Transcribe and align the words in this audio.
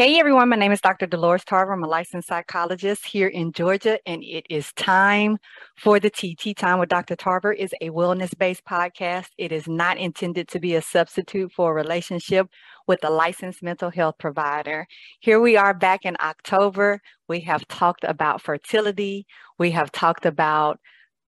Hey 0.00 0.20
everyone, 0.20 0.48
my 0.48 0.54
name 0.54 0.70
is 0.70 0.80
Dr. 0.80 1.06
Dolores 1.06 1.42
Tarver. 1.44 1.72
I'm 1.72 1.82
a 1.82 1.88
licensed 1.88 2.28
psychologist 2.28 3.04
here 3.04 3.26
in 3.26 3.50
Georgia, 3.50 3.98
and 4.06 4.22
it 4.22 4.46
is 4.48 4.72
time 4.74 5.38
for 5.76 5.98
the 5.98 6.08
TT 6.08 6.56
Time 6.56 6.78
with 6.78 6.88
Dr. 6.88 7.16
Tarver 7.16 7.52
is 7.52 7.74
a 7.80 7.90
wellness-based 7.90 8.64
podcast. 8.64 9.30
It 9.38 9.50
is 9.50 9.66
not 9.66 9.98
intended 9.98 10.46
to 10.50 10.60
be 10.60 10.76
a 10.76 10.82
substitute 10.82 11.50
for 11.50 11.72
a 11.72 11.74
relationship 11.74 12.46
with 12.86 13.00
a 13.02 13.10
licensed 13.10 13.60
mental 13.60 13.90
health 13.90 14.14
provider. 14.20 14.86
Here 15.18 15.40
we 15.40 15.56
are 15.56 15.74
back 15.74 16.04
in 16.04 16.16
October. 16.20 17.00
We 17.26 17.40
have 17.40 17.66
talked 17.66 18.04
about 18.04 18.40
fertility. 18.40 19.26
We 19.58 19.72
have 19.72 19.90
talked 19.90 20.26
about 20.26 20.78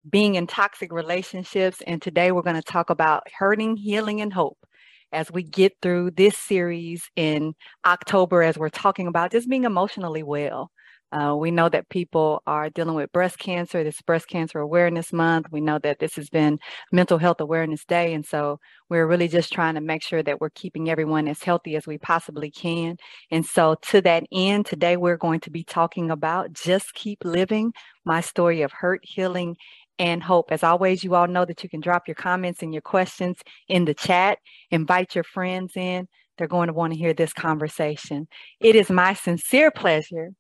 being 0.09 0.37
in 0.37 0.47
toxic 0.47 0.93
relationships, 0.93 1.83
and 1.89 2.01
today 2.01 2.31
we're 2.31 2.43
going 2.43 2.55
to 2.55 2.63
talk 2.63 2.89
about 2.89 3.25
hurting, 3.37 3.79
healing, 3.79 4.21
and 4.21 4.33
hope 4.33 4.59
as 5.13 5.31
we 5.31 5.43
get 5.43 5.73
through 5.83 6.13
this 6.13 6.37
series 6.37 7.09
in 7.17 7.55
October, 7.85 8.43
as 8.43 8.59
we're 8.59 8.69
talking 8.69 9.07
about 9.07 9.33
just 9.33 9.49
being 9.49 9.65
emotionally 9.65 10.23
well. 10.23 10.71
Uh, 11.13 11.35
we 11.37 11.51
know 11.51 11.69
that 11.69 11.89
people 11.89 12.41
are 12.47 12.71
dealing 12.71 12.95
with 12.95 13.11
breast 13.11 13.39
cancer. 13.39 13.83
This 13.83 14.01
Breast 14.03 14.29
Cancer 14.29 14.61
Awareness 14.61 15.13
Month. 15.13 15.47
We 15.51 15.61
know 15.61 15.79
that 15.81 15.99
this 15.99 16.15
has 16.15 16.29
been 16.31 16.59
Mental 16.93 17.19
Health 17.19 17.41
Awareness 17.41 17.85
Day. 17.85 18.15
And 18.15 18.25
so 18.25 18.61
we're 18.89 19.07
really 19.09 19.27
just 19.27 19.53
trying 19.53 19.75
to 19.75 19.81
make 19.81 20.05
sure 20.05 20.23
that 20.23 20.41
we're 20.41 20.51
keeping 20.51 20.89
everyone 20.89 21.27
as 21.27 21.43
healthy 21.43 21.75
as 21.75 21.87
we 21.87 21.99
possibly 21.99 22.51
can. 22.51 22.97
And 23.31 23.45
so, 23.45 23.75
to 23.91 24.01
that 24.03 24.25
end, 24.31 24.67
today 24.67 24.97
we're 24.97 25.17
going 25.17 25.41
to 25.41 25.51
be 25.51 25.65
talking 25.65 26.13
about 26.13 26.53
Just 26.53 26.95
Keep 26.95 27.25
Living 27.25 27.73
my 28.05 28.21
story 28.21 28.63
of 28.63 28.73
hurt, 28.73 29.01
healing, 29.03 29.57
and 30.01 30.23
hope. 30.23 30.51
As 30.51 30.65
always, 30.65 31.05
you 31.05 31.15
all 31.15 31.29
know 31.29 31.45
that 31.45 31.63
you 31.63 31.69
can 31.69 31.81
drop 31.81 32.09
your 32.09 32.15
comments 32.15 32.63
and 32.63 32.73
your 32.73 32.81
questions 32.81 33.37
in 33.69 33.85
the 33.85 33.93
chat. 33.93 34.39
Invite 34.71 35.15
your 35.15 35.25
friends 35.25 35.77
in. 35.77 36.09
They're 36.39 36.49
going 36.49 36.69
to 36.69 36.73
want 36.73 36.95
to 36.95 36.99
hear 36.99 37.13
this 37.13 37.35
conversation. 37.35 38.27
It 38.61 38.75
is 38.75 38.89
my 38.89 39.13
sincere 39.13 39.71
pleasure 39.71 40.31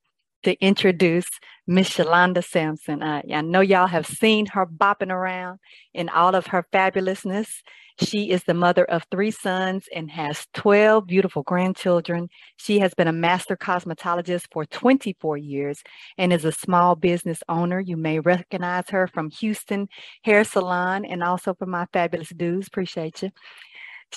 to 0.42 0.58
introduce 0.60 1.28
Miss 1.66 1.90
Shalonda 1.90 2.44
Sampson. 2.44 3.02
Uh, 3.02 3.22
I 3.32 3.40
know 3.42 3.60
y'all 3.60 3.86
have 3.86 4.06
seen 4.06 4.46
her 4.46 4.66
bopping 4.66 5.10
around 5.10 5.58
in 5.94 6.08
all 6.08 6.34
of 6.34 6.48
her 6.48 6.66
fabulousness. 6.72 7.62
She 8.02 8.30
is 8.30 8.44
the 8.44 8.54
mother 8.54 8.84
of 8.86 9.04
three 9.10 9.30
sons 9.30 9.86
and 9.94 10.10
has 10.10 10.46
12 10.54 11.06
beautiful 11.06 11.42
grandchildren. 11.42 12.28
She 12.56 12.78
has 12.78 12.94
been 12.94 13.08
a 13.08 13.12
master 13.12 13.56
cosmetologist 13.56 14.46
for 14.50 14.64
24 14.64 15.36
years 15.36 15.82
and 16.16 16.32
is 16.32 16.46
a 16.46 16.52
small 16.52 16.96
business 16.96 17.42
owner. 17.48 17.78
You 17.78 17.98
may 17.98 18.18
recognize 18.18 18.88
her 18.88 19.06
from 19.06 19.30
Houston 19.30 19.88
Hair 20.22 20.44
Salon 20.44 21.04
and 21.04 21.22
also 21.22 21.52
from 21.52 21.70
my 21.70 21.86
fabulous 21.92 22.30
dudes. 22.30 22.68
Appreciate 22.68 23.22
you. 23.22 23.30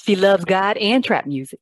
She 0.02 0.16
loves 0.16 0.46
God 0.46 0.78
and 0.78 1.04
trap 1.04 1.26
music, 1.26 1.60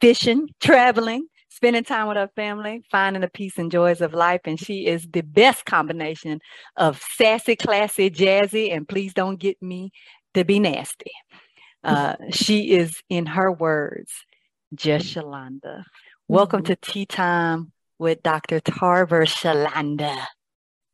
fishing, 0.00 0.48
traveling, 0.60 1.26
spending 1.54 1.84
time 1.84 2.08
with 2.08 2.16
her 2.16 2.30
family, 2.34 2.82
finding 2.90 3.22
the 3.22 3.28
peace 3.28 3.58
and 3.58 3.70
joys 3.70 4.00
of 4.00 4.12
life. 4.12 4.40
And 4.44 4.58
she 4.58 4.86
is 4.86 5.06
the 5.10 5.22
best 5.22 5.64
combination 5.64 6.40
of 6.76 7.00
sassy, 7.16 7.54
classy, 7.54 8.10
jazzy, 8.10 8.74
and 8.74 8.88
please 8.88 9.14
don't 9.14 9.38
get 9.38 9.62
me 9.62 9.92
to 10.34 10.44
be 10.44 10.58
nasty. 10.58 11.12
Uh, 11.84 12.16
she 12.30 12.72
is, 12.72 13.00
in 13.08 13.26
her 13.26 13.52
words, 13.52 14.12
just 14.74 15.06
Shalonda. 15.14 15.84
Welcome 16.26 16.62
mm-hmm. 16.62 16.72
to 16.72 16.76
Tea 16.76 17.06
Time 17.06 17.70
with 18.00 18.22
Dr. 18.24 18.58
Tarver 18.58 19.24
Shalonda. 19.24 20.26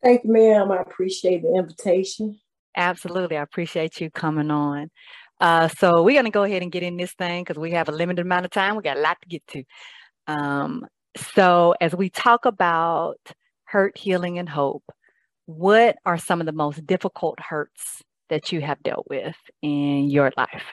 Thank 0.02 0.24
you, 0.24 0.32
ma'am. 0.32 0.70
I 0.72 0.82
appreciate 0.82 1.42
the 1.42 1.54
invitation. 1.54 2.38
Absolutely. 2.76 3.38
I 3.38 3.42
appreciate 3.42 4.00
you 4.00 4.10
coming 4.10 4.50
on. 4.50 4.90
Uh, 5.40 5.68
so 5.68 6.02
we're 6.02 6.16
going 6.16 6.26
to 6.26 6.30
go 6.30 6.44
ahead 6.44 6.60
and 6.60 6.70
get 6.70 6.82
in 6.82 6.98
this 6.98 7.14
thing 7.14 7.42
because 7.42 7.58
we 7.58 7.70
have 7.70 7.88
a 7.88 7.92
limited 7.92 8.26
amount 8.26 8.44
of 8.44 8.50
time. 8.50 8.76
We 8.76 8.82
got 8.82 8.98
a 8.98 9.00
lot 9.00 9.16
to 9.22 9.28
get 9.28 9.46
to. 9.48 9.64
Um, 10.26 10.86
so 11.16 11.74
as 11.80 11.94
we 11.94 12.10
talk 12.10 12.44
about 12.44 13.18
hurt, 13.64 13.96
healing, 13.96 14.38
and 14.38 14.48
hope, 14.48 14.84
what 15.46 15.96
are 16.06 16.18
some 16.18 16.40
of 16.40 16.46
the 16.46 16.52
most 16.52 16.86
difficult 16.86 17.40
hurts 17.40 18.02
that 18.28 18.52
you 18.52 18.60
have 18.60 18.82
dealt 18.82 19.06
with 19.08 19.36
in 19.62 20.08
your 20.08 20.32
life? 20.36 20.64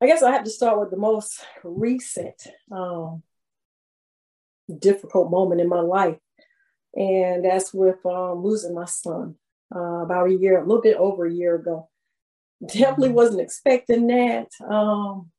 I 0.00 0.06
guess 0.06 0.22
I 0.22 0.32
have 0.32 0.44
to 0.44 0.50
start 0.50 0.80
with 0.80 0.90
the 0.90 0.96
most 0.96 1.44
recent 1.62 2.40
um, 2.70 3.22
difficult 4.78 5.30
moment 5.30 5.60
in 5.60 5.68
my 5.68 5.80
life, 5.80 6.18
and 6.94 7.44
that's 7.44 7.74
with 7.74 8.04
um, 8.06 8.42
losing 8.42 8.74
my 8.74 8.86
son 8.86 9.34
uh, 9.74 10.02
about 10.02 10.28
a 10.28 10.34
year, 10.34 10.58
a 10.58 10.66
little 10.66 10.80
bit 10.80 10.96
over 10.96 11.26
a 11.26 11.32
year 11.32 11.56
ago. 11.56 11.88
Definitely 12.66 13.08
mm-hmm. 13.08 13.16
wasn't 13.16 13.40
expecting 13.40 14.06
that. 14.06 14.48
Um, 14.66 15.30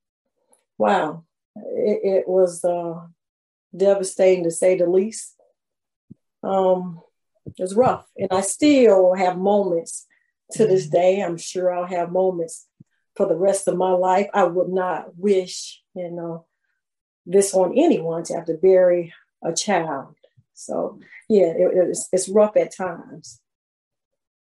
wow, 0.77 1.23
it, 1.55 1.99
it 2.03 2.27
was 2.27 2.63
uh, 2.63 3.01
devastating 3.75 4.43
to 4.45 4.51
say 4.51 4.77
the 4.77 4.87
least. 4.87 5.35
Um, 6.43 7.01
it 7.45 7.55
was 7.59 7.75
rough, 7.75 8.07
and 8.17 8.29
I 8.31 8.41
still 8.41 9.13
have 9.13 9.37
moments 9.37 10.07
to 10.53 10.65
this 10.65 10.85
mm-hmm. 10.85 10.95
day. 10.95 11.21
I'm 11.21 11.37
sure 11.37 11.73
I'll 11.73 11.85
have 11.85 12.11
moments 12.11 12.67
for 13.15 13.27
the 13.27 13.35
rest 13.35 13.67
of 13.67 13.77
my 13.77 13.91
life. 13.91 14.27
I 14.33 14.43
would 14.43 14.69
not 14.69 15.17
wish, 15.17 15.81
you 15.93 16.11
know, 16.11 16.45
this 17.25 17.53
on 17.53 17.77
anyone 17.77 18.23
to 18.23 18.35
have 18.35 18.45
to 18.45 18.53
bury 18.53 19.13
a 19.43 19.53
child. 19.53 20.15
So 20.53 20.99
yeah, 21.27 21.47
it, 21.47 21.71
it's, 21.73 22.07
it's 22.11 22.29
rough 22.29 22.55
at 22.57 22.75
times, 22.75 23.39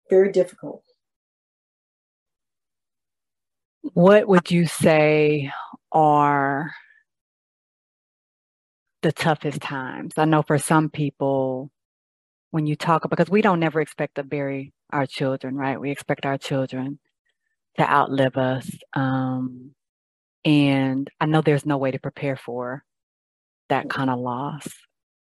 very 0.09 0.31
difficult. 0.31 0.83
What 3.95 4.29
would 4.29 4.51
you 4.51 4.67
say 4.67 5.51
are 5.93 6.73
the 9.03 9.13
toughest 9.13 9.61
times? 9.61 10.15
I 10.17 10.25
know 10.25 10.43
for 10.43 10.59
some 10.59 10.91
people, 10.91 11.71
when 12.51 12.67
you 12.67 12.77
talk 12.77 13.05
about 13.05 13.17
because 13.17 13.31
we 13.31 13.43
don't 13.43 13.61
never 13.61 13.81
expect 13.81 14.17
to 14.17 14.25
bury 14.25 14.73
our 14.91 15.07
children, 15.07 15.57
right? 15.57 15.81
We 15.81 15.91
expect 15.91 16.27
our 16.27 16.39
children 16.39 16.99
to 17.79 17.89
outlive 17.89 18.37
us. 18.37 18.69
Um, 18.95 19.73
and 20.45 21.09
I 21.21 21.27
know 21.27 21.43
there's 21.43 21.67
no 21.67 21.79
way 21.79 21.91
to 21.91 21.99
prepare 21.99 22.37
for 22.37 22.85
that 23.69 23.89
kind 23.89 24.11
of 24.11 24.19
loss. 24.19 24.69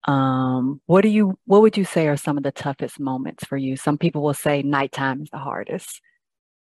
Um, 0.04 0.80
what 0.86 1.00
do 1.02 1.08
you 1.08 1.38
what 1.46 1.62
would 1.62 1.76
you 1.76 1.84
say 1.84 2.06
are 2.06 2.16
some 2.16 2.36
of 2.36 2.44
the 2.44 2.52
toughest 2.52 3.00
moments 3.00 3.44
for 3.44 3.56
you? 3.56 3.76
Some 3.76 3.98
people 3.98 4.22
will 4.22 4.34
say 4.34 4.62
nighttime 4.62 5.22
is 5.22 5.30
the 5.30 5.38
hardest. 5.38 6.00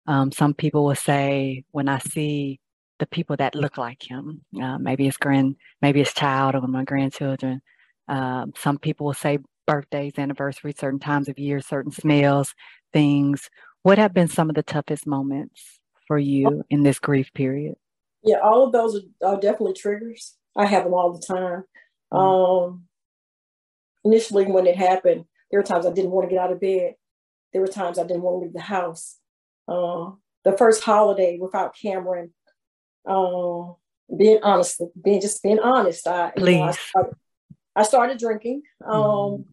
Um, 0.06 0.32
some 0.32 0.54
people 0.54 0.84
will 0.84 0.94
say 0.94 1.64
when 1.70 1.88
I 1.88 1.98
see 1.98 2.60
the 3.02 3.06
people 3.08 3.36
that 3.36 3.56
look 3.56 3.78
like 3.78 4.00
him, 4.00 4.42
uh, 4.62 4.78
maybe 4.78 5.04
his 5.06 5.16
grand, 5.16 5.56
maybe 5.80 5.98
his 5.98 6.14
child 6.14 6.54
or 6.54 6.60
my 6.68 6.84
grandchildren. 6.84 7.60
Um, 8.06 8.52
some 8.56 8.78
people 8.78 9.06
will 9.06 9.12
say 9.12 9.38
birthdays, 9.66 10.12
anniversaries, 10.18 10.76
certain 10.78 11.00
times 11.00 11.28
of 11.28 11.36
year, 11.36 11.60
certain 11.60 11.90
smells, 11.90 12.54
things. 12.92 13.50
What 13.82 13.98
have 13.98 14.14
been 14.14 14.28
some 14.28 14.48
of 14.48 14.54
the 14.54 14.62
toughest 14.62 15.04
moments 15.04 15.80
for 16.06 16.16
you 16.16 16.62
in 16.70 16.84
this 16.84 17.00
grief 17.00 17.32
period? 17.34 17.74
Yeah, 18.22 18.36
all 18.36 18.64
of 18.64 18.72
those 18.72 18.94
are, 18.94 19.30
are 19.30 19.40
definitely 19.40 19.74
triggers. 19.74 20.36
I 20.56 20.66
have 20.66 20.84
them 20.84 20.94
all 20.94 21.12
the 21.12 21.26
time. 21.26 21.64
Mm-hmm. 22.12 22.16
Um, 22.16 22.84
initially, 24.04 24.44
when 24.44 24.68
it 24.68 24.76
happened, 24.76 25.24
there 25.50 25.58
were 25.58 25.66
times 25.66 25.86
I 25.86 25.92
didn't 25.92 26.12
want 26.12 26.28
to 26.28 26.32
get 26.32 26.44
out 26.44 26.52
of 26.52 26.60
bed. 26.60 26.94
There 27.52 27.62
were 27.62 27.66
times 27.66 27.98
I 27.98 28.06
didn't 28.06 28.22
want 28.22 28.36
to 28.36 28.44
leave 28.44 28.54
the 28.54 28.60
house. 28.60 29.18
Uh, 29.66 30.12
the 30.44 30.56
first 30.56 30.84
holiday 30.84 31.38
without 31.40 31.74
Cameron, 31.74 32.32
um, 33.06 33.76
being 34.16 34.40
honest, 34.42 34.82
being 35.02 35.20
just 35.20 35.42
being 35.42 35.58
honest, 35.58 36.06
I, 36.06 36.32
Please. 36.36 36.52
You 36.52 36.58
know, 36.58 36.64
I, 36.64 36.72
started, 36.72 37.16
I, 37.76 37.82
started, 37.82 38.18
drinking. 38.18 38.62
Um, 38.84 38.92
mm. 38.94 39.44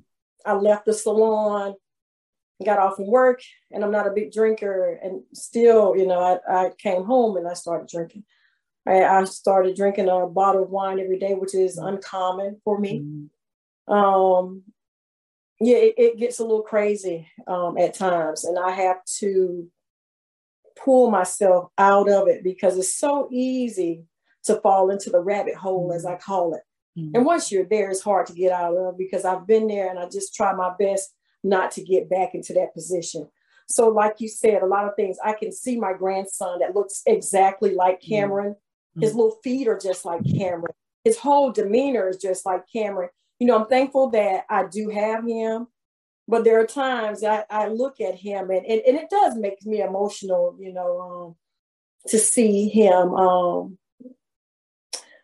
I 0.46 0.54
left 0.54 0.86
the 0.86 0.94
salon 0.94 1.76
got 2.66 2.80
off 2.80 2.96
from 2.96 3.08
work 3.08 3.42
and 3.72 3.84
I'm 3.84 3.92
not 3.92 4.08
a 4.08 4.12
big 4.12 4.32
drinker. 4.32 5.00
And 5.02 5.24
still, 5.34 5.96
you 5.96 6.06
know, 6.06 6.20
I, 6.20 6.66
I 6.66 6.72
came 6.78 7.04
home 7.04 7.38
and 7.38 7.48
I 7.48 7.54
started 7.54 7.88
drinking. 7.88 8.24
I, 8.86 9.04
I, 9.04 9.24
started 9.26 9.76
drinking 9.76 10.10
a 10.10 10.26
bottle 10.28 10.64
of 10.64 10.70
wine 10.70 11.00
every 11.00 11.20
day, 11.20 11.36
which 11.36 11.54
is 11.54 11.78
uncommon 11.78 12.60
for 12.64 12.80
me. 12.80 13.00
Mm-hmm. 13.00 13.94
Um, 13.94 14.64
yeah, 15.60 15.78
it, 15.78 15.96
it, 15.98 16.18
gets 16.18 16.40
a 16.40 16.44
little 16.44 16.62
crazy 16.62 17.28
um, 17.48 17.78
at 17.78 17.94
times. 17.94 18.46
And 18.46 18.58
I 18.58 18.72
have 18.72 19.04
to 19.20 19.70
pull 20.84 21.12
myself 21.12 21.70
out 21.78 22.10
of 22.10 22.28
it 22.28 22.44
because 22.44 22.78
it's 22.78 22.96
so 22.96 23.28
easy 23.32 24.06
to 24.44 24.56
fall 24.62 24.90
into 24.90 25.10
the 25.10 25.20
rabbit 25.20 25.56
hole, 25.56 25.92
as 25.94 26.06
I 26.06 26.16
call 26.16 26.54
it. 26.54 26.62
Mm-hmm. 26.98 27.16
And 27.16 27.26
once 27.26 27.52
you're 27.52 27.66
there, 27.66 27.90
it's 27.90 28.02
hard 28.02 28.28
to 28.28 28.34
get 28.34 28.52
out 28.52 28.76
of 28.76 28.98
because 28.98 29.26
I've 29.26 29.46
been 29.46 29.68
there 29.68 29.90
and 29.90 30.00
I 30.00 30.08
just 30.10 30.34
try 30.36 30.54
my 30.54 30.74
best 30.80 31.14
not 31.44 31.72
to 31.72 31.84
get 31.84 32.10
back 32.10 32.34
into 32.34 32.54
that 32.54 32.74
position. 32.74 33.30
So, 33.68 33.90
like 33.90 34.16
you 34.20 34.28
said, 34.28 34.64
a 34.64 34.68
lot 34.68 34.86
of 34.86 34.96
things 34.96 35.18
I 35.24 35.34
can 35.34 35.52
see 35.52 35.80
my 35.80 35.94
grandson 35.94 36.60
that 36.60 36.76
looks 36.76 37.04
exactly 37.06 37.76
like 37.76 38.02
mm-hmm. 38.02 38.14
Cameron. 38.14 38.52
Mm-hmm. 38.54 39.02
His 39.02 39.14
little 39.14 39.38
feet 39.44 39.68
are 39.68 39.78
just 39.78 40.06
like 40.06 40.22
Cameron. 40.26 40.74
His 41.04 41.18
whole 41.18 41.52
demeanor 41.52 42.10
is 42.10 42.18
just 42.18 42.46
like 42.46 42.64
Cameron. 42.72 43.10
You 43.40 43.48
know, 43.48 43.58
I'm 43.58 43.68
thankful 43.68 44.10
that 44.12 44.46
I 44.50 44.66
do 44.66 44.90
have 44.90 45.26
him, 45.26 45.68
but 46.30 46.44
there 46.44 46.62
are 46.62 46.66
times 46.68 47.24
I, 47.24 47.44
I 47.50 47.68
look 47.68 48.00
at 48.00 48.14
him 48.14 48.52
and, 48.52 48.64
and, 48.64 48.82
and 48.88 48.98
it 48.98 49.10
does 49.10 49.36
make 49.36 49.66
me 49.66 49.82
emotional, 49.82 50.56
you 50.60 50.72
know, 50.72 51.00
um, 51.02 51.36
to 52.08 52.20
see 52.20 52.70
him 52.70 53.16
um, 53.16 53.80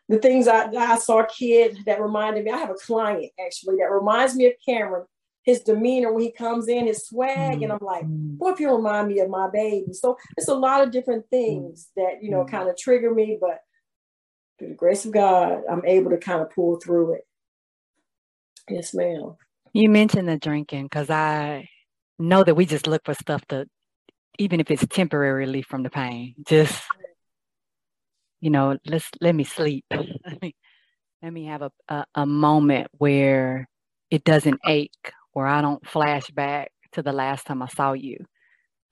the 0.09 0.17
things 0.17 0.47
I, 0.47 0.65
I 0.71 0.97
saw 0.97 1.19
a 1.19 1.27
kid 1.27 1.77
that 1.85 2.01
reminded 2.01 2.43
me. 2.43 2.51
I 2.51 2.57
have 2.57 2.71
a 2.71 2.75
client 2.75 3.31
actually 3.43 3.77
that 3.77 3.91
reminds 3.91 4.35
me 4.35 4.47
of 4.47 4.53
Cameron. 4.67 5.05
His 5.43 5.61
demeanor 5.61 6.11
when 6.11 6.23
he 6.23 6.31
comes 6.31 6.67
in, 6.67 6.87
his 6.87 7.05
swag, 7.05 7.37
mm-hmm. 7.37 7.63
and 7.63 7.71
I'm 7.71 7.79
like, 7.79 8.03
mm-hmm. 8.03 8.37
boy, 8.37 8.49
if 8.49 8.59
you 8.59 8.75
remind 8.75 9.07
me 9.07 9.19
of 9.19 9.29
my 9.29 9.47
baby. 9.53 9.93
So 9.93 10.17
it's 10.37 10.47
a 10.47 10.55
lot 10.55 10.81
of 10.81 10.89
different 10.89 11.29
things 11.29 11.91
that 11.95 12.23
you 12.23 12.31
know 12.31 12.39
mm-hmm. 12.39 12.55
kind 12.55 12.67
of 12.67 12.75
trigger 12.75 13.13
me, 13.13 13.37
but 13.39 13.59
through 14.57 14.69
the 14.69 14.73
grace 14.73 15.05
of 15.05 15.11
God, 15.11 15.61
I'm 15.69 15.85
able 15.85 16.09
to 16.09 16.17
kind 16.17 16.41
of 16.41 16.49
pull 16.49 16.77
through 16.77 17.13
it. 17.13 17.27
Yes, 18.67 18.95
ma'am. 18.95 19.35
You 19.75 19.89
mentioned 19.89 20.29
the 20.29 20.37
drinking 20.37 20.85
because 20.85 21.09
I 21.09 21.67
know 22.17 22.45
that 22.45 22.55
we 22.55 22.65
just 22.65 22.87
look 22.87 23.01
for 23.03 23.13
stuff 23.13 23.45
to, 23.49 23.65
even 24.39 24.61
if 24.61 24.71
it's 24.71 24.87
temporarily 24.87 25.63
from 25.63 25.83
the 25.83 25.89
pain, 25.89 26.33
just 26.47 26.81
you 28.39 28.51
know, 28.51 28.77
let's 28.85 29.09
let 29.19 29.35
me 29.35 29.43
sleep. 29.43 29.83
let 29.91 30.41
me 30.41 30.55
let 31.21 31.33
me 31.33 31.47
have 31.47 31.61
a, 31.61 31.71
a, 31.89 32.05
a 32.15 32.25
moment 32.25 32.87
where 32.99 33.67
it 34.09 34.23
doesn't 34.23 34.61
ache, 34.65 35.11
where 35.33 35.45
I 35.45 35.61
don't 35.61 35.85
flash 35.85 36.29
back 36.29 36.71
to 36.93 37.01
the 37.01 37.11
last 37.11 37.45
time 37.45 37.61
I 37.61 37.67
saw 37.67 37.91
you, 37.91 38.19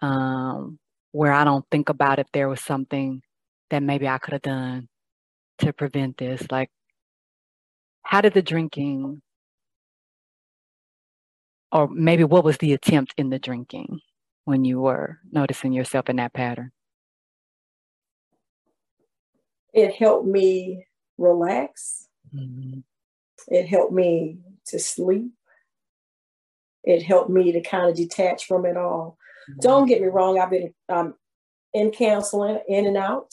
um, 0.01 0.80
where 1.13 1.31
I 1.31 1.45
don't 1.45 1.65
think 1.71 1.88
about 1.88 2.19
if 2.19 2.27
there 2.33 2.50
was 2.50 2.59
something 2.59 3.21
that 3.69 3.83
maybe 3.83 4.06
I 4.06 4.18
could 4.18 4.33
have 4.33 4.41
done 4.41 4.89
to 5.59 5.71
prevent 5.71 6.18
this. 6.18 6.45
Like, 6.51 6.69
how 8.01 8.19
did 8.19 8.33
the 8.33 8.41
drinking, 8.41 9.21
or 11.73 11.89
maybe 11.89 12.23
what 12.23 12.45
was 12.45 12.57
the 12.59 12.71
attempt 12.71 13.13
in 13.17 13.29
the 13.29 13.39
drinking 13.39 13.99
when 14.45 14.63
you 14.63 14.79
were 14.79 15.19
noticing 15.31 15.73
yourself 15.73 16.09
in 16.09 16.15
that 16.15 16.33
pattern? 16.33 16.71
it 19.73 19.95
helped 19.95 20.27
me 20.27 20.85
relax. 21.17 22.07
Mm-hmm. 22.33 22.79
It 23.47 23.67
helped 23.67 23.91
me 23.91 24.37
to 24.67 24.79
sleep. 24.79 25.31
It 26.83 27.01
helped 27.01 27.29
me 27.29 27.51
to 27.51 27.61
kind 27.61 27.89
of 27.89 27.95
detach 27.95 28.45
from 28.45 28.65
it 28.65 28.77
all. 28.77 29.17
Mm-hmm. 29.49 29.59
Don't 29.61 29.87
get 29.87 30.01
me 30.01 30.07
wrong, 30.07 30.39
I've 30.39 30.51
been 30.51 30.73
um, 30.89 31.15
in 31.73 31.91
counseling, 31.91 32.59
in 32.67 32.85
and 32.85 32.97
out. 32.97 33.31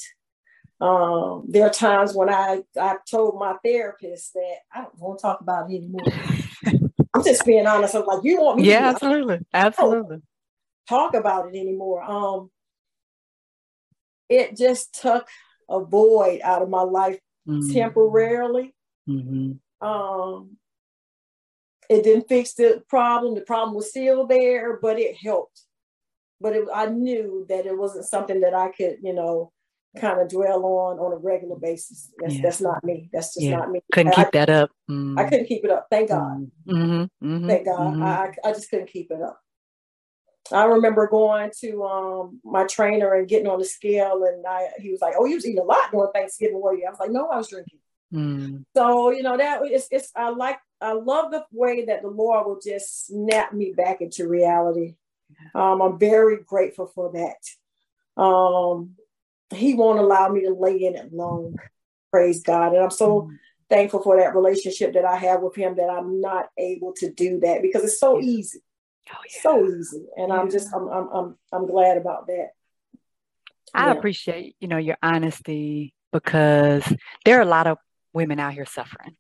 Um, 0.81 1.45
there 1.47 1.67
are 1.67 1.71
times 1.71 2.15
when 2.15 2.31
I 2.31 2.63
I 2.81 2.97
told 3.09 3.39
my 3.39 3.55
therapist 3.63 4.33
that 4.33 4.57
I 4.75 4.83
don't 4.83 4.99
want 4.99 5.19
to 5.19 5.23
talk 5.23 5.41
about 5.43 5.71
it 5.71 5.77
anymore. 5.77 6.01
I'm 7.15 7.25
just 7.25 7.45
being 7.45 7.67
honest. 7.67 7.95
I'm 7.95 8.07
like, 8.07 8.25
you 8.25 8.41
want 8.41 8.59
me? 8.59 8.69
Yeah, 8.69 8.91
absolutely, 8.91 9.41
absolutely. 9.53 10.19
Talk 10.89 11.15
about 11.15 11.49
it 11.49 11.59
anymore. 11.59 12.03
Um, 12.03 12.51
it 14.29 14.57
just 14.57 15.01
took 15.01 15.27
a 15.69 15.81
void 15.85 16.41
out 16.43 16.63
of 16.63 16.69
my 16.69 16.83
life 16.83 17.19
mm-hmm. 17.49 17.73
temporarily. 17.73 18.75
Mm-hmm. 19.09 19.87
Um, 19.87 20.57
it 21.89 22.05
didn't 22.05 22.29
fix 22.29 22.55
the 22.55 22.83
problem. 22.89 23.35
The 23.35 23.41
problem 23.41 23.75
was 23.75 23.91
still 23.91 24.27
there, 24.27 24.79
but 24.81 24.99
it 24.99 25.17
helped. 25.17 25.63
But 26.41 26.55
it, 26.55 26.65
I 26.73 26.87
knew 26.87 27.45
that 27.49 27.67
it 27.67 27.77
wasn't 27.77 28.07
something 28.07 28.41
that 28.41 28.55
I 28.55 28.71
could, 28.71 28.99
you 29.03 29.13
know, 29.13 29.53
kind 29.99 30.21
of 30.21 30.29
dwell 30.29 30.65
on 30.65 30.99
on 30.99 31.13
a 31.13 31.17
regular 31.17 31.57
basis. 31.57 32.13
That's 32.19 32.37
yeah. 32.37 32.43
that's 32.43 32.61
not 32.61 32.85
me. 32.85 33.09
That's 33.13 33.35
just 33.35 33.47
yeah. 33.47 33.57
not 33.57 33.71
me. 33.71 33.81
Couldn't 33.93 34.13
keep 34.13 34.29
I, 34.29 34.31
that 34.33 34.51
up. 34.51 34.71
Mm. 34.91 35.19
I 35.19 35.25
couldn't 35.25 35.47
keep 35.47 35.65
it 35.65 35.71
up. 35.71 35.89
Thank 35.91 36.09
God. 36.11 36.51
Mm-hmm. 36.67 37.03
Mm-hmm. 37.27 37.49
Thank 37.49 37.65
God. 37.67 37.95
Mm-hmm. 37.95 38.03
I 38.03 38.33
I 38.45 38.53
just 38.53 38.71
couldn't 38.71 38.91
keep 38.91 39.11
it 39.11 39.21
up. 39.21 39.41
I 40.53 40.65
remember 40.65 41.07
going 41.07 41.51
to 41.61 41.85
um, 41.85 42.41
my 42.45 42.65
trainer 42.65 43.15
and 43.15 43.29
getting 43.29 43.47
on 43.47 43.59
the 43.59 43.65
scale, 43.65 44.25
and 44.25 44.45
I, 44.47 44.69
he 44.79 44.91
was 44.91 45.01
like, 45.01 45.15
"Oh, 45.19 45.25
you 45.25 45.37
was 45.37 45.47
eating 45.47 45.61
a 45.61 45.65
lot 45.65 45.91
during 45.93 46.11
Thanksgiving, 46.13 46.61
were 46.61 46.75
you?" 46.75 46.87
I 46.87 46.91
was 46.91 47.01
like, 47.01 47.11
"No, 47.11 47.29
I 47.29 47.37
was 47.37 47.49
drinking." 47.49 47.79
Mm. 48.13 48.65
So 48.75 49.11
you 49.11 49.23
know 49.23 49.37
that 49.37 49.61
it's 49.65 49.89
it's 49.91 50.11
I 50.17 50.31
like 50.31 50.59
I 50.81 50.93
love 50.93 51.31
the 51.31 51.45
way 51.53 51.85
that 51.87 52.03
the 52.03 52.09
Lord 52.09 52.47
will 52.47 52.61
just 52.61 53.07
snap 53.07 53.53
me 53.53 53.73
back 53.77 54.01
into 54.01 54.29
reality. 54.29 54.95
Um, 55.55 55.81
I'm 55.81 55.99
very 55.99 56.39
grateful 56.43 56.87
for 56.87 57.13
that. 57.13 58.21
Um, 58.21 58.97
he 59.55 59.75
won't 59.75 59.99
allow 59.99 60.29
me 60.29 60.43
to 60.43 60.53
lay 60.53 60.85
in 60.85 60.97
it 60.97 61.13
long. 61.13 61.57
Praise 62.11 62.43
God, 62.43 62.73
and 62.73 62.83
I'm 62.83 62.91
so. 62.91 63.23
Mm. 63.23 63.37
Thankful 63.69 64.03
for 64.03 64.17
that 64.17 64.35
relationship 64.35 64.95
that 64.95 65.05
I 65.05 65.15
have 65.15 65.43
with 65.43 65.55
him 65.55 65.77
that 65.77 65.89
I'm 65.89 66.21
not 66.21 66.49
able 66.59 66.93
to 66.95 67.09
do 67.09 67.39
that 67.39 67.63
because 67.63 67.85
it's 67.85 68.01
so 68.01 68.21
easy 68.21 68.65
Oh, 69.13 69.19
yeah. 69.29 69.43
So 69.43 69.67
easy. 69.67 70.07
And 70.17 70.29
yeah. 70.29 70.35
I'm 70.35 70.51
just 70.51 70.73
I'm, 70.75 70.89
I'm 70.89 71.09
I'm 71.13 71.39
I'm 71.53 71.67
glad 71.67 71.97
about 71.97 72.27
that. 72.27 72.51
I 73.75 73.87
yeah. 73.87 73.93
appreciate, 73.93 74.57
you 74.61 74.69
know, 74.69 74.79
your 74.79 74.97
honesty 75.03 75.95
because 76.13 76.85
there 77.25 77.39
are 77.39 77.43
a 77.43 77.47
lot 77.47 77.67
of 77.67 77.79
women 78.13 78.41
out 78.41 78.53
here 78.53 78.67
suffering. 78.67 79.17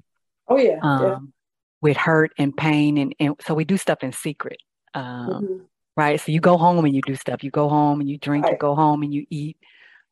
Oh 0.49 0.59
yeah. 0.59 0.79
Um, 0.83 1.33
with 1.81 1.97
hurt 1.97 2.33
and 2.37 2.57
pain 2.57 2.99
and, 2.99 3.15
and 3.21 3.35
so 3.47 3.55
we 3.55 3.65
do 3.65 3.77
stuff 3.77 4.03
in 4.03 4.13
secret. 4.13 4.59
Um, 4.95 5.29
mm-hmm. 5.29 5.65
right. 5.97 6.21
So 6.21 6.33
you 6.33 6.41
go 6.41 6.57
home 6.57 6.85
and 6.85 6.95
you 6.95 7.03
do 7.03 7.15
stuff. 7.15 7.45
You 7.45 7.51
go 7.51 7.69
home 7.69 8.01
and 8.01 8.09
you 8.09 8.19
drink, 8.19 8.45
right. 8.45 8.53
you 8.53 8.59
go 8.59 8.75
home 8.75 9.03
and 9.03 9.15
you 9.15 9.27
eat. 9.31 9.57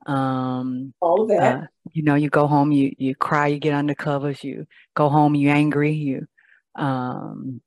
Um 0.08 0.94
all 1.00 1.22
of 1.22 1.28
that. 1.28 1.43
Uh, 1.43 1.66
you 1.93 2.02
know, 2.02 2.16
you 2.16 2.28
go 2.31 2.46
home, 2.46 2.72
you 2.72 2.93
you 2.99 3.14
cry, 3.14 3.46
you 3.46 3.58
get 3.58 3.75
under 3.75 3.94
covers, 3.94 4.43
you 4.43 4.66
go 4.94 5.08
home, 5.08 5.34
you 5.34 5.50
angry, 5.50 5.93
you 5.93 6.26
um 6.75 7.60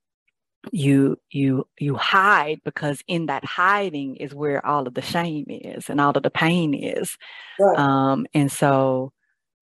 you 0.72 1.18
you 1.32 1.68
you 1.80 1.96
hide 1.96 2.62
because 2.64 3.02
in 3.08 3.26
that 3.26 3.44
hiding 3.44 4.16
is 4.18 4.34
where 4.34 4.64
all 4.66 4.88
of 4.88 4.94
the 4.94 5.02
shame 5.02 5.46
is 5.50 5.90
and 5.90 6.00
all 6.00 6.16
of 6.16 6.22
the 6.22 6.30
pain 6.30 6.74
is 6.74 7.18
right. 7.60 7.80
um 7.80 8.28
and 8.34 8.52
so 8.52 9.12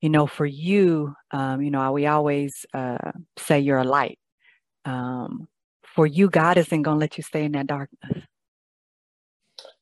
you 0.01 0.09
know 0.09 0.27
for 0.27 0.45
you 0.45 1.15
um 1.31 1.61
you 1.61 1.71
know 1.71 1.91
we 1.93 2.05
always 2.05 2.65
uh 2.73 3.11
say 3.37 3.59
you're 3.59 3.77
a 3.77 3.83
light 3.85 4.19
um 4.83 5.47
for 5.83 6.05
you 6.05 6.29
god 6.29 6.57
isn't 6.57 6.81
going 6.81 6.95
to 6.95 6.99
let 6.99 7.17
you 7.17 7.23
stay 7.23 7.45
in 7.45 7.53
that 7.53 7.67
darkness 7.67 8.23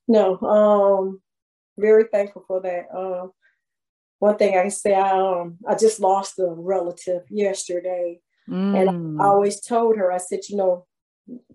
no 0.07 0.39
um 0.41 1.19
very 1.77 2.05
thankful 2.11 2.43
for 2.47 2.61
that 2.61 2.85
um 2.95 3.31
one 4.19 4.37
thing 4.37 4.57
i 4.57 4.61
can 4.61 4.71
say 4.71 4.93
i 4.93 5.11
um 5.11 5.57
i 5.67 5.75
just 5.75 5.99
lost 5.99 6.39
a 6.39 6.47
relative 6.47 7.23
yesterday 7.29 8.19
mm. 8.49 8.79
and 8.79 8.89
i 8.89 8.93
mm. 8.93 9.19
always 9.19 9.61
told 9.61 9.97
her 9.97 10.11
i 10.11 10.17
said 10.17 10.39
you 10.49 10.57
know 10.57 10.85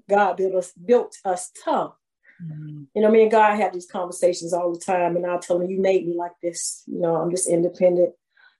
God 0.08 0.36
built 0.36 0.54
us 0.54 0.72
built 0.72 1.16
us 1.24 1.50
tough. 1.64 1.94
Mm-hmm. 2.42 2.84
You 2.94 3.02
know, 3.02 3.10
me 3.10 3.22
and 3.22 3.30
God 3.30 3.56
have 3.56 3.72
these 3.72 3.86
conversations 3.90 4.52
all 4.52 4.72
the 4.72 4.80
time, 4.80 5.16
and 5.16 5.26
I 5.26 5.38
tell 5.38 5.60
him, 5.60 5.70
"You 5.70 5.80
made 5.80 6.06
me 6.06 6.14
like 6.16 6.32
this. 6.42 6.82
You 6.86 7.00
know, 7.00 7.16
I'm 7.16 7.30
just 7.30 7.48
independent. 7.48 8.14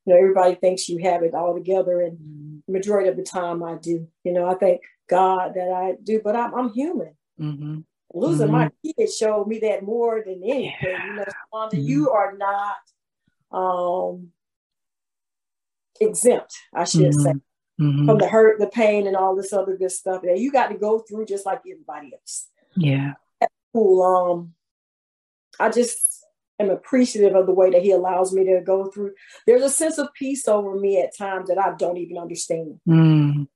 You 0.05 0.15
know, 0.15 0.20
everybody 0.20 0.55
thinks 0.55 0.88
you 0.88 0.99
have 0.99 1.23
it 1.23 1.35
all 1.35 1.55
together, 1.55 2.00
and 2.00 2.62
the 2.67 2.73
majority 2.73 3.08
of 3.08 3.17
the 3.17 3.23
time, 3.23 3.62
I 3.62 3.76
do. 3.76 4.08
You 4.25 4.32
know, 4.32 4.46
I 4.46 4.55
thank 4.55 4.82
God 5.08 5.55
that 5.55 5.69
I 5.70 5.96
do, 6.03 6.20
but 6.22 6.37
I'm, 6.37 6.55
I'm 6.55 6.72
human. 6.72 7.17
Mm-hmm. 7.41 7.81
Losing 8.15 8.51
my 8.51 8.67
mm-hmm. 8.67 8.91
kids 8.99 9.17
showed 9.17 9.47
me 9.47 9.59
that 9.61 9.83
more 9.83 10.23
than 10.25 10.43
anything. 10.45 10.75
Yeah. 10.83 11.07
You 11.07 11.15
know, 11.17 11.69
you 11.73 12.07
mm-hmm. 12.07 12.15
are 12.15 12.37
not 12.37 12.77
um, 13.53 14.29
exempt. 16.01 16.55
I 16.75 16.85
should 16.85 17.15
say 17.15 17.33
mm-hmm. 17.81 18.07
from 18.07 18.19
the 18.19 18.29
hurt, 18.29 18.59
the 18.59 18.67
pain, 18.67 19.07
and 19.07 19.17
all 19.17 19.35
this 19.35 19.53
other 19.53 19.77
good 19.77 19.93
stuff 19.93 20.23
that 20.23 20.39
you 20.39 20.53
got 20.53 20.69
to 20.69 20.77
go 20.77 20.99
through 20.99 21.27
just 21.27 21.47
like 21.47 21.61
everybody 21.71 22.13
else. 22.13 22.49
Yeah. 22.77 23.15
That's 23.41 23.55
cool. 23.73 24.03
Um, 24.03 24.55
I 25.59 25.71
just 25.71 26.25
am 26.59 26.71
appreciative 26.71 27.35
of 27.35 27.47
the 27.47 27.55
way 27.55 27.71
that 27.71 27.83
he 27.83 27.93
allows 27.93 28.33
me 28.33 28.45
to 28.45 28.61
go 28.65 28.87
through. 28.87 29.13
There's 29.47 29.63
a 29.63 29.71
sense 29.71 29.99
of 29.99 30.09
peace 30.15 30.49
over 30.49 30.79
me 30.79 31.01
at 31.01 31.17
times 31.17 31.49
that 31.49 31.59
I 31.59 31.75
don't 31.77 31.99
even 31.99 32.19
understand. 32.19 32.81
Mm. 32.89 33.49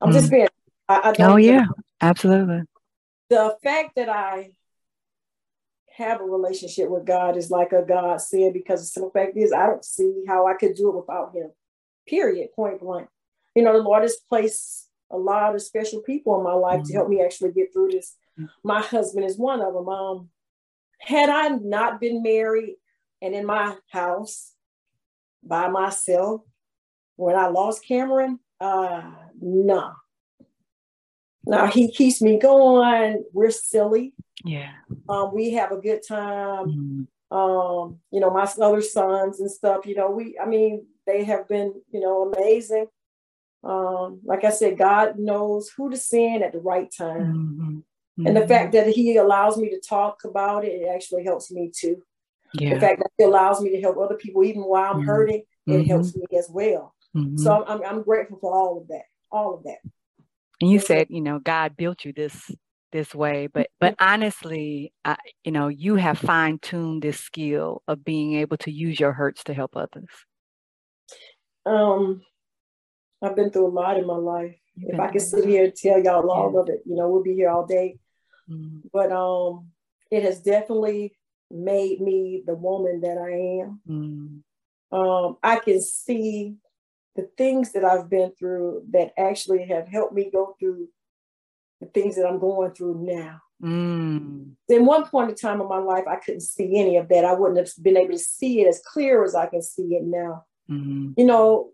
I'm 0.00 0.12
just 0.12 0.28
mm. 0.28 0.30
being. 0.30 0.48
I, 0.88 1.12
I 1.18 1.22
oh 1.24 1.36
yeah, 1.36 1.66
absolutely. 2.00 2.62
The 3.30 3.56
fact 3.62 3.96
that 3.96 4.08
I 4.08 4.52
have 5.96 6.20
a 6.20 6.24
relationship 6.24 6.88
with 6.88 7.04
God 7.04 7.36
is 7.36 7.50
like 7.50 7.72
a 7.72 7.82
God 7.82 8.20
said 8.20 8.52
because 8.52 8.80
the 8.80 8.86
simple 8.86 9.10
fact 9.10 9.36
is 9.36 9.52
I 9.52 9.66
don't 9.66 9.84
see 9.84 10.24
how 10.26 10.46
I 10.46 10.54
could 10.54 10.74
do 10.74 10.90
it 10.90 10.96
without 10.96 11.34
Him. 11.34 11.50
Period. 12.06 12.48
Point 12.54 12.80
blank 12.80 13.08
you 13.58 13.64
know, 13.64 13.72
the 13.72 13.82
Lord 13.82 14.02
has 14.02 14.16
placed 14.28 14.88
a 15.10 15.16
lot 15.16 15.56
of 15.56 15.62
special 15.62 16.00
people 16.02 16.38
in 16.38 16.44
my 16.44 16.52
life 16.52 16.82
mm-hmm. 16.82 16.88
to 16.88 16.94
help 16.94 17.08
me 17.08 17.20
actually 17.20 17.50
get 17.50 17.72
through 17.72 17.90
this. 17.90 18.14
My 18.62 18.80
husband 18.80 19.26
is 19.26 19.36
one 19.36 19.60
of 19.60 19.74
them. 19.74 19.88
Um, 19.88 20.28
had 21.00 21.28
I 21.28 21.48
not 21.48 22.00
been 22.00 22.22
married 22.22 22.76
and 23.20 23.34
in 23.34 23.44
my 23.44 23.74
house 23.90 24.52
by 25.42 25.66
myself 25.68 26.42
when 27.16 27.34
I 27.34 27.48
lost 27.48 27.84
Cameron, 27.84 28.38
uh, 28.60 29.10
no. 29.40 29.92
Now 31.48 31.66
he 31.66 31.90
keeps 31.90 32.20
me 32.20 32.38
going. 32.38 33.24
We're 33.32 33.50
silly. 33.50 34.12
Yeah. 34.44 34.70
Um, 35.08 35.34
we 35.34 35.52
have 35.52 35.72
a 35.72 35.78
good 35.78 36.02
time. 36.06 36.66
Mm-hmm. 36.66 37.36
Um, 37.36 37.98
you 38.10 38.20
know, 38.20 38.30
my 38.30 38.46
other 38.60 38.82
sons 38.82 39.40
and 39.40 39.50
stuff, 39.50 39.86
you 39.86 39.94
know, 39.94 40.10
we, 40.10 40.38
I 40.38 40.46
mean, 40.46 40.86
they 41.06 41.24
have 41.24 41.48
been, 41.48 41.74
you 41.90 42.00
know, 42.00 42.30
amazing. 42.30 42.86
Um, 43.64 44.20
like 44.24 44.44
I 44.44 44.50
said, 44.50 44.78
God 44.78 45.18
knows 45.18 45.70
who 45.74 45.90
to 45.90 45.96
send 45.96 46.42
at 46.42 46.52
the 46.52 46.60
right 46.60 46.88
time. 46.96 47.82
Mm-hmm. 48.18 48.26
And 48.26 48.36
the 48.36 48.40
mm-hmm. 48.40 48.48
fact 48.48 48.72
that 48.72 48.88
He 48.88 49.16
allows 49.16 49.56
me 49.56 49.70
to 49.70 49.80
talk 49.80 50.24
about 50.24 50.64
it, 50.64 50.82
it 50.82 50.88
actually 50.88 51.24
helps 51.24 51.50
me 51.50 51.72
too. 51.74 52.02
Yeah. 52.54 52.74
The 52.74 52.80
fact 52.80 52.98
that 53.00 53.10
He 53.16 53.24
allows 53.24 53.60
me 53.60 53.70
to 53.70 53.80
help 53.80 53.96
other 53.96 54.16
people, 54.16 54.44
even 54.44 54.62
while 54.62 54.92
I'm 54.92 54.98
mm-hmm. 54.98 55.06
hurting, 55.06 55.42
it 55.66 55.70
mm-hmm. 55.70 55.88
helps 55.88 56.14
me 56.14 56.24
as 56.36 56.48
well. 56.50 56.94
Mm-hmm. 57.16 57.38
So 57.38 57.64
I'm, 57.66 57.82
I'm 57.84 58.02
grateful 58.02 58.38
for 58.38 58.54
all 58.54 58.80
of 58.80 58.88
that, 58.88 59.04
all 59.30 59.54
of 59.54 59.64
that. 59.64 59.78
And 60.60 60.70
you 60.70 60.80
said, 60.80 61.06
you 61.10 61.20
know, 61.20 61.38
God 61.38 61.76
built 61.76 62.04
you 62.04 62.12
this 62.12 62.50
this 62.90 63.14
way, 63.14 63.48
but 63.52 63.68
but 63.80 63.96
mm-hmm. 63.96 64.12
honestly, 64.12 64.92
I, 65.04 65.16
you 65.44 65.52
know, 65.52 65.68
you 65.68 65.96
have 65.96 66.18
fine 66.18 66.58
tuned 66.58 67.02
this 67.02 67.20
skill 67.20 67.82
of 67.86 68.04
being 68.04 68.34
able 68.34 68.56
to 68.58 68.70
use 68.70 68.98
your 68.98 69.12
hurts 69.12 69.44
to 69.44 69.54
help 69.54 69.76
others. 69.76 70.08
Um, 71.66 72.22
I've 73.22 73.36
been 73.36 73.50
through 73.50 73.66
a 73.66 73.68
lot 73.68 73.98
in 73.98 74.06
my 74.06 74.16
life. 74.16 74.56
You've 74.74 74.94
if 74.94 75.00
I 75.00 75.10
could 75.10 75.22
sit 75.22 75.44
here 75.44 75.64
and 75.64 75.74
tell 75.74 76.02
y'all 76.02 76.30
all 76.30 76.52
yeah. 76.52 76.60
of 76.60 76.68
it, 76.68 76.82
you 76.86 76.96
know, 76.96 77.08
we'll 77.08 77.22
be 77.22 77.34
here 77.34 77.50
all 77.50 77.66
day. 77.66 77.98
Mm-hmm. 78.50 78.88
But 78.92 79.12
um, 79.12 79.68
it 80.10 80.22
has 80.22 80.40
definitely 80.40 81.14
made 81.50 82.00
me 82.00 82.42
the 82.46 82.54
woman 82.54 83.00
that 83.02 83.18
I 83.18 83.62
am. 83.62 83.80
Mm-hmm. 83.88 84.98
Um, 84.98 85.36
I 85.42 85.56
can 85.58 85.82
see 85.82 86.56
the 87.16 87.28
things 87.36 87.72
that 87.72 87.84
I've 87.84 88.08
been 88.08 88.32
through 88.38 88.84
that 88.90 89.12
actually 89.18 89.66
have 89.66 89.88
helped 89.88 90.14
me 90.14 90.30
go 90.30 90.54
through 90.58 90.88
the 91.80 91.86
things 91.86 92.16
that 92.16 92.26
I'm 92.26 92.38
going 92.38 92.72
through 92.72 93.04
now. 93.04 93.40
Mm. 93.62 94.52
In 94.68 94.86
one 94.86 95.06
point 95.06 95.30
in 95.30 95.34
time 95.36 95.60
in 95.60 95.68
my 95.68 95.78
life, 95.78 96.04
I 96.08 96.16
couldn't 96.16 96.42
see 96.42 96.78
any 96.78 96.96
of 96.96 97.08
that. 97.08 97.24
I 97.24 97.34
wouldn't 97.34 97.58
have 97.58 97.70
been 97.82 97.96
able 97.96 98.12
to 98.12 98.18
see 98.18 98.60
it 98.60 98.68
as 98.68 98.82
clear 98.84 99.24
as 99.24 99.34
I 99.34 99.46
can 99.46 99.62
see 99.62 99.94
it 99.94 100.04
now. 100.04 100.44
Mm-hmm. 100.70 101.12
You 101.16 101.24
know, 101.24 101.70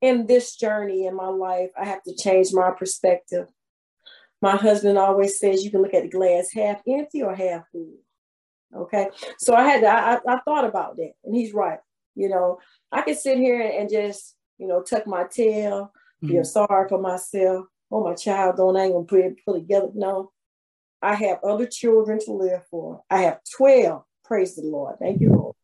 in 0.00 0.26
this 0.26 0.56
journey 0.56 1.06
in 1.06 1.14
my 1.14 1.28
life, 1.28 1.70
I 1.80 1.84
have 1.84 2.02
to 2.04 2.14
change 2.16 2.52
my 2.52 2.70
perspective. 2.70 3.46
My 4.40 4.56
husband 4.56 4.98
always 4.98 5.38
says 5.38 5.64
you 5.64 5.70
can 5.70 5.82
look 5.82 5.94
at 5.94 6.02
the 6.02 6.08
glass 6.08 6.52
half 6.52 6.82
empty 6.88 7.22
or 7.22 7.34
half 7.34 7.62
full. 7.70 7.94
Okay. 8.74 9.08
So 9.38 9.54
I 9.54 9.62
had 9.62 9.82
to, 9.82 9.88
I, 9.88 10.18
I 10.26 10.40
thought 10.40 10.64
about 10.64 10.96
that, 10.96 11.12
and 11.24 11.34
he's 11.34 11.54
right. 11.54 11.78
You 12.16 12.28
know, 12.28 12.58
I 12.90 13.02
could 13.02 13.16
sit 13.16 13.38
here 13.38 13.60
and 13.60 13.88
just, 13.88 14.34
you 14.58 14.66
know, 14.66 14.82
tuck 14.82 15.06
my 15.06 15.24
tail, 15.24 15.92
mm-hmm. 16.22 16.28
feel 16.28 16.44
sorry 16.44 16.88
for 16.88 17.00
myself. 17.00 17.66
Oh, 17.90 18.04
my 18.04 18.14
child 18.14 18.56
don't 18.56 18.76
I 18.76 18.84
ain't 18.84 18.94
gonna 18.94 19.04
put 19.04 19.20
it 19.20 19.36
put 19.44 19.54
together. 19.54 19.90
No, 19.94 20.32
I 21.02 21.14
have 21.14 21.42
other 21.44 21.66
children 21.66 22.18
to 22.20 22.32
live 22.32 22.64
for. 22.70 23.02
I 23.10 23.22
have 23.22 23.40
12. 23.56 24.02
Praise 24.24 24.54
the 24.54 24.62
Lord. 24.62 24.96
Thank 24.98 25.20
you, 25.20 25.30
Lord. 25.30 25.56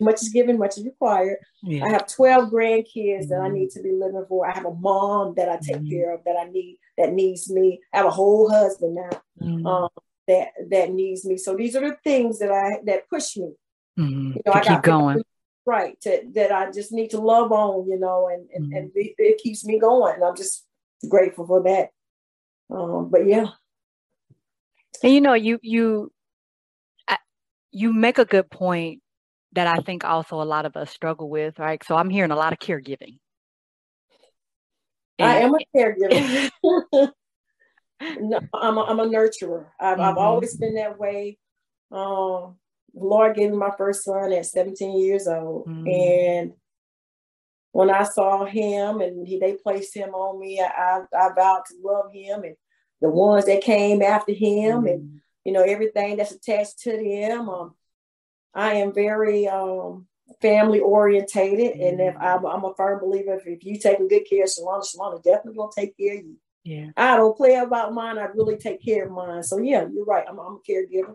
Much 0.00 0.22
is 0.22 0.28
given, 0.28 0.58
much 0.58 0.78
is 0.78 0.84
required. 0.84 1.38
Yeah. 1.62 1.84
I 1.84 1.88
have 1.90 2.06
12 2.06 2.50
grandkids 2.50 2.94
mm-hmm. 2.94 3.28
that 3.28 3.40
I 3.40 3.44
mm-hmm. 3.46 3.54
need 3.54 3.70
to 3.70 3.82
be 3.82 3.92
living 3.92 4.24
for. 4.28 4.46
I 4.46 4.52
have 4.52 4.66
a 4.66 4.74
mom 4.74 5.34
that 5.36 5.48
I 5.48 5.56
take 5.56 5.76
mm-hmm. 5.76 5.90
care 5.90 6.14
of 6.14 6.24
that 6.24 6.36
I 6.36 6.44
need 6.44 6.78
that 6.98 7.12
needs 7.12 7.50
me. 7.50 7.80
I 7.92 7.98
have 7.98 8.06
a 8.06 8.10
whole 8.10 8.50
husband 8.50 8.94
now 8.94 9.22
mm-hmm. 9.42 9.66
um, 9.66 9.88
that 10.28 10.48
that 10.70 10.92
needs 10.92 11.24
me. 11.24 11.36
So 11.36 11.56
these 11.56 11.76
are 11.76 11.88
the 11.88 11.96
things 12.04 12.38
that 12.38 12.50
I 12.52 12.78
that 12.84 13.08
push 13.08 13.36
me. 13.36 13.52
Mm-hmm. 13.98 14.32
You 14.36 14.42
know, 14.46 14.52
to 14.52 14.58
I 14.58 14.74
keep 14.74 14.82
going. 14.82 15.22
Right. 15.66 16.00
To, 16.02 16.22
that 16.34 16.52
I 16.52 16.70
just 16.70 16.92
need 16.92 17.10
to 17.10 17.20
love 17.20 17.52
on, 17.52 17.88
you 17.88 17.98
know, 17.98 18.28
and 18.28 18.48
and, 18.54 18.72
and 18.72 18.90
it, 18.94 19.14
it, 19.18 19.38
keeps 19.38 19.64
me 19.64 19.78
going. 19.78 20.14
And 20.14 20.24
I'm 20.24 20.36
just 20.36 20.66
grateful 21.08 21.46
for 21.46 21.62
that. 21.62 21.90
Um, 22.74 23.10
but 23.10 23.26
yeah. 23.26 23.46
And 25.02 25.12
you 25.12 25.20
know, 25.20 25.34
you 25.34 25.58
you 25.62 26.12
you 27.72 27.92
make 27.92 28.18
a 28.18 28.24
good 28.24 28.50
point 28.50 29.00
that 29.52 29.66
I 29.66 29.76
think 29.78 30.04
also 30.04 30.40
a 30.40 30.44
lot 30.44 30.66
of 30.66 30.76
us 30.76 30.90
struggle 30.90 31.28
with, 31.28 31.58
right? 31.58 31.82
So 31.84 31.96
I'm 31.96 32.10
hearing 32.10 32.30
a 32.30 32.36
lot 32.36 32.52
of 32.52 32.58
caregiving. 32.58 33.18
And, 35.18 35.28
I 35.28 35.36
am 35.38 35.54
a 35.54 35.58
caregiver. 35.76 36.50
no, 38.20 38.40
I'm 38.54 38.78
a, 38.78 38.82
I'm 38.84 39.00
a 39.00 39.06
nurturer. 39.06 39.66
I've, 39.78 39.94
mm-hmm. 39.94 40.02
I've 40.02 40.16
always 40.16 40.56
been 40.56 40.74
that 40.74 40.98
way. 40.98 41.38
Um, 41.90 42.56
Lord 42.94 43.36
gave 43.36 43.50
me 43.50 43.56
my 43.56 43.72
first 43.76 44.04
son 44.04 44.32
at 44.32 44.46
17 44.46 44.98
years 44.98 45.26
old, 45.26 45.66
mm-hmm. 45.66 45.86
and 45.86 46.52
when 47.72 47.90
I 47.90 48.02
saw 48.02 48.44
him 48.44 49.00
and 49.00 49.26
he, 49.26 49.38
they 49.38 49.54
placed 49.54 49.96
him 49.96 50.10
on 50.10 50.40
me, 50.40 50.60
I, 50.60 50.66
I, 50.66 51.02
I 51.16 51.28
vowed 51.34 51.62
to 51.66 51.74
love 51.82 52.12
him 52.12 52.42
and 52.42 52.56
the 53.00 53.08
ones 53.08 53.46
that 53.46 53.62
came 53.62 54.02
after 54.02 54.32
him, 54.32 54.82
mm-hmm. 54.82 54.86
and 54.86 55.20
you 55.44 55.52
know 55.52 55.62
everything 55.62 56.16
that's 56.16 56.32
attached 56.32 56.80
to 56.80 56.92
them. 56.92 57.48
Um, 57.48 57.74
I 58.52 58.74
am 58.74 58.92
very 58.92 59.46
um, 59.48 60.06
family 60.42 60.80
orientated, 60.80 61.74
mm-hmm. 61.74 61.82
and 61.82 62.00
if 62.00 62.14
mm-hmm. 62.14 62.46
I'm, 62.46 62.46
I'm, 62.46 62.64
a 62.64 62.74
firm 62.74 63.00
believer, 63.00 63.34
if, 63.34 63.46
if 63.46 63.64
you 63.64 63.78
taking 63.78 64.08
good 64.08 64.28
care 64.28 64.44
of 64.44 64.50
Shalonda, 64.50 64.84
Shalonda 64.84 65.22
definitely 65.22 65.56
gonna 65.56 65.70
take 65.74 65.96
care 65.96 66.18
of 66.18 66.24
you. 66.24 66.36
Yeah, 66.64 66.90
I 66.96 67.16
don't 67.16 67.36
play 67.36 67.54
about 67.54 67.94
mine. 67.94 68.18
I 68.18 68.24
really 68.24 68.56
take 68.56 68.84
care 68.84 69.06
of 69.06 69.12
mine. 69.12 69.42
So 69.42 69.58
yeah, 69.58 69.86
you're 69.90 70.04
right. 70.04 70.26
I'm, 70.28 70.38
I'm 70.38 70.58
a 70.58 70.70
caregiver, 70.70 71.14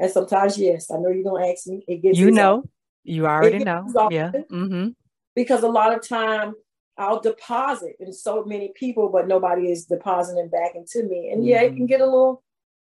and 0.00 0.10
sometimes 0.10 0.58
yes, 0.58 0.90
I 0.90 0.96
know 0.96 1.10
you're 1.10 1.22
gonna 1.22 1.46
ask 1.46 1.66
me. 1.66 1.84
It 1.86 2.02
gets 2.02 2.18
you 2.18 2.30
know, 2.30 2.64
you 3.04 3.26
already 3.26 3.58
know. 3.58 3.86
Yeah. 4.10 4.32
Mm-hmm. 4.50 4.88
Because 5.36 5.62
a 5.62 5.68
lot 5.68 5.94
of 5.94 6.06
time 6.06 6.54
I'll 6.98 7.20
deposit 7.20 7.96
in 8.00 8.12
so 8.12 8.44
many 8.44 8.72
people, 8.74 9.10
but 9.10 9.28
nobody 9.28 9.70
is 9.70 9.84
depositing 9.84 10.48
back 10.48 10.72
into 10.74 11.06
me, 11.06 11.30
and 11.30 11.46
yeah, 11.46 11.58
mm-hmm. 11.58 11.66
it 11.66 11.68
can 11.68 11.76
mm-hmm. 11.76 11.86
get 11.86 12.00
a 12.00 12.06
little 12.06 12.42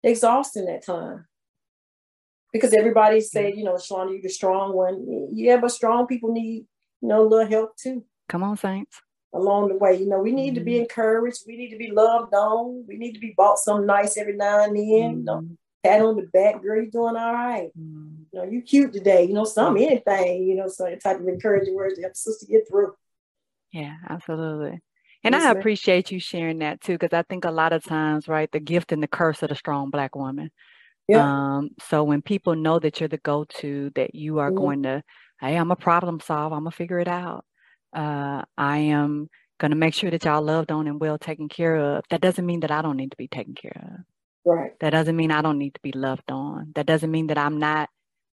exhausting 0.03 0.67
at 0.67 0.85
time 0.85 1.25
because 2.51 2.73
everybody 2.73 3.21
said, 3.21 3.55
you 3.55 3.63
know, 3.63 3.73
Shalonda, 3.73 4.13
you're 4.13 4.21
the 4.21 4.29
strong 4.29 4.73
one. 4.73 5.27
Yeah, 5.33 5.57
but 5.57 5.71
strong 5.71 6.07
people 6.07 6.31
need, 6.31 6.65
you 7.01 7.09
know, 7.09 7.21
a 7.21 7.27
little 7.27 7.47
help 7.47 7.77
too. 7.77 8.03
Come 8.29 8.43
on, 8.43 8.57
Saints. 8.57 9.01
Along 9.33 9.67
the 9.67 9.75
way, 9.75 9.99
you 9.99 10.07
know, 10.07 10.19
we 10.19 10.31
need 10.31 10.51
mm-hmm. 10.51 10.55
to 10.55 10.63
be 10.63 10.73
mm-hmm. 10.73 10.81
encouraged. 10.83 11.43
We 11.45 11.57
need 11.57 11.71
to 11.71 11.77
be 11.77 11.91
loved 11.91 12.33
on. 12.33 12.85
We 12.87 12.97
need 12.97 13.13
to 13.13 13.19
be 13.19 13.33
bought 13.35 13.59
some 13.59 13.85
nice 13.85 14.17
every 14.17 14.37
now 14.37 14.63
and 14.63 14.75
then. 14.75 14.83
Mm-hmm. 14.83 15.17
You 15.19 15.23
know, 15.23 15.41
mm-hmm. 15.41 15.53
Pat 15.85 16.01
on 16.01 16.15
the 16.15 16.23
back, 16.33 16.61
girl, 16.61 16.81
you 16.81 16.91
doing 16.91 17.15
all 17.15 17.33
right. 17.33 17.69
Mm-hmm. 17.77 18.23
You 18.31 18.39
know, 18.39 18.45
you 18.45 18.61
cute 18.61 18.93
today. 18.93 19.25
You 19.25 19.33
know, 19.33 19.45
some 19.45 19.77
anything. 19.77 20.43
You 20.43 20.55
know, 20.55 20.67
some 20.67 20.97
type 20.99 21.19
of 21.19 21.27
encouraging 21.27 21.75
words 21.75 21.95
to 21.95 22.01
help 22.01 22.15
sister 22.15 22.45
get 22.49 22.67
through. 22.67 22.93
Yeah, 23.71 23.95
absolutely. 24.09 24.79
And 25.23 25.33
yes, 25.33 25.43
I 25.43 25.51
appreciate 25.51 26.11
you 26.11 26.19
sharing 26.19 26.59
that 26.59 26.81
too, 26.81 26.93
because 26.93 27.13
I 27.13 27.23
think 27.23 27.45
a 27.45 27.51
lot 27.51 27.73
of 27.73 27.83
times, 27.83 28.27
right, 28.27 28.51
the 28.51 28.59
gift 28.59 28.91
and 28.91 29.01
the 29.01 29.07
curse 29.07 29.41
of 29.41 29.49
the 29.49 29.55
strong 29.55 29.89
black 29.89 30.15
woman 30.15 30.51
yeah. 31.07 31.57
Um, 31.57 31.69
so 31.79 32.03
when 32.03 32.21
people 32.21 32.55
know 32.55 32.79
that 32.79 32.99
you're 32.99 33.09
the 33.09 33.17
go-to, 33.17 33.91
that 33.95 34.15
you 34.15 34.39
are 34.39 34.49
mm-hmm. 34.49 34.57
going 34.57 34.83
to, 34.83 35.03
hey, 35.39 35.55
I'm 35.55 35.71
a 35.71 35.75
problem 35.75 36.19
solve, 36.19 36.53
I'm 36.53 36.61
gonna 36.61 36.71
figure 36.71 36.99
it 36.99 37.07
out. 37.07 37.45
Uh, 37.95 38.43
I 38.57 38.77
am 38.77 39.29
gonna 39.59 39.75
make 39.75 39.93
sure 39.93 40.09
that 40.09 40.25
y'all 40.25 40.41
loved 40.41 40.71
on 40.71 40.87
and 40.87 40.99
well 40.99 41.17
taken 41.17 41.47
care 41.47 41.75
of. 41.75 42.03
That 42.09 42.21
doesn't 42.21 42.45
mean 42.45 42.61
that 42.61 42.71
I 42.71 42.81
don't 42.81 42.97
need 42.97 43.11
to 43.11 43.17
be 43.17 43.27
taken 43.27 43.53
care 43.53 43.75
of. 43.75 44.14
Right. 44.45 44.79
That 44.79 44.91
doesn't 44.91 45.15
mean 45.15 45.31
I 45.31 45.41
don't 45.41 45.57
need 45.57 45.73
to 45.73 45.81
be 45.81 45.91
loved 45.91 46.31
on. 46.31 46.71
That 46.75 46.85
doesn't 46.85 47.09
mean 47.09 47.27
that 47.27 47.37
I'm 47.37 47.57
not, 47.57 47.89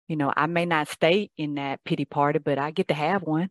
you 0.09 0.17
know, 0.17 0.33
I 0.35 0.47
may 0.47 0.65
not 0.65 0.89
stay 0.89 1.31
in 1.37 1.57
that 1.57 1.85
pity 1.85 2.07
party, 2.07 2.39
but 2.39 2.59
I 2.59 2.71
get 2.71 2.89
to 2.89 2.95
have 2.95 3.23
one. 3.23 3.51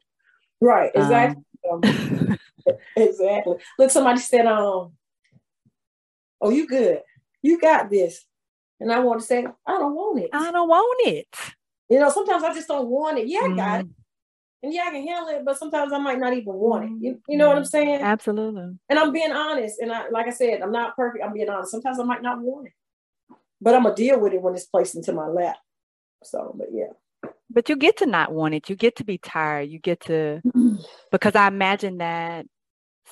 Right. 0.59 0.91
Exactly. 0.95 1.43
Um, 1.71 1.81
exactly. 2.95 3.57
Look, 3.77 3.91
somebody 3.91 4.19
said, 4.19 4.47
um, 4.47 4.93
oh, 6.41 6.49
you 6.49 6.67
good. 6.67 7.01
You 7.43 7.59
got 7.59 7.91
this. 7.91 8.25
And 8.79 8.91
I 8.91 8.99
want 8.99 9.21
to 9.21 9.25
say, 9.25 9.45
I 9.65 9.71
don't 9.71 9.95
want 9.95 10.19
it. 10.19 10.29
I 10.33 10.51
don't 10.51 10.67
want 10.67 11.07
it. 11.07 11.27
You 11.89 11.99
know, 11.99 12.09
sometimes 12.09 12.43
I 12.43 12.53
just 12.53 12.67
don't 12.67 12.87
want 12.87 13.19
it. 13.19 13.27
Yeah, 13.27 13.41
I 13.43 13.55
got 13.55 13.79
it. 13.81 13.87
And 14.63 14.73
yeah, 14.73 14.85
I 14.87 14.91
can 14.91 15.07
handle 15.07 15.27
it, 15.29 15.45
but 15.45 15.57
sometimes 15.57 15.93
I 15.93 15.99
might 15.99 16.19
not 16.19 16.33
even 16.33 16.53
want 16.53 16.85
it. 16.85 16.91
You, 16.99 17.21
you 17.27 17.37
know 17.37 17.47
what 17.47 17.57
I'm 17.57 17.63
mm-hmm. 17.63 17.69
saying? 17.69 18.01
Absolutely. 18.01 18.77
And 18.89 18.97
I'm 18.97 19.13
being 19.13 19.31
honest. 19.31 19.79
And 19.79 19.91
I 19.91 20.09
like 20.09 20.27
I 20.27 20.31
said, 20.31 20.61
I'm 20.61 20.71
not 20.71 20.95
perfect. 20.95 21.23
I'm 21.23 21.33
being 21.33 21.49
honest. 21.49 21.71
Sometimes 21.71 21.99
I 21.99 22.03
might 22.03 22.23
not 22.23 22.41
want 22.41 22.67
it. 22.67 22.73
But 23.61 23.75
I'm 23.75 23.83
gonna 23.83 23.95
deal 23.95 24.19
with 24.19 24.33
it 24.33 24.41
when 24.41 24.55
it's 24.55 24.65
placed 24.65 24.95
into 24.95 25.13
my 25.13 25.27
lap. 25.27 25.57
So, 26.23 26.55
but 26.57 26.67
yeah. 26.71 27.31
But 27.49 27.69
you 27.69 27.75
get 27.75 27.97
to 27.97 28.05
not 28.05 28.31
want 28.31 28.55
it. 28.55 28.69
You 28.69 28.75
get 28.75 28.95
to 28.97 29.03
be 29.03 29.19
tired. 29.19 29.69
You 29.69 29.79
get 29.79 30.01
to 30.01 30.41
because 31.11 31.35
I 31.35 31.47
imagine 31.47 31.99
that 31.99 32.47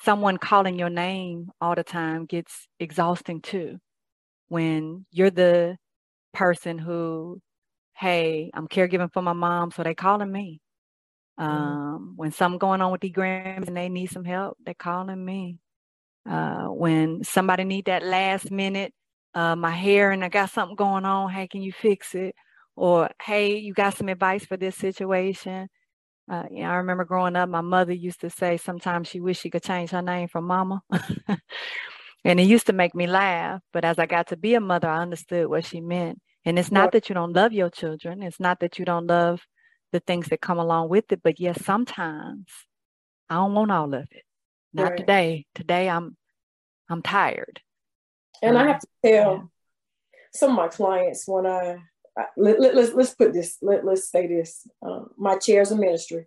someone 0.04 0.38
calling 0.38 0.78
your 0.78 0.90
name 0.90 1.52
all 1.62 1.76
the 1.76 1.84
time 1.84 2.26
gets 2.26 2.68
exhausting 2.80 3.42
too 3.42 3.80
when 4.48 5.06
you're 5.12 5.32
the 5.32 5.78
person 6.34 6.78
who, 6.78 7.42
hey, 7.94 8.52
I'm 8.54 8.68
caregiving 8.68 9.12
for 9.14 9.22
my 9.22 9.34
mom, 9.34 9.72
so 9.72 9.84
they 9.84 9.96
calling 9.96 10.32
me. 10.32 10.60
Mm-hmm. 11.40 11.52
Um, 11.52 12.14
when 12.16 12.32
something 12.32 12.60
going 12.60 12.82
on 12.82 12.92
with 12.92 13.02
the 13.02 13.10
grams 13.10 13.68
and 13.68 13.76
they 13.76 13.90
need 13.90 14.08
some 14.08 14.26
help, 14.26 14.58
they're 14.64 14.74
calling 14.74 15.24
me. 15.24 15.60
Uh, 16.30 16.66
when 16.68 17.24
somebody 17.24 17.64
need 17.64 17.86
that 17.86 18.04
last 18.04 18.50
minute, 18.50 18.94
uh, 19.34 19.56
my 19.56 19.72
hair 19.72 20.12
and 20.12 20.24
I 20.24 20.30
got 20.30 20.50
something 20.50 20.76
going 20.76 21.06
on, 21.06 21.30
hey, 21.30 21.48
can 21.48 21.62
you 21.62 21.72
fix 21.72 22.16
it? 22.16 22.36
Or 22.76 23.10
hey, 23.22 23.58
you 23.58 23.74
got 23.74 23.96
some 23.96 24.10
advice 24.10 24.46
for 24.46 24.58
this 24.58 24.76
situation? 24.76 25.68
Uh, 26.32 26.44
you 26.50 26.64
know, 26.64 26.70
I 26.70 26.76
remember 26.76 27.06
growing 27.06 27.36
up, 27.36 27.50
my 27.50 27.62
mother 27.62 27.94
used 27.94 28.22
to 28.22 28.30
say 28.30 28.58
sometimes 28.58 29.08
she 29.08 29.20
wished 29.20 29.42
she 29.42 29.52
could 29.52 29.64
change 29.64 29.92
her 29.92 30.02
name 30.02 30.28
from 30.28 30.46
Mama. 30.46 30.82
And 32.26 32.40
it 32.40 32.48
used 32.48 32.66
to 32.66 32.74
make 32.74 32.96
me 32.96 33.06
laugh. 33.06 33.62
But 33.72 33.86
as 33.86 34.00
I 34.00 34.08
got 34.08 34.28
to 34.28 34.36
be 34.36 34.56
a 34.56 34.60
mother, 34.60 34.90
I 34.90 35.04
understood 35.04 35.48
what 35.48 35.64
she 35.64 35.80
meant. 35.80 36.20
And 36.44 36.58
it's 36.58 36.72
not 36.72 36.92
that 36.92 37.08
you 37.08 37.14
don't 37.16 37.34
love 37.34 37.54
your 37.54 37.70
children, 37.70 38.22
it's 38.22 38.40
not 38.40 38.60
that 38.60 38.78
you 38.78 38.86
don't 38.86 39.08
love 39.08 39.42
the 39.96 40.02
things 40.02 40.28
that 40.28 40.42
come 40.42 40.60
along 40.60 40.90
with 40.90 41.12
it. 41.12 41.22
But 41.24 41.40
yes, 41.40 41.64
sometimes 41.64 42.48
I 43.30 43.36
don't 43.36 43.54
want 43.54 43.72
all 43.72 43.94
of 43.94 44.08
it. 44.12 44.24
Not 44.74 44.92
right. 44.92 44.98
today. 44.98 45.46
Today 45.56 45.90
I'm 45.90 46.18
I'm 46.90 47.02
tired. 47.02 47.62
And 48.44 48.58
um, 48.58 48.64
I 48.64 48.68
have 48.68 48.82
to 48.82 48.88
tell 49.04 49.34
yeah. 49.34 49.42
some 50.34 50.52
of 50.52 50.58
my 50.58 50.68
clients 50.68 51.24
when 51.26 51.46
I, 51.48 51.78
I 52.18 52.26
let, 52.36 52.60
let, 52.60 52.76
let's 52.76 52.94
let's 52.94 53.14
put 53.14 53.32
this 53.32 53.58
let, 53.62 53.86
let's 53.86 54.12
say 54.12 54.28
this 54.28 54.68
uh, 54.86 55.06
my 55.18 55.38
chair's 55.38 55.72
a 55.72 55.78
ministry 55.78 56.26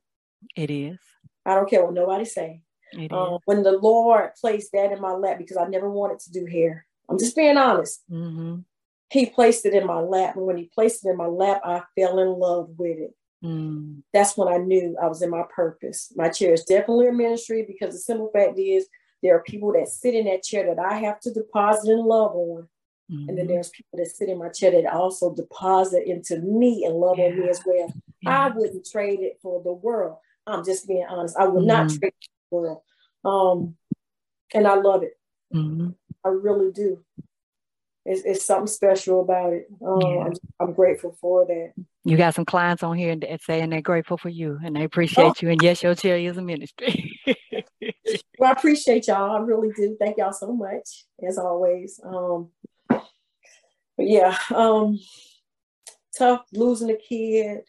it 0.57 0.71
is 0.71 0.99
I 1.45 1.55
don't 1.55 1.69
care 1.69 1.85
what 1.85 1.95
nobody 1.95 2.25
say. 2.25 2.63
Um, 3.11 3.39
when 3.45 3.63
the 3.63 3.73
Lord 3.73 4.31
placed 4.41 4.73
that 4.73 4.93
in 4.93 5.01
my 5.01 5.13
lap, 5.13 5.37
because 5.37 5.59
I 5.59 5.67
never 5.67 5.91
wanted 5.91 6.21
to 6.21 6.33
do 6.33 6.47
hair. 6.47 6.87
I'm 7.09 7.19
just 7.19 7.37
being 7.37 7.59
honest. 7.59 8.03
Mm-hmm. 8.11 8.61
He 9.11 9.27
placed 9.27 9.67
it 9.67 9.75
in 9.75 9.87
my 9.87 10.01
lap. 10.01 10.37
And 10.37 10.47
when 10.47 10.57
he 10.57 10.71
placed 10.75 11.05
it 11.05 11.11
in 11.11 11.17
my 11.17 11.27
lap, 11.27 11.61
I 11.65 11.83
fell 11.99 12.19
in 12.19 12.29
love 12.29 12.71
with 12.79 12.99
it. 12.99 13.15
Mm. 13.45 14.03
That's 14.13 14.37
when 14.37 14.49
I 14.49 14.57
knew 14.57 14.97
I 15.01 15.07
was 15.07 15.23
in 15.23 15.31
my 15.31 15.45
purpose. 15.55 16.13
My 16.17 16.29
chair 16.29 16.53
is 16.53 16.65
definitely 16.65 17.09
a 17.09 17.13
ministry 17.13 17.65
because 17.67 17.95
the 17.95 18.01
simple 18.01 18.31
fact 18.33 18.59
is 18.59 18.89
there 19.23 19.37
are 19.37 19.43
people 19.43 19.73
that 19.73 19.89
sit 19.89 20.15
in 20.15 20.27
that 20.27 20.43
chair 20.43 20.75
that 20.75 20.83
I 20.83 20.99
have 20.99 21.21
to 21.21 21.33
deposit 21.33 21.91
in 21.91 22.05
love 22.05 22.35
on. 22.35 22.69
Mm-hmm. 23.11 23.29
And 23.29 23.39
then 23.39 23.47
mm-hmm. 23.47 23.55
there's 23.55 23.71
people 23.71 23.99
that 23.99 24.07
sit 24.07 24.29
in 24.29 24.39
my 24.39 24.49
chair 24.49 24.71
that 24.71 24.93
also 24.93 25.35
deposit 25.35 26.05
into 26.07 26.39
me 26.41 26.85
and 26.85 26.95
love 26.95 27.19
yeah. 27.19 27.27
on 27.27 27.41
me 27.41 27.49
as 27.49 27.61
well. 27.65 27.93
Yeah. 28.21 28.47
I 28.47 28.49
wouldn't 28.49 28.87
trade 28.87 29.21
it 29.21 29.39
for 29.41 29.63
the 29.63 29.73
world. 29.73 30.19
I'm 30.47 30.65
just 30.65 30.87
being 30.87 31.07
honest. 31.09 31.37
I 31.39 31.47
would 31.47 31.61
mm-hmm. 31.61 31.67
not 31.69 31.89
trade 31.89 32.13
it 32.21 32.29
for 32.51 32.63
the 32.63 32.67
world. 32.67 32.83
Um, 33.25 33.77
and 34.55 34.67
I 34.67 34.75
love 34.75 35.03
it. 35.03 35.19
Mm-hmm. 35.55 35.91
I 36.25 36.29
really 36.29 36.73
do. 36.73 37.05
It's, 38.05 38.23
it's 38.25 38.45
something 38.45 38.67
special 38.67 39.21
about 39.21 39.53
it. 39.53 39.67
Um, 39.85 40.01
yeah. 40.01 40.25
I'm, 40.25 40.33
I'm, 40.61 40.73
grateful 40.73 41.17
for 41.21 41.47
that. 41.47 41.73
You 42.09 42.17
got 42.17 42.35
some 42.35 42.47
clients 42.47 42.83
on 42.83 42.97
here 42.97 43.11
and 43.11 43.41
saying 43.43 43.69
they're 43.69 43.83
grateful 43.83 44.17
for 44.17 44.31
you 44.31 44.59
and 44.65 44.75
they 44.75 44.85
appreciate 44.85 45.25
oh. 45.25 45.35
you. 45.41 45.51
And 45.51 45.63
yes, 45.63 45.83
your 45.83 45.95
chair 45.95 46.17
is 46.17 46.39
a 46.39 46.43
ministry. 46.43 47.21
well, 48.39 48.49
I 48.49 48.53
appreciate 48.53 49.09
y'all. 49.09 49.37
I 49.37 49.41
really 49.41 49.71
do. 49.77 49.95
Thank 50.01 50.17
y'all 50.17 50.33
so 50.33 50.53
much, 50.53 51.05
as 51.27 51.37
always. 51.37 52.01
Um, 52.03 52.49
but 52.89 53.03
yeah, 53.99 54.39
um, 54.55 54.99
tough 56.17 56.45
losing 56.53 56.91
a 56.91 56.97
kid. 56.97 57.61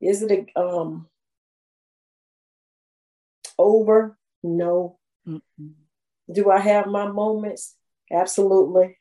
Is 0.00 0.22
it 0.22 0.48
a, 0.56 0.60
um, 0.60 1.08
over? 3.58 4.16
No. 4.42 4.98
Mm-mm. 5.28 5.72
Do 6.32 6.50
I 6.50 6.60
have 6.60 6.86
my 6.86 7.06
moments? 7.08 7.74
Absolutely. 8.10 8.96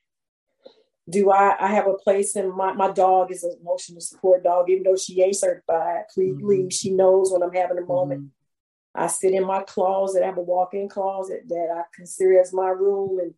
Do 1.10 1.32
I, 1.32 1.56
I 1.60 1.68
have 1.68 1.88
a 1.88 1.96
place 1.96 2.36
in 2.36 2.56
my, 2.56 2.74
my 2.74 2.90
dog 2.92 3.32
is 3.32 3.44
an 3.44 3.58
emotional 3.60 4.00
support 4.00 4.44
dog, 4.44 4.70
even 4.70 4.84
though 4.84 4.96
she 4.96 5.22
ain't 5.22 5.36
certified. 5.36 6.04
Please 6.14 6.36
mm-hmm. 6.36 6.48
leave. 6.48 6.74
She 6.74 6.92
knows 6.92 7.32
when 7.32 7.44
I'm 7.44 7.54
having 7.54 7.78
a 7.78 7.86
moment. 7.86 8.22
Mm-hmm. 8.22 9.04
I 9.04 9.08
sit 9.08 9.34
in 9.34 9.46
my 9.46 9.64
closet. 9.64 10.24
I 10.24 10.28
have 10.28 10.38
a 10.38 10.42
walk-in 10.42 10.88
closet 10.88 11.44
that 11.50 11.68
I 11.76 11.84
consider 11.96 12.40
as 12.40 12.54
my 12.54 12.70
room. 12.70 13.20
And 13.20 13.34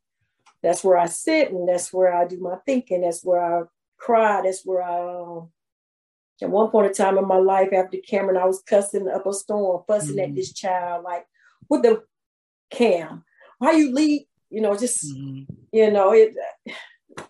that's 0.61 0.83
where 0.83 0.97
I 0.97 1.07
sit 1.07 1.51
and 1.51 1.67
that's 1.67 1.91
where 1.91 2.13
I 2.13 2.27
do 2.27 2.39
my 2.39 2.57
thinking. 2.65 3.01
That's 3.01 3.23
where 3.23 3.41
I 3.41 3.63
cry. 3.97 4.41
That's 4.43 4.63
where 4.63 4.83
I 4.83 5.21
um, 5.21 5.49
at 6.41 6.49
one 6.49 6.69
point 6.69 6.87
in 6.87 6.93
time 6.93 7.17
in 7.17 7.27
my 7.27 7.37
life 7.37 7.69
after 7.73 7.97
Cameron, 8.07 8.37
I 8.37 8.45
was 8.45 8.61
cussing 8.61 9.07
up 9.07 9.25
a 9.25 9.33
storm, 9.33 9.83
fussing 9.87 10.17
mm-hmm. 10.17 10.31
at 10.31 10.35
this 10.35 10.53
child, 10.53 11.03
like, 11.03 11.25
with 11.69 11.83
the 11.83 12.03
cam. 12.69 13.23
Why 13.57 13.71
you 13.71 13.93
leave? 13.93 14.23
You 14.49 14.61
know, 14.61 14.77
just 14.77 15.05
mm-hmm. 15.05 15.51
you 15.71 15.91
know, 15.91 16.13
it 16.13 16.35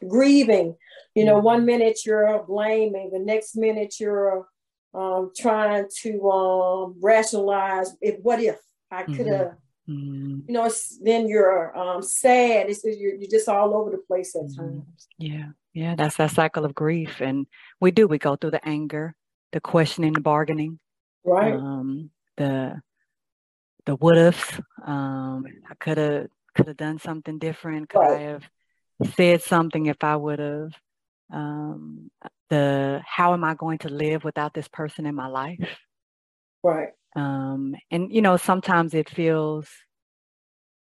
grieving. 0.08 0.76
You 1.14 1.26
know, 1.26 1.36
mm-hmm. 1.36 1.46
one 1.46 1.66
minute 1.66 2.00
you're 2.06 2.44
blaming, 2.44 3.10
the 3.12 3.20
next 3.20 3.56
minute 3.56 3.96
you're 4.00 4.48
um, 4.94 5.32
trying 5.36 5.88
to 6.02 6.30
um, 6.30 6.96
rationalize 7.02 7.96
it. 8.02 8.20
What 8.22 8.42
if 8.42 8.60
I 8.92 9.04
could 9.04 9.28
have? 9.28 9.56
Mm-hmm. 9.88 9.94
mm-hmm. 9.94 10.40
You 10.48 10.54
know, 10.54 10.72
then 11.02 11.28
you're 11.28 11.78
um, 11.78 12.02
sad. 12.02 12.70
It's 12.70 12.84
you're, 12.84 13.16
you're 13.16 13.30
just 13.30 13.48
all 13.50 13.76
over 13.76 13.92
the 13.92 13.98
place 13.98 14.36
at 14.36 14.44
mm-hmm. 14.44 14.62
times. 14.62 15.08
Yeah, 15.18 15.48
yeah, 15.74 15.96
that's 15.96 16.18
that 16.18 16.32
cycle 16.32 16.66
of 16.66 16.76
grief, 16.76 17.22
and 17.22 17.48
we 17.80 17.92
do. 17.92 18.08
We 18.08 18.18
go 18.18 18.36
through 18.36 18.52
the 18.52 18.68
anger, 18.68 19.16
the 19.52 19.60
questioning, 19.60 20.14
the 20.14 20.22
bargaining, 20.22 20.80
right? 21.24 21.54
Um, 21.54 22.10
the 22.38 22.82
the 23.86 23.96
what 23.96 24.18
ifs. 24.18 24.60
Um, 24.86 25.46
I 25.70 25.76
could 25.76 25.98
have 25.98 26.28
could 26.56 26.68
have 26.68 26.78
done 26.78 27.00
something 27.00 27.38
different. 27.38 27.90
Could 27.90 28.00
right. 28.00 28.18
I 28.18 28.22
have 28.22 28.44
said 29.16 29.42
something 29.42 29.88
if 29.88 30.04
I 30.04 30.16
would 30.16 30.40
have? 30.40 30.72
Um, 31.34 32.12
the 32.50 33.02
how 33.06 33.34
am 33.34 33.44
I 33.44 33.56
going 33.56 33.80
to 33.80 33.90
live 33.90 34.24
without 34.24 34.54
this 34.54 34.68
person 34.68 35.06
in 35.06 35.16
my 35.16 35.28
life? 35.28 35.80
Right. 36.64 36.90
Um, 37.16 37.76
and 37.92 38.12
you 38.12 38.22
know, 38.22 38.38
sometimes 38.38 38.94
it 38.94 39.10
feels 39.10 39.68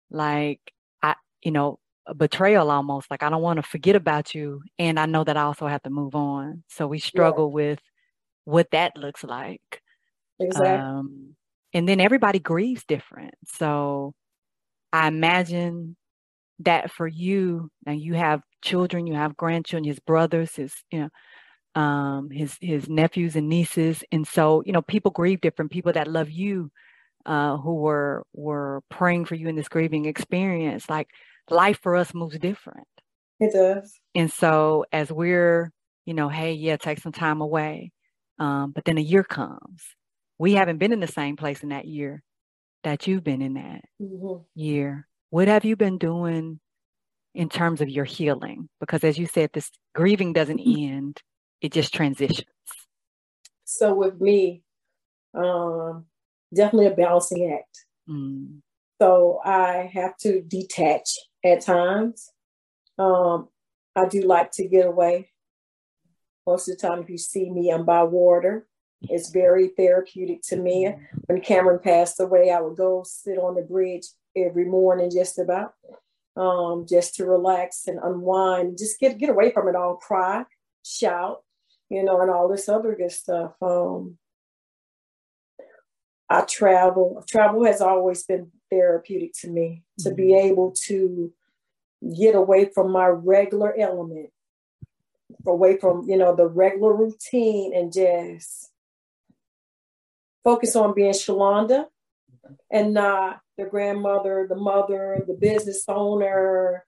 like 0.10 0.60
I, 1.02 1.16
you 1.44 1.52
know, 1.52 1.80
a 2.08 2.16
betrayal 2.16 2.72
almost. 2.72 3.12
Like 3.12 3.24
I 3.24 3.30
don't 3.30 3.42
want 3.42 3.58
to 3.58 3.64
forget 3.64 3.96
about 3.96 4.34
you, 4.34 4.62
and 4.80 5.00
I 5.00 5.06
know 5.06 5.24
that 5.24 5.38
I 5.38 5.44
also 5.44 5.68
have 5.68 5.84
to 5.84 5.90
move 5.90 6.16
on. 6.16 6.64
So 6.70 6.88
we 6.88 7.00
struggle 7.00 7.50
yeah. 7.50 7.56
with 7.56 7.80
what 8.46 8.72
that 8.72 8.98
looks 8.98 9.24
like. 9.24 9.82
Exactly. 10.40 10.70
Um, 10.70 11.36
and 11.74 11.88
then 11.88 12.00
everybody 12.00 12.40
grieves 12.40 12.84
different. 12.86 13.36
So 13.46 14.14
I 14.92 15.08
imagine 15.08 15.96
that 16.66 16.92
for 16.92 17.08
you, 17.08 17.70
and 17.86 18.00
you 18.00 18.14
have 18.14 18.42
children, 18.62 19.08
you 19.08 19.14
have 19.16 19.38
grandchildren, 19.38 19.84
his 19.84 20.00
brothers, 20.00 20.56
his, 20.56 20.74
you 20.92 21.00
know, 21.02 21.82
um, 21.82 22.30
his 22.30 22.58
his 22.62 22.90
nephews 22.90 23.36
and 23.36 23.48
nieces, 23.48 24.04
and 24.12 24.28
so 24.28 24.62
you 24.66 24.74
know, 24.74 24.82
people 24.82 25.12
grieve 25.12 25.42
different. 25.42 25.72
People 25.72 25.94
that 25.94 26.08
love 26.08 26.30
you, 26.30 26.72
uh, 27.26 27.58
who 27.58 27.76
were 27.76 28.24
were 28.34 28.82
praying 28.90 29.26
for 29.26 29.36
you 29.36 29.48
in 29.48 29.56
this 29.56 29.70
grieving 29.70 30.06
experience, 30.06 30.90
like 30.90 31.08
life 31.50 31.80
for 31.82 31.96
us 31.96 32.14
moves 32.14 32.38
different. 32.40 32.88
It 33.40 33.54
does. 33.54 34.00
And 34.14 34.32
so 34.32 34.86
as 34.92 35.12
we're, 35.12 35.72
you 36.06 36.14
know, 36.14 36.30
hey, 36.30 36.54
yeah, 36.54 36.78
take 36.78 37.00
some 37.00 37.12
time 37.12 37.42
away, 37.42 37.92
um, 38.38 38.72
but 38.72 38.86
then 38.86 38.98
a 38.98 39.02
year 39.02 39.24
comes, 39.24 39.84
we 40.38 40.54
haven't 40.54 40.78
been 40.78 40.94
in 40.94 41.00
the 41.00 41.08
same 41.08 41.38
place 41.38 41.64
in 41.64 41.70
that 41.70 41.86
year 41.86 42.22
that 42.84 43.08
you've 43.08 43.24
been 43.24 43.42
in 43.42 43.56
that 43.56 43.82
mm-hmm. 44.02 44.44
year. 44.56 45.08
What 45.32 45.48
have 45.48 45.64
you 45.64 45.78
been 45.78 45.98
doing 45.98 46.60
in 47.34 47.48
terms 47.48 47.80
of 47.80 47.90
your 47.90 48.04
healing? 48.04 48.68
Because 48.82 49.04
as 49.06 49.18
you 49.18 49.26
said, 49.26 49.50
this 49.54 49.72
grieving 49.96 50.34
doesn't 50.34 50.60
mm-hmm. 50.60 50.94
end, 50.94 51.22
it 51.62 51.72
just 51.72 51.94
transitions. 51.94 52.48
So 53.64 53.94
with 53.94 54.20
me, 54.20 54.64
um, 55.34 56.06
definitely 56.54 56.88
a 56.88 56.92
balancing 56.92 57.58
act. 57.58 57.86
Mm. 58.10 58.60
So 59.02 59.40
I 59.46 59.90
have 59.94 60.18
to 60.18 60.42
detach 60.42 61.18
at 61.46 61.62
times. 61.62 62.30
Um, 63.00 63.48
I 63.96 64.08
do 64.08 64.24
like 64.24 64.52
to 64.54 64.68
get 64.68 64.86
away. 64.86 65.32
Most 66.46 66.68
of 66.68 66.78
the 66.78 66.88
time, 66.88 67.04
if 67.04 67.10
you 67.10 67.18
see 67.18 67.50
me, 67.50 67.70
I'm 67.70 67.86
by 67.86 68.04
water. 68.04 68.68
It's 69.04 69.30
very 69.30 69.70
therapeutic 69.70 70.42
to 70.50 70.58
me. 70.58 70.94
When 71.28 71.40
Cameron 71.40 71.80
passed 71.82 72.20
away, 72.20 72.52
I 72.52 72.60
would 72.60 72.76
go 72.76 73.04
sit 73.08 73.38
on 73.38 73.56
the 73.56 73.62
bridge 73.62 74.08
every 74.36 74.66
morning 74.66 75.10
just 75.12 75.40
about, 75.40 75.74
um, 76.36 76.86
just 76.88 77.16
to 77.16 77.26
relax 77.26 77.88
and 77.88 78.00
unwind, 78.02 78.78
just 78.78 79.00
get 79.00 79.18
get 79.18 79.30
away 79.30 79.52
from 79.52 79.68
it 79.68 79.76
all, 79.76 79.96
cry, 79.96 80.46
shout, 80.84 81.44
you 81.90 82.04
know, 82.04 82.22
and 82.22 82.32
all 82.32 82.48
this 82.48 82.70
other 82.70 82.96
good 82.96 83.12
stuff. 83.12 83.54
Um, 83.62 84.18
I 86.30 86.42
travel. 86.42 87.24
Travel 87.28 87.66
has 87.66 87.82
always 87.82 88.24
been 88.24 88.52
therapeutic 88.70 89.34
to 89.42 89.50
me 89.50 89.84
to 90.00 90.10
mm-hmm. 90.10 90.16
be 90.16 90.34
able 90.34 90.74
to 90.86 91.34
get 92.18 92.36
away 92.36 92.70
from 92.74 92.92
my 92.92 93.08
regular 93.08 93.76
element, 93.78 94.30
away 95.46 95.78
from 95.78 96.08
you 96.10 96.18
know 96.18 96.34
the 96.34 96.48
regular 96.48 96.96
routine, 96.96 97.76
and 97.76 97.92
just 97.92 98.72
focus 100.44 100.76
on 100.76 100.96
being 100.96 101.12
Shalonda 101.12 101.88
and 102.72 102.94
not 102.94 103.40
the 103.58 103.66
grandmother, 103.66 104.46
the 104.50 104.56
mother, 104.56 105.24
the 105.28 105.34
business 105.34 105.84
owner, 105.88 106.86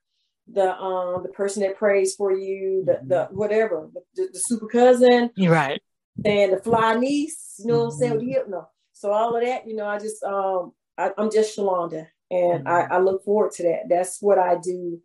the 0.52 0.74
um 0.76 1.22
the 1.22 1.30
person 1.30 1.62
that 1.62 1.76
prays 1.76 2.14
for 2.14 2.32
you, 2.32 2.84
the 2.86 3.00
the 3.04 3.14
mm-hmm. 3.14 3.36
whatever, 3.36 3.88
the, 3.94 4.28
the 4.32 4.38
super 4.38 4.66
cousin, 4.66 5.30
You're 5.36 5.52
right, 5.52 5.80
and 6.24 6.52
the 6.52 6.58
fly 6.58 6.94
niece. 6.94 7.56
You 7.58 7.66
know 7.68 7.78
what 7.78 7.92
I'm 7.92 7.98
saying? 7.98 8.12
Mm-hmm. 8.14 8.52
You 8.52 8.66
so 8.92 9.12
all 9.12 9.36
of 9.36 9.44
that, 9.44 9.66
you 9.66 9.76
know, 9.76 9.86
I 9.86 9.98
just 9.98 10.22
um 10.22 10.72
I, 10.98 11.10
am 11.18 11.30
just 11.30 11.56
Shalonda, 11.56 12.06
and 12.30 12.64
mm-hmm. 12.64 12.68
I, 12.68 12.96
I 12.96 12.98
look 12.98 13.24
forward 13.24 13.52
to 13.52 13.62
that. 13.64 13.88
That's 13.88 14.20
what 14.20 14.38
I 14.38 14.56
do 14.62 15.00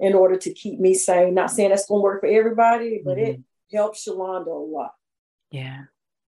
in 0.00 0.14
order 0.14 0.36
to 0.36 0.52
keep 0.52 0.80
me 0.80 0.94
sane. 0.94 1.34
Not 1.34 1.50
saying 1.50 1.70
that's 1.70 1.86
gonna 1.86 2.02
work 2.02 2.20
for 2.20 2.28
everybody, 2.28 3.00
but 3.04 3.16
mm-hmm. 3.16 3.40
it 3.40 3.40
helps 3.72 4.06
Shalonda 4.06 4.48
a 4.48 4.50
lot. 4.50 4.92
Yeah 5.50 5.84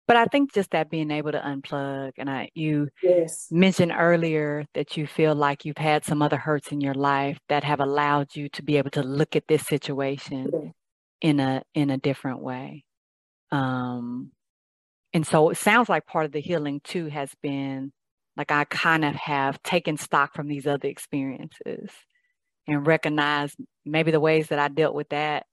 but 0.09 0.17
I 0.17 0.25
think 0.25 0.55
just 0.55 0.71
that 0.71 0.89
being 0.89 1.11
able 1.11 1.31
to 1.33 1.39
unplug, 1.39 2.13
and 2.17 2.31
I 2.31 2.49
you 2.55 2.89
yes. 3.03 3.47
mentioned 3.51 3.93
earlier 3.95 4.65
that 4.73 4.97
you 4.97 5.05
feel 5.05 5.35
like 5.35 5.65
you've 5.65 5.77
had 5.77 6.03
some 6.03 6.23
other 6.23 6.35
hurts 6.35 6.71
in 6.71 6.81
your 6.81 6.95
life 6.95 7.37
that 7.47 7.63
have 7.63 7.79
allowed 7.79 8.35
you 8.35 8.49
to 8.49 8.63
be 8.63 8.77
able 8.77 8.89
to 8.89 9.03
look 9.03 9.35
at 9.35 9.47
this 9.47 9.67
situation 9.67 10.49
yeah. 10.51 10.69
in 11.21 11.39
a 11.39 11.61
in 11.75 11.91
a 11.91 11.99
different 11.99 12.41
way. 12.41 12.85
Um, 13.51 14.31
and 15.13 15.27
so 15.27 15.51
it 15.51 15.57
sounds 15.57 15.89
like 15.89 16.07
part 16.07 16.25
of 16.25 16.31
the 16.31 16.41
healing 16.41 16.81
too 16.83 17.05
has 17.09 17.31
been 17.43 17.91
like 18.35 18.49
I 18.49 18.63
kind 18.63 19.05
of 19.05 19.13
have 19.13 19.61
taken 19.61 19.95
stock 19.95 20.33
from 20.33 20.47
these 20.47 20.65
other 20.65 20.87
experiences 20.87 21.91
and 22.67 22.87
recognized 22.87 23.57
maybe 23.85 24.09
the 24.09 24.19
ways 24.19 24.47
that 24.47 24.57
I 24.57 24.69
dealt 24.69 24.95
with 24.95 25.09
that 25.09 25.45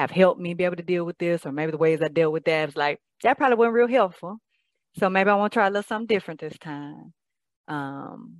have 0.00 0.10
helped 0.10 0.40
me 0.40 0.54
be 0.54 0.64
able 0.64 0.76
to 0.76 0.82
deal 0.82 1.04
with 1.04 1.18
this, 1.18 1.44
or 1.44 1.52
maybe 1.52 1.72
the 1.72 1.78
ways 1.78 2.00
I 2.00 2.08
dealt 2.08 2.32
with 2.32 2.44
that 2.44 2.66
was 2.66 2.76
like 2.76 2.98
that 3.22 3.36
probably 3.36 3.56
wasn't 3.56 3.74
real 3.74 3.88
helpful. 3.88 4.38
So 4.98 5.10
maybe 5.10 5.30
I 5.30 5.34
want 5.34 5.52
to 5.52 5.56
try 5.56 5.66
a 5.66 5.70
little 5.70 5.82
something 5.82 6.06
different 6.06 6.40
this 6.40 6.58
time. 6.58 7.12
Um, 7.68 8.38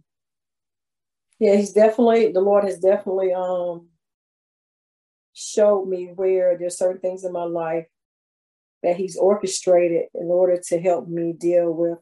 yeah, 1.38 1.56
he's 1.56 1.72
definitely 1.72 2.32
the 2.32 2.40
Lord 2.40 2.64
has 2.64 2.78
definitely 2.78 3.32
um 3.34 3.88
showed 5.32 5.86
me 5.86 6.10
where 6.14 6.56
there's 6.58 6.78
certain 6.78 7.00
things 7.00 7.24
in 7.24 7.32
my 7.32 7.44
life 7.44 7.86
that 8.82 8.96
he's 8.96 9.16
orchestrated 9.16 10.06
in 10.14 10.26
order 10.28 10.58
to 10.68 10.80
help 10.80 11.08
me 11.08 11.34
deal 11.34 11.72
with 11.72 11.98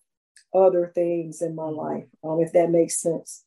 other 0.54 0.92
things 0.94 1.42
in 1.42 1.54
my 1.54 1.68
life. 1.68 2.04
Um, 2.22 2.40
if 2.40 2.52
that 2.52 2.70
makes 2.70 3.00
sense. 3.00 3.44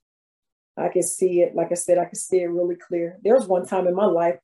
I 0.77 0.89
can 0.89 1.03
see 1.03 1.41
it, 1.41 1.55
like 1.55 1.71
I 1.71 1.75
said, 1.75 1.97
I 1.97 2.05
can 2.05 2.15
see 2.15 2.41
it 2.41 2.47
really 2.47 2.75
clear. 2.75 3.17
There 3.23 3.35
was 3.35 3.47
one 3.47 3.65
time 3.65 3.87
in 3.87 3.95
my 3.95 4.05
life 4.05 4.35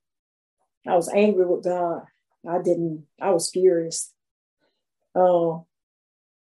I 0.86 0.96
was 0.96 1.10
angry 1.10 1.46
with 1.46 1.63
God. 1.63 2.04
I 2.48 2.62
didn't, 2.62 3.06
I 3.22 3.32
was 3.32 3.50
furious. 3.50 4.13
Um, 5.16 5.66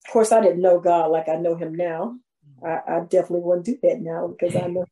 of 0.06 0.12
course, 0.12 0.32
I 0.32 0.40
didn't 0.40 0.62
know 0.62 0.80
God 0.80 1.10
like 1.10 1.28
I 1.28 1.36
know 1.36 1.56
him 1.56 1.74
now. 1.74 2.16
I, 2.64 2.80
I 2.86 3.00
definitely 3.00 3.40
wouldn't 3.40 3.66
do 3.66 3.78
that 3.82 4.00
now 4.00 4.28
because 4.28 4.54
I 4.56 4.68
know 4.68 4.86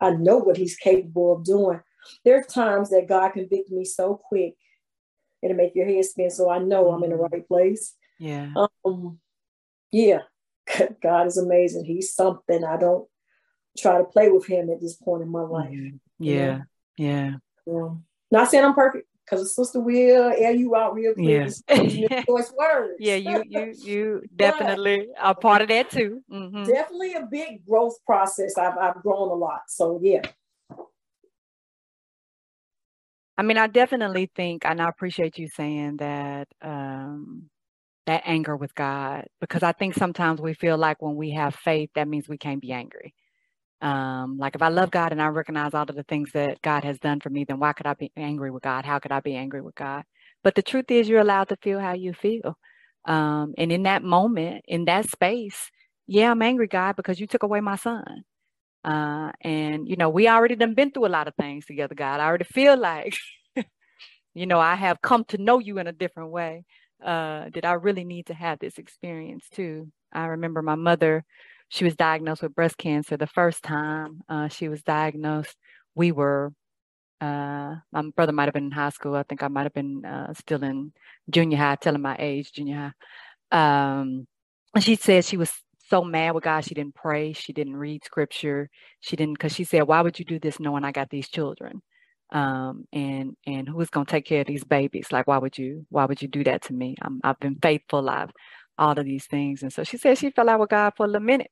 I 0.00 0.10
know 0.10 0.38
what 0.38 0.56
he's 0.56 0.76
capable 0.76 1.34
of 1.34 1.44
doing. 1.44 1.80
There's 2.24 2.46
times 2.46 2.90
that 2.90 3.08
God 3.08 3.30
convicts 3.30 3.70
me 3.70 3.84
so 3.84 4.14
quick 4.14 4.54
it'll 5.42 5.56
make 5.56 5.74
your 5.74 5.86
head 5.86 6.04
spin. 6.04 6.30
So 6.30 6.50
I 6.50 6.58
know 6.58 6.90
I'm 6.90 7.02
in 7.04 7.10
the 7.10 7.16
mm-hmm. 7.16 7.32
right 7.32 7.48
place. 7.48 7.94
Yeah. 8.18 8.52
Um, 8.84 9.18
yeah. 9.90 10.20
God 11.02 11.26
is 11.26 11.38
amazing. 11.38 11.84
He's 11.84 12.14
something. 12.14 12.64
I 12.64 12.76
don't 12.76 13.08
try 13.78 13.98
to 13.98 14.04
play 14.04 14.30
with 14.30 14.46
him 14.46 14.70
at 14.70 14.80
this 14.80 14.96
point 14.96 15.22
in 15.22 15.28
my 15.28 15.42
life. 15.42 15.70
Mm-hmm. 15.70 15.96
Yeah. 16.18 16.60
Yeah. 16.96 17.34
Um, 17.70 18.04
not 18.30 18.50
saying 18.50 18.64
I'm 18.64 18.74
perfect 18.74 19.06
because 19.24 19.42
the 19.44 19.48
sister 19.48 19.80
will 19.80 20.32
air 20.36 20.52
you 20.52 20.74
out 20.74 20.94
real 20.94 21.14
quick. 21.14 21.52
Yeah. 21.68 22.22
choice 22.26 22.52
words. 22.56 22.94
yeah, 22.98 23.16
you 23.16 23.42
you 23.46 23.74
you 23.76 24.22
definitely 24.36 25.08
are 25.18 25.34
part 25.34 25.62
of 25.62 25.68
that 25.68 25.90
too. 25.90 26.22
Mm-hmm. 26.30 26.64
Definitely 26.64 27.14
a 27.14 27.26
big 27.30 27.64
growth 27.66 27.96
process. 28.06 28.56
I've 28.56 28.78
I've 28.78 29.02
grown 29.02 29.30
a 29.30 29.34
lot. 29.34 29.62
So 29.68 30.00
yeah. 30.02 30.22
I 33.36 33.42
mean, 33.42 33.56
I 33.56 33.68
definitely 33.68 34.28
think, 34.34 34.64
and 34.64 34.82
I 34.82 34.88
appreciate 34.88 35.38
you 35.38 35.46
saying 35.46 35.98
that 35.98 36.48
um, 36.60 37.48
that 38.06 38.22
anger 38.24 38.56
with 38.56 38.74
God, 38.74 39.26
because 39.40 39.62
I 39.62 39.70
think 39.70 39.94
sometimes 39.94 40.40
we 40.40 40.54
feel 40.54 40.76
like 40.76 41.00
when 41.00 41.14
we 41.14 41.30
have 41.30 41.54
faith, 41.54 41.90
that 41.94 42.08
means 42.08 42.28
we 42.28 42.36
can't 42.36 42.60
be 42.60 42.72
angry. 42.72 43.14
Um, 43.80 44.38
like 44.38 44.54
if 44.54 44.62
I 44.62 44.68
love 44.68 44.90
God 44.90 45.12
and 45.12 45.22
I 45.22 45.28
recognize 45.28 45.74
all 45.74 45.88
of 45.88 45.94
the 45.94 46.02
things 46.04 46.32
that 46.32 46.60
God 46.62 46.84
has 46.84 46.98
done 46.98 47.20
for 47.20 47.30
me, 47.30 47.44
then 47.44 47.60
why 47.60 47.72
could 47.72 47.86
I 47.86 47.94
be 47.94 48.10
angry 48.16 48.50
with 48.50 48.62
God? 48.62 48.84
How 48.84 48.98
could 48.98 49.12
I 49.12 49.20
be 49.20 49.36
angry 49.36 49.60
with 49.62 49.74
God? 49.76 50.04
But 50.42 50.54
the 50.54 50.62
truth 50.62 50.90
is, 50.90 51.08
you're 51.08 51.20
allowed 51.20 51.48
to 51.50 51.56
feel 51.62 51.78
how 51.80 51.94
you 51.94 52.12
feel. 52.12 52.56
Um, 53.04 53.54
and 53.56 53.70
in 53.72 53.84
that 53.84 54.02
moment, 54.02 54.64
in 54.66 54.84
that 54.86 55.08
space, 55.10 55.70
yeah, 56.06 56.30
I'm 56.30 56.42
angry, 56.42 56.66
God, 56.66 56.96
because 56.96 57.20
you 57.20 57.26
took 57.26 57.42
away 57.42 57.60
my 57.60 57.76
son. 57.76 58.24
Uh, 58.84 59.32
and 59.42 59.88
you 59.88 59.96
know, 59.96 60.08
we 60.08 60.28
already 60.28 60.56
done 60.56 60.74
been 60.74 60.90
through 60.90 61.06
a 61.06 61.08
lot 61.08 61.28
of 61.28 61.34
things 61.34 61.66
together, 61.66 61.94
God. 61.94 62.20
I 62.20 62.26
already 62.26 62.44
feel 62.44 62.76
like, 62.76 63.16
you 64.34 64.46
know, 64.46 64.60
I 64.60 64.74
have 64.76 65.02
come 65.02 65.24
to 65.26 65.38
know 65.38 65.58
you 65.58 65.78
in 65.78 65.86
a 65.86 65.92
different 65.92 66.30
way. 66.30 66.64
Uh, 67.04 67.48
did 67.50 67.64
I 67.64 67.72
really 67.74 68.04
need 68.04 68.26
to 68.26 68.34
have 68.34 68.58
this 68.58 68.78
experience 68.78 69.46
too? 69.52 69.88
I 70.12 70.26
remember 70.26 70.62
my 70.62 70.74
mother, 70.74 71.24
she 71.68 71.84
was 71.84 71.96
diagnosed 71.96 72.42
with 72.42 72.54
breast 72.54 72.78
cancer 72.78 73.16
the 73.16 73.26
first 73.26 73.62
time 73.62 74.20
uh, 74.28 74.48
she 74.48 74.68
was 74.68 74.82
diagnosed. 74.82 75.56
We 75.94 76.12
were, 76.12 76.52
uh, 77.20 77.76
my 77.92 78.02
brother 78.16 78.32
might 78.32 78.44
have 78.44 78.54
been 78.54 78.66
in 78.66 78.70
high 78.70 78.90
school. 78.90 79.14
I 79.14 79.22
think 79.24 79.42
I 79.42 79.48
might 79.48 79.64
have 79.64 79.74
been 79.74 80.04
uh, 80.04 80.32
still 80.34 80.62
in 80.62 80.92
junior 81.30 81.58
high, 81.58 81.76
telling 81.76 82.02
my 82.02 82.16
age, 82.18 82.52
junior 82.52 82.92
high. 83.52 84.00
Um, 84.00 84.26
and 84.74 84.84
she 84.84 84.96
said 84.96 85.24
she 85.24 85.36
was 85.36 85.52
so 85.88 86.04
mad 86.04 86.34
with 86.34 86.44
God. 86.44 86.64
She 86.64 86.74
didn't 86.74 86.94
pray. 86.94 87.32
She 87.32 87.52
didn't 87.52 87.76
read 87.76 88.04
scripture. 88.04 88.68
She 89.00 89.16
didn't, 89.16 89.34
because 89.34 89.54
she 89.54 89.64
said, 89.64 89.82
Why 89.82 90.00
would 90.00 90.18
you 90.18 90.24
do 90.24 90.38
this 90.38 90.60
knowing 90.60 90.84
I 90.84 90.92
got 90.92 91.10
these 91.10 91.28
children? 91.28 91.82
Um, 92.30 92.84
and 92.92 93.34
and 93.46 93.66
who's 93.68 93.88
gonna 93.88 94.04
take 94.04 94.26
care 94.26 94.42
of 94.42 94.46
these 94.46 94.64
babies? 94.64 95.08
Like, 95.10 95.26
why 95.26 95.38
would 95.38 95.56
you 95.56 95.86
why 95.88 96.04
would 96.04 96.20
you 96.20 96.28
do 96.28 96.44
that 96.44 96.62
to 96.64 96.74
me? 96.74 96.94
I'm, 97.00 97.20
I've 97.24 97.40
been 97.40 97.56
faithful. 97.62 98.08
I've 98.10 98.30
all 98.76 98.98
of 98.98 99.04
these 99.04 99.26
things. 99.26 99.62
And 99.62 99.72
so 99.72 99.82
she 99.84 99.96
said 99.98 100.18
she 100.18 100.30
fell 100.30 100.48
out 100.48 100.60
with 100.60 100.70
God 100.70 100.92
for 100.96 101.04
a 101.04 101.08
little 101.08 101.22
minute 101.22 101.50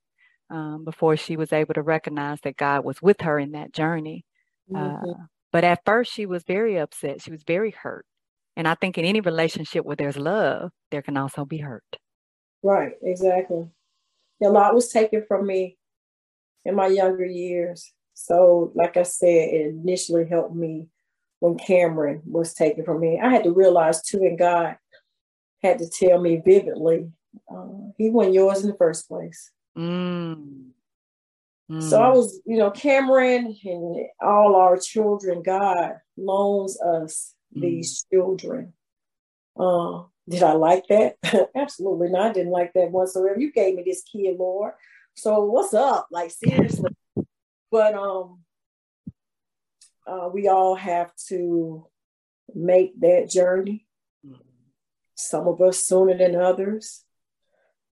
um, 0.50 0.84
before 0.84 1.16
she 1.16 1.36
was 1.36 1.52
able 1.52 1.74
to 1.74 1.82
recognize 1.82 2.40
that 2.42 2.56
God 2.56 2.84
was 2.84 3.02
with 3.02 3.20
her 3.22 3.38
in 3.38 3.52
that 3.52 3.72
journey. 3.72 4.24
Mm-hmm. 4.70 5.10
Uh, 5.10 5.14
but 5.52 5.64
at 5.64 5.84
first, 5.84 6.12
she 6.12 6.26
was 6.26 6.42
very 6.44 6.78
upset. 6.78 7.22
She 7.22 7.30
was 7.30 7.42
very 7.42 7.70
hurt. 7.70 8.06
And 8.56 8.66
I 8.66 8.74
think 8.74 8.96
in 8.96 9.04
any 9.04 9.20
relationship 9.20 9.84
where 9.84 9.96
there's 9.96 10.16
love, 10.16 10.70
there 10.90 11.02
can 11.02 11.16
also 11.16 11.44
be 11.44 11.58
hurt. 11.58 11.84
Right, 12.62 12.92
exactly 13.02 13.68
a 14.42 14.48
lot 14.48 14.74
was 14.74 14.88
taken 14.88 15.24
from 15.26 15.46
me 15.46 15.78
in 16.64 16.74
my 16.74 16.88
younger 16.88 17.24
years. 17.24 17.92
So, 18.14 18.72
like 18.74 18.96
I 18.96 19.02
said, 19.02 19.26
it 19.26 19.66
initially 19.66 20.26
helped 20.26 20.54
me 20.54 20.88
when 21.40 21.58
Cameron 21.58 22.22
was 22.24 22.54
taken 22.54 22.84
from 22.84 23.00
me. 23.00 23.20
I 23.22 23.30
had 23.30 23.44
to 23.44 23.52
realize 23.52 24.02
too, 24.02 24.18
and 24.18 24.38
God 24.38 24.76
had 25.62 25.78
to 25.78 25.88
tell 25.88 26.20
me 26.20 26.40
vividly, 26.44 27.10
uh, 27.50 27.92
He 27.96 28.10
wasn't 28.10 28.34
yours 28.34 28.62
in 28.62 28.70
the 28.70 28.76
first 28.76 29.08
place. 29.08 29.50
Mm. 29.76 30.70
Mm. 31.70 31.82
So 31.82 32.00
I 32.00 32.10
was, 32.10 32.40
you 32.46 32.58
know, 32.58 32.70
Cameron 32.70 33.56
and 33.64 34.06
all 34.20 34.56
our 34.56 34.78
children, 34.78 35.42
God 35.42 35.94
loans 36.16 36.80
us 36.80 37.34
mm. 37.56 37.62
these 37.62 38.06
children. 38.12 38.72
Uh, 39.58 40.04
did 40.28 40.42
I 40.42 40.52
like 40.52 40.86
that? 40.88 41.16
Absolutely 41.54 42.08
not. 42.08 42.30
I 42.30 42.32
didn't 42.32 42.52
like 42.52 42.72
that 42.74 42.90
whatsoever. 42.90 43.38
You 43.38 43.52
gave 43.52 43.74
me 43.74 43.82
this 43.84 44.02
kid, 44.02 44.36
Lord. 44.38 44.72
So 45.14 45.44
what's 45.44 45.74
up? 45.74 46.08
Like 46.10 46.30
seriously. 46.30 46.90
But 47.70 47.94
um 47.94 48.40
uh, 50.06 50.28
we 50.32 50.48
all 50.48 50.76
have 50.76 51.10
to 51.28 51.86
make 52.54 52.98
that 53.00 53.28
journey. 53.28 53.86
Some 55.16 55.48
of 55.48 55.60
us 55.60 55.78
sooner 55.82 56.16
than 56.16 56.36
others. 56.36 57.02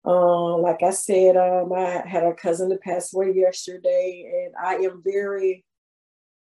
Uh, 0.05 0.57
like 0.57 0.81
I 0.81 0.91
said, 0.91 1.35
um, 1.35 1.73
I 1.73 2.03
had 2.07 2.23
a 2.23 2.33
cousin 2.33 2.69
that 2.69 2.81
passed 2.81 3.13
away 3.13 3.33
yesterday, 3.33 4.45
and 4.45 4.53
I 4.61 4.75
am 4.85 5.01
very 5.05 5.65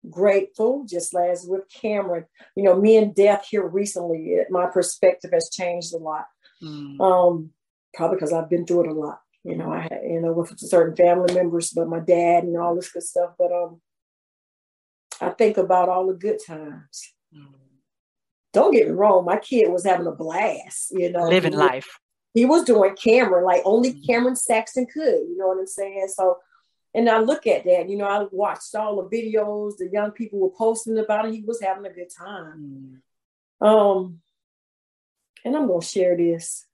grateful, 0.09 0.85
just 0.87 1.15
as 1.15 1.45
with 1.47 1.69
Cameron. 1.69 2.25
You 2.55 2.63
know, 2.63 2.75
me 2.75 2.97
and 2.97 3.13
death 3.13 3.47
here 3.49 3.65
recently, 3.65 4.33
it, 4.33 4.47
my 4.49 4.65
perspective 4.65 5.31
has 5.33 5.49
changed 5.49 5.93
a 5.93 5.97
lot. 5.97 6.25
Mm. 6.61 6.99
Um, 6.99 7.51
probably 7.93 8.17
because 8.17 8.33
I've 8.33 8.49
been 8.49 8.65
through 8.65 8.85
it 8.85 8.91
a 8.91 8.93
lot. 8.93 9.19
You 9.43 9.57
know, 9.57 9.71
I 9.71 9.81
had, 9.81 10.01
you 10.03 10.21
know, 10.21 10.31
with 10.31 10.57
certain 10.57 10.95
family 10.95 11.33
members, 11.33 11.71
but 11.71 11.87
my 11.87 11.99
dad 11.99 12.43
and 12.45 12.57
all 12.57 12.75
this 12.75 12.91
good 12.91 13.03
stuff. 13.03 13.31
But 13.37 13.51
um, 13.51 13.81
I 15.21 15.29
think 15.29 15.57
about 15.57 15.89
all 15.89 16.07
the 16.07 16.13
good 16.13 16.39
times. 16.45 17.13
Mm. 17.35 17.53
Don't 18.53 18.71
get 18.71 18.87
me 18.87 18.93
wrong, 18.93 19.25
my 19.25 19.37
kid 19.37 19.71
was 19.71 19.83
having 19.83 20.05
a 20.05 20.11
blast, 20.11 20.91
you 20.91 21.11
know. 21.11 21.27
Living 21.27 21.53
life. 21.53 21.99
He 22.33 22.45
was 22.45 22.63
doing 22.63 22.95
Cameron 22.95 23.45
like 23.45 23.61
only 23.65 23.93
mm. 23.93 24.05
Cameron 24.05 24.35
Saxon 24.35 24.85
could, 24.85 25.03
you 25.03 25.35
know 25.37 25.47
what 25.47 25.59
I'm 25.59 25.67
saying? 25.67 26.07
So 26.13 26.37
and 26.95 27.09
I 27.09 27.19
look 27.19 27.47
at 27.47 27.63
that, 27.65 27.89
you 27.89 27.97
know, 27.97 28.05
I 28.05 28.27
watched 28.31 28.75
all 28.75 29.01
the 29.01 29.15
videos 29.15 29.77
the 29.77 29.89
young 29.91 30.11
people 30.11 30.39
were 30.39 30.51
posting 30.51 30.97
about 30.97 31.27
it. 31.27 31.33
He 31.33 31.41
was 31.41 31.61
having 31.61 31.85
a 31.85 31.93
good 31.93 32.09
time. 32.15 33.01
Mm. 33.61 33.67
Um, 33.67 34.19
and 35.43 35.55
I'm 35.55 35.67
gonna 35.67 35.81
share 35.81 36.15
this. 36.15 36.65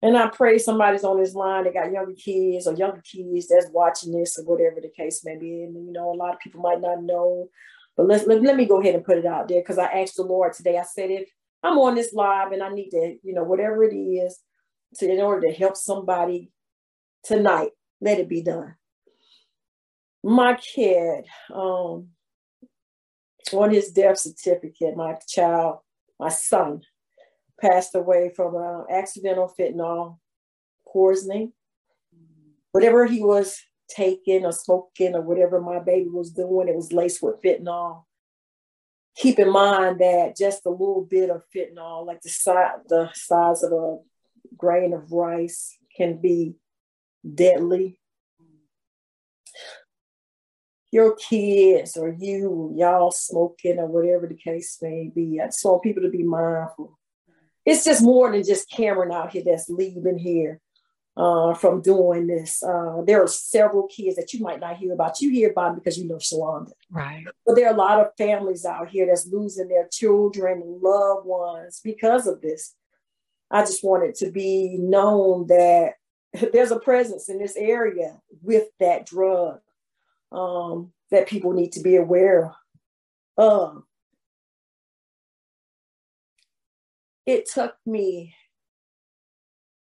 And 0.00 0.16
I 0.16 0.28
pray 0.28 0.58
somebody's 0.58 1.02
on 1.02 1.20
this 1.20 1.34
line 1.34 1.64
that 1.64 1.74
got 1.74 1.90
younger 1.90 2.14
kids 2.14 2.68
or 2.68 2.74
younger 2.74 3.02
kids 3.02 3.48
that's 3.48 3.66
watching 3.72 4.12
this 4.12 4.38
or 4.38 4.44
whatever 4.44 4.80
the 4.80 4.90
case 4.90 5.24
may 5.24 5.36
be. 5.36 5.64
And 5.64 5.74
you 5.86 5.92
know, 5.92 6.12
a 6.12 6.14
lot 6.14 6.34
of 6.34 6.40
people 6.40 6.60
might 6.60 6.80
not 6.80 7.02
know. 7.02 7.48
But 7.96 8.06
let's 8.06 8.26
let, 8.26 8.40
let 8.42 8.56
me 8.56 8.64
go 8.64 8.80
ahead 8.80 8.94
and 8.94 9.04
put 9.04 9.18
it 9.18 9.26
out 9.26 9.48
there 9.48 9.60
because 9.60 9.78
I 9.78 9.86
asked 9.86 10.16
the 10.16 10.22
Lord 10.22 10.52
today. 10.52 10.78
I 10.78 10.84
said, 10.84 11.10
if 11.10 11.28
I'm 11.62 11.78
on 11.78 11.94
this 11.94 12.12
live 12.12 12.52
and 12.52 12.62
I 12.62 12.68
need 12.70 12.90
to, 12.90 13.16
you 13.22 13.34
know, 13.34 13.44
whatever 13.44 13.84
it 13.84 13.94
is, 13.94 14.38
to 14.96 15.10
in 15.10 15.20
order 15.20 15.48
to 15.48 15.52
help 15.52 15.76
somebody 15.76 16.50
tonight. 17.22 17.70
Let 18.00 18.20
it 18.20 18.28
be 18.28 18.42
done. 18.42 18.76
My 20.22 20.54
kid, 20.54 21.24
um, 21.52 22.08
on 23.52 23.70
his 23.70 23.90
death 23.90 24.18
certificate, 24.18 24.96
my 24.96 25.16
child, 25.26 25.78
my 26.18 26.28
son, 26.28 26.82
passed 27.60 27.94
away 27.94 28.32
from 28.34 28.56
uh, 28.56 28.84
accidental 28.90 29.52
fentanyl 29.58 30.18
poisoning. 30.86 31.52
Whatever 32.72 33.06
he 33.06 33.22
was 33.22 33.58
taking 33.88 34.44
or 34.44 34.52
smoking 34.52 35.14
or 35.14 35.22
whatever 35.22 35.60
my 35.60 35.78
baby 35.80 36.08
was 36.08 36.30
doing, 36.30 36.68
it 36.68 36.76
was 36.76 36.92
laced 36.92 37.22
with 37.22 37.42
fentanyl. 37.42 38.04
Keep 39.18 39.40
in 39.40 39.50
mind 39.50 39.98
that 39.98 40.36
just 40.36 40.64
a 40.64 40.70
little 40.70 41.06
bit 41.08 41.28
of 41.28 41.42
fentanyl, 41.54 42.06
like 42.06 42.20
the 42.22 42.28
size, 42.28 42.76
the 42.88 43.10
size 43.14 43.64
of 43.64 43.72
a 43.72 43.98
grain 44.56 44.92
of 44.92 45.10
rice, 45.10 45.76
can 45.96 46.20
be 46.20 46.54
deadly. 47.34 47.98
Your 50.92 51.16
kids 51.16 51.96
or 51.96 52.14
you, 52.16 52.72
y'all 52.76 53.10
smoking 53.10 53.78
or 53.78 53.86
whatever 53.86 54.28
the 54.28 54.36
case 54.36 54.78
may 54.80 55.10
be. 55.12 55.40
I 55.40 55.46
just 55.46 55.64
want 55.64 55.82
people 55.82 56.04
to 56.04 56.10
be 56.10 56.22
mindful. 56.22 56.96
It's 57.66 57.84
just 57.84 58.02
more 58.02 58.30
than 58.30 58.44
just 58.44 58.70
Cameron 58.70 59.12
out 59.12 59.32
here 59.32 59.42
that's 59.44 59.68
leaving 59.68 60.16
here. 60.16 60.60
Uh, 61.18 61.52
from 61.52 61.82
doing 61.82 62.28
this. 62.28 62.62
Uh, 62.62 63.02
there 63.04 63.22
are 63.22 63.26
several 63.26 63.88
kids 63.88 64.14
that 64.16 64.32
you 64.32 64.40
might 64.40 64.60
not 64.60 64.76
hear 64.76 64.92
about. 64.92 65.20
You 65.20 65.30
hear 65.30 65.50
about 65.50 65.74
because 65.74 65.98
you 65.98 66.06
know 66.06 66.14
Shalonda. 66.14 66.70
Right. 66.90 67.24
But 67.44 67.56
there 67.56 67.66
are 67.66 67.74
a 67.74 67.76
lot 67.76 68.00
of 68.00 68.16
families 68.16 68.64
out 68.64 68.88
here 68.88 69.04
that's 69.06 69.26
losing 69.26 69.66
their 69.66 69.88
children 69.88 70.62
and 70.62 70.80
loved 70.80 71.26
ones 71.26 71.80
because 71.82 72.28
of 72.28 72.40
this. 72.40 72.74
I 73.50 73.62
just 73.62 73.82
want 73.82 74.04
it 74.04 74.14
to 74.16 74.30
be 74.30 74.76
known 74.78 75.48
that 75.48 75.94
there's 76.52 76.70
a 76.70 76.78
presence 76.78 77.28
in 77.28 77.38
this 77.38 77.56
area 77.56 78.20
with 78.40 78.68
that 78.78 79.04
drug 79.04 79.58
um, 80.30 80.92
that 81.10 81.26
people 81.26 81.52
need 81.52 81.72
to 81.72 81.80
be 81.80 81.96
aware 81.96 82.54
of. 83.36 83.82
It 87.26 87.50
took 87.52 87.74
me 87.84 88.34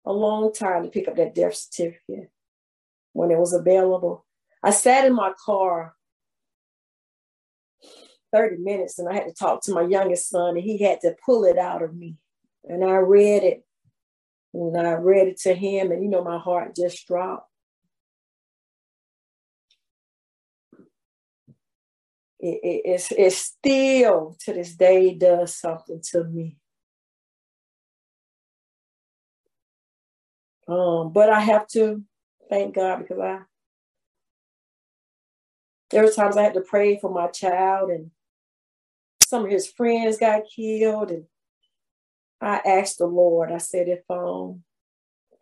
a 0.07 0.13
long 0.13 0.53
time 0.53 0.83
to 0.83 0.89
pick 0.89 1.07
up 1.07 1.17
that 1.17 1.35
death 1.35 1.55
certificate 1.55 2.31
when 3.11 3.29
it 3.29 3.37
was 3.37 3.53
available. 3.53 4.25
I 4.63 4.71
sat 4.71 5.05
in 5.05 5.13
my 5.13 5.33
car 5.45 5.95
30 8.33 8.57
minutes 8.57 8.99
and 8.99 9.09
I 9.09 9.13
had 9.13 9.25
to 9.25 9.33
talk 9.33 9.61
to 9.63 9.73
my 9.73 9.81
youngest 9.81 10.29
son, 10.29 10.55
and 10.55 10.63
he 10.63 10.77
had 10.79 11.01
to 11.01 11.15
pull 11.25 11.43
it 11.45 11.57
out 11.57 11.81
of 11.81 11.95
me. 11.95 12.15
And 12.63 12.83
I 12.83 12.97
read 12.97 13.43
it, 13.43 13.65
and 14.53 14.77
I 14.77 14.93
read 14.93 15.27
it 15.27 15.39
to 15.41 15.53
him, 15.53 15.91
and 15.91 16.01
you 16.01 16.09
know, 16.09 16.23
my 16.23 16.37
heart 16.37 16.75
just 16.75 17.05
dropped. 17.07 17.49
It, 22.39 22.59
it, 22.63 22.81
it's, 22.85 23.11
it 23.11 23.33
still 23.33 24.37
to 24.45 24.53
this 24.53 24.75
day 24.75 25.13
does 25.15 25.55
something 25.55 26.01
to 26.11 26.23
me. 26.23 26.57
Um, 30.67 31.11
but 31.13 31.29
I 31.29 31.39
have 31.39 31.67
to 31.69 32.03
thank 32.49 32.75
God 32.75 32.99
because 32.99 33.19
I 33.19 33.39
there 35.89 36.03
were 36.03 36.11
times 36.11 36.35
I 36.35 36.43
had 36.43 36.53
to 36.55 36.61
pray 36.61 36.99
for 36.99 37.09
my 37.09 37.27
child 37.27 37.89
and 37.89 38.11
some 39.23 39.45
of 39.45 39.51
his 39.51 39.67
friends 39.67 40.17
got 40.17 40.43
killed 40.53 41.11
and 41.11 41.25
I 42.41 42.61
asked 42.65 42.99
the 42.99 43.07
Lord, 43.07 43.51
I 43.51 43.57
said, 43.57 43.87
if 43.87 44.01
um 44.09 44.63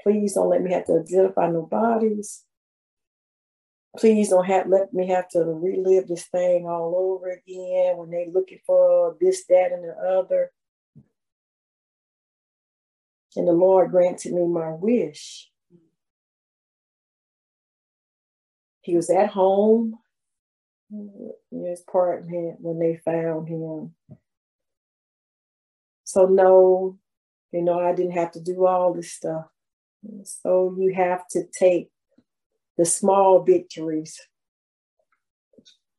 please 0.02 0.34
don't 0.34 0.50
let 0.50 0.62
me 0.62 0.72
have 0.72 0.86
to 0.86 1.00
identify 1.00 1.50
no 1.50 1.64
bodies. 1.64 2.44
Please 3.98 4.30
don't 4.30 4.46
have 4.46 4.68
let 4.68 4.94
me 4.94 5.08
have 5.08 5.28
to 5.30 5.40
relive 5.40 6.08
this 6.08 6.26
thing 6.26 6.68
all 6.68 6.94
over 6.96 7.30
again 7.30 7.98
when 7.98 8.12
they 8.12 8.30
looking 8.32 8.60
for 8.66 9.16
this, 9.20 9.46
that, 9.48 9.72
and 9.72 9.84
the 9.84 9.94
other. 9.94 10.52
And 13.36 13.48
the 13.48 13.54
Lord 13.54 13.92
granted 13.92 14.34
me 14.34 14.46
my 14.46 14.72
wish. 14.72 15.50
He 18.82 18.96
was 18.96 19.10
at 19.10 19.30
home 19.30 19.96
in 20.92 21.34
his 21.52 21.82
apartment 21.82 22.58
when 22.62 22.80
they 22.80 23.02
found 23.04 23.48
him. 23.50 23.96
So, 26.04 26.28
no, 26.28 26.98
you 27.52 27.64
know, 27.64 27.80
I 27.80 27.94
didn't 27.94 28.14
have 28.14 28.32
to 28.34 28.40
do 28.40 28.66
all 28.68 28.94
this 28.94 29.12
stuff. 29.12 29.46
So, 30.24 30.76
you 30.78 30.94
have 30.94 31.28
to 31.30 31.46
take 31.58 31.90
the 32.78 32.86
small 32.86 33.44
victories, 33.44 34.22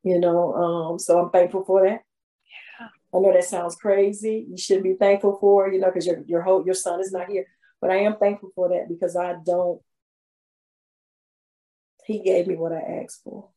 you 0.04 0.20
know. 0.20 0.54
Um, 0.54 0.98
so, 0.98 1.18
I'm 1.18 1.30
thankful 1.30 1.64
for 1.64 1.88
that. 1.88 2.05
I 3.16 3.20
know 3.20 3.32
that 3.32 3.44
sounds 3.44 3.76
crazy. 3.76 4.46
You 4.48 4.58
should 4.58 4.82
be 4.82 4.94
thankful 4.94 5.38
for, 5.40 5.72
you 5.72 5.80
know, 5.80 5.86
because 5.86 6.06
your 6.06 6.22
your 6.26 6.42
whole 6.42 6.64
your 6.66 6.74
son 6.74 7.00
is 7.00 7.12
not 7.12 7.28
here. 7.28 7.46
But 7.80 7.90
I 7.90 7.96
am 7.98 8.16
thankful 8.16 8.50
for 8.54 8.68
that 8.68 8.88
because 8.88 9.16
I 9.16 9.36
don't. 9.44 9.80
He 12.04 12.20
gave 12.20 12.46
me 12.46 12.56
what 12.56 12.72
I 12.72 13.02
asked 13.02 13.22
for. 13.24 13.48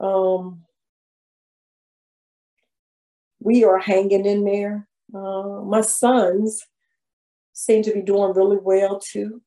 Yeah. 0.00 0.08
Um. 0.08 0.64
We 3.40 3.64
are 3.64 3.78
hanging 3.78 4.26
in 4.26 4.44
there. 4.44 4.88
Uh, 5.14 5.62
my 5.64 5.80
sons 5.80 6.66
seem 7.52 7.82
to 7.84 7.92
be 7.92 8.02
doing 8.02 8.34
really 8.34 8.58
well 8.60 8.98
too. 9.00 9.40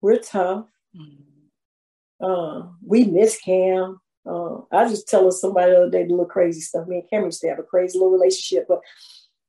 We're 0.00 0.18
tough. 0.18 0.66
Mm-hmm. 0.94 2.24
Uh, 2.24 2.68
we 2.84 3.04
miss 3.04 3.40
Cam. 3.40 4.00
Uh, 4.28 4.60
I 4.70 4.82
was 4.82 4.92
just 4.92 5.08
telling 5.08 5.30
somebody 5.30 5.72
the 5.72 5.78
other 5.78 5.90
day 5.90 6.04
the 6.04 6.10
little 6.10 6.26
crazy 6.26 6.60
stuff. 6.60 6.86
Me 6.86 6.98
and 6.98 7.08
Cameron 7.08 7.28
used 7.28 7.40
to 7.40 7.48
have 7.48 7.58
a 7.58 7.62
crazy 7.62 7.98
little 7.98 8.12
relationship, 8.12 8.66
but 8.68 8.80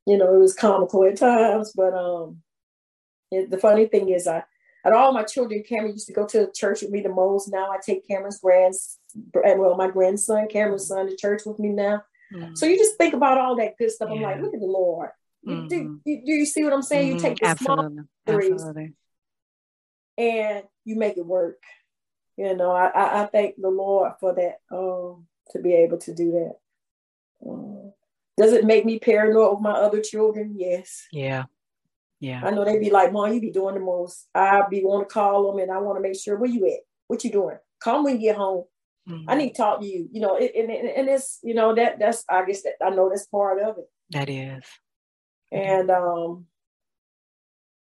you 0.05 0.17
know, 0.17 0.33
it 0.33 0.39
was 0.39 0.53
comical 0.53 1.03
at 1.05 1.17
times. 1.17 1.73
But 1.75 1.93
um, 1.93 2.37
it, 3.31 3.49
the 3.49 3.57
funny 3.57 3.87
thing 3.87 4.09
is, 4.09 4.27
I 4.27 4.43
at 4.85 4.93
all 4.93 5.11
my 5.11 5.23
children, 5.23 5.63
Cameron 5.67 5.93
used 5.93 6.07
to 6.07 6.13
go 6.13 6.25
to 6.27 6.49
church 6.53 6.81
with 6.81 6.91
me 6.91 7.01
the 7.01 7.09
most. 7.09 7.51
Now 7.51 7.71
I 7.71 7.77
take 7.85 8.07
Cameron's 8.07 8.39
grands, 8.39 8.97
well, 9.33 9.75
my 9.75 9.89
grandson, 9.89 10.47
Cameron's 10.47 10.87
son, 10.87 11.07
to 11.07 11.15
church 11.15 11.41
with 11.45 11.59
me 11.59 11.69
now. 11.69 12.03
Mm-hmm. 12.33 12.55
So 12.55 12.65
you 12.65 12.77
just 12.77 12.97
think 12.97 13.13
about 13.13 13.37
all 13.37 13.55
that 13.57 13.77
good 13.77 13.91
stuff. 13.91 14.09
Yeah. 14.09 14.15
I'm 14.15 14.21
like, 14.21 14.41
look 14.41 14.53
at 14.53 14.59
the 14.59 14.65
Lord. 14.65 15.09
Mm-hmm. 15.45 15.67
Do, 15.67 16.01
do, 16.05 16.21
do, 16.25 16.31
you 16.31 16.45
see 16.45 16.63
what 16.63 16.73
I'm 16.73 16.81
saying? 16.81 17.17
Mm-hmm. 17.17 17.25
You 17.25 17.29
take 17.29 17.39
the 17.39 17.47
Absolutely. 17.47 17.95
small 17.95 18.37
Absolutely. 18.41 18.93
and 20.17 20.63
you 20.85 20.95
make 20.95 21.17
it 21.17 21.25
work 21.25 21.61
you 22.39 22.55
know, 22.55 22.71
I, 22.71 23.23
I, 23.23 23.25
thank 23.25 23.55
the 23.57 23.67
Lord 23.67 24.13
for 24.21 24.33
that, 24.33 24.59
um, 24.71 25.27
to 25.51 25.59
be 25.59 25.73
able 25.73 25.97
to 25.97 26.15
do 26.15 26.31
that. 26.31 26.53
Um, 27.45 27.91
does 28.37 28.53
it 28.53 28.63
make 28.63 28.85
me 28.85 28.97
paranoid 28.97 29.51
with 29.51 29.61
my 29.61 29.73
other 29.73 29.99
children? 29.99 30.55
Yes. 30.57 31.05
Yeah. 31.11 31.43
Yeah. 32.21 32.41
I 32.41 32.51
know 32.51 32.63
they'd 32.63 32.79
be 32.79 32.91
like, 32.91 33.11
Mom, 33.11 33.33
you 33.33 33.41
be 33.41 33.51
doing 33.51 33.75
the 33.75 33.81
most. 33.81 34.25
I 34.33 34.61
be 34.69 34.81
want 34.85 35.09
to 35.09 35.13
call 35.13 35.51
them 35.51 35.59
and 35.59 35.69
I 35.69 35.79
want 35.79 35.97
to 35.97 36.01
make 36.01 36.17
sure 36.17 36.37
where 36.37 36.49
you 36.49 36.65
at? 36.67 36.79
What 37.07 37.25
you 37.25 37.31
doing? 37.31 37.57
Come 37.83 38.05
when 38.05 38.15
you 38.15 38.29
get 38.29 38.37
home. 38.37 38.63
Mm-hmm. 39.09 39.29
I 39.29 39.35
need 39.35 39.49
to 39.49 39.57
talk 39.57 39.81
to 39.81 39.85
you. 39.85 40.07
You 40.09 40.21
know, 40.21 40.37
it, 40.37 40.53
and, 40.55 40.71
and 40.71 41.09
it's, 41.09 41.39
you 41.43 41.53
know, 41.53 41.75
that 41.75 41.99
that's 41.99 42.23
I 42.29 42.45
guess 42.45 42.61
that 42.61 42.75
I 42.81 42.91
know 42.91 43.09
that's 43.09 43.25
part 43.25 43.61
of 43.61 43.79
it. 43.79 43.89
That 44.11 44.29
is. 44.29 44.63
And 45.51 45.91
um 45.91 46.45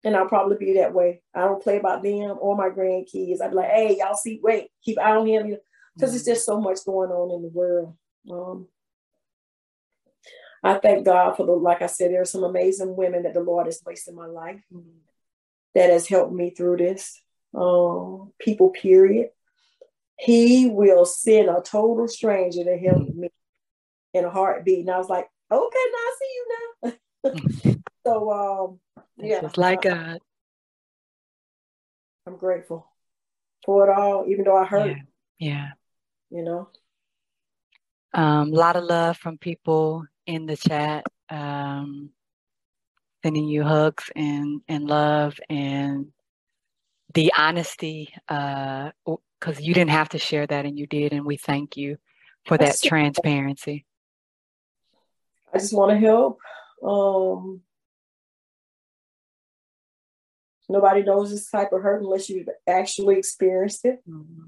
and 0.05 0.15
I'll 0.15 0.29
probably 0.29 0.57
be 0.59 0.75
that 0.75 0.93
way. 0.93 1.23
I 1.35 1.41
don't 1.41 1.63
play 1.63 1.79
about 1.79 2.03
them 2.03 2.37
or 2.39 2.57
my 2.57 2.69
grandkids. 2.69 3.41
I'd 3.41 3.51
be 3.51 3.57
like, 3.57 3.71
hey, 3.71 3.97
y'all 3.99 4.15
see, 4.15 4.39
wait, 4.43 4.69
keep 4.85 4.99
eye 4.99 5.17
on 5.17 5.27
him. 5.27 5.57
Because 5.95 6.11
mm-hmm. 6.11 6.17
it's 6.17 6.25
just 6.25 6.45
so 6.45 6.61
much 6.61 6.85
going 6.85 7.11
on 7.11 7.35
in 7.37 7.43
the 7.43 7.49
world. 7.49 7.97
Um, 8.31 8.69
I 10.63 10.75
thank 10.75 11.07
God 11.07 11.37
for 11.37 11.47
the, 11.47 11.53
like 11.53 11.83
I 11.83 11.87
said, 11.87 12.11
there 12.11 12.21
are 12.21 12.27
some 12.27 12.45
amazing 12.45 12.97
women 12.97 13.23
that 13.23 13.35
the 13.35 13.41
Lord 13.41 13.67
has 13.67 13.79
placed 13.79 14.09
in 14.09 14.15
my 14.15 14.27
life 14.27 14.63
mm-hmm. 14.73 14.99
that 15.75 15.91
has 15.91 16.07
helped 16.07 16.35
me 16.35 16.51
through 16.51 16.79
this. 16.79 17.21
Um, 17.55 18.33
people, 18.39 18.71
period. 18.71 19.29
He 20.19 20.67
will 20.69 21.07
send 21.07 21.49
a 21.49 21.63
total 21.65 22.09
stranger 22.09 22.65
to 22.65 22.77
help 22.77 22.99
mm-hmm. 22.99 23.21
me 23.21 23.29
in 24.13 24.25
a 24.25 24.31
heartbeat. 24.31 24.81
And 24.81 24.91
I 24.91 24.99
was 24.99 25.09
like, 25.09 25.29
okay, 25.51 25.79
now 25.93 25.99
I 25.99 26.17
see 26.19 26.35
you 26.35 26.47
now. 26.83 27.75
so 28.07 28.33
um, 28.33 29.04
yeah. 29.19 29.41
Just 29.41 29.59
like 29.59 29.83
God. 29.83 30.19
I'm 32.27 32.37
grateful 32.37 32.87
for 33.65 33.89
it 33.89 33.93
all, 33.93 34.25
even 34.29 34.45
though 34.45 34.57
I 34.57 34.65
hurt. 34.65 34.89
Yeah. 34.89 35.03
yeah. 35.39 35.69
You 36.31 36.43
know? 36.43 36.69
A 38.15 38.21
um, 38.21 38.51
lot 38.53 38.77
of 38.77 38.85
love 38.85 39.17
from 39.17 39.39
people 39.39 40.07
in 40.27 40.47
the 40.47 40.57
chat. 40.57 41.05
Um, 41.29 42.11
sending 43.25 43.49
you 43.49 43.63
hugs 43.63 44.11
and, 44.15 44.61
and 44.69 44.85
love 44.85 45.41
and 45.49 46.09
the 47.15 47.33
honesty, 47.37 48.13
because 48.29 48.93
uh, 49.47 49.61
you 49.61 49.73
didn't 49.73 49.91
have 49.91 50.11
to 50.11 50.19
share 50.19 50.47
that 50.47 50.67
and 50.67 50.79
you 50.79 50.87
did, 50.87 51.15
and 51.15 51.25
we 51.25 51.39
thank 51.39 51.77
you 51.79 51.97
for 52.45 52.59
that 52.59 52.77
transparency. 52.85 53.87
I 55.55 55.59
just 55.59 55.73
want 55.73 55.91
to 55.93 55.99
help. 55.99 56.39
Um, 56.83 57.63
Nobody 60.69 61.03
knows 61.03 61.31
this 61.31 61.51
type 61.51 61.73
of 61.73 61.83
hurt 61.83 62.03
unless 62.03 62.29
you've 62.29 62.49
actually 62.67 63.19
experienced 63.19 63.85
it. 63.85 64.01
Mm-hmm. 64.09 64.45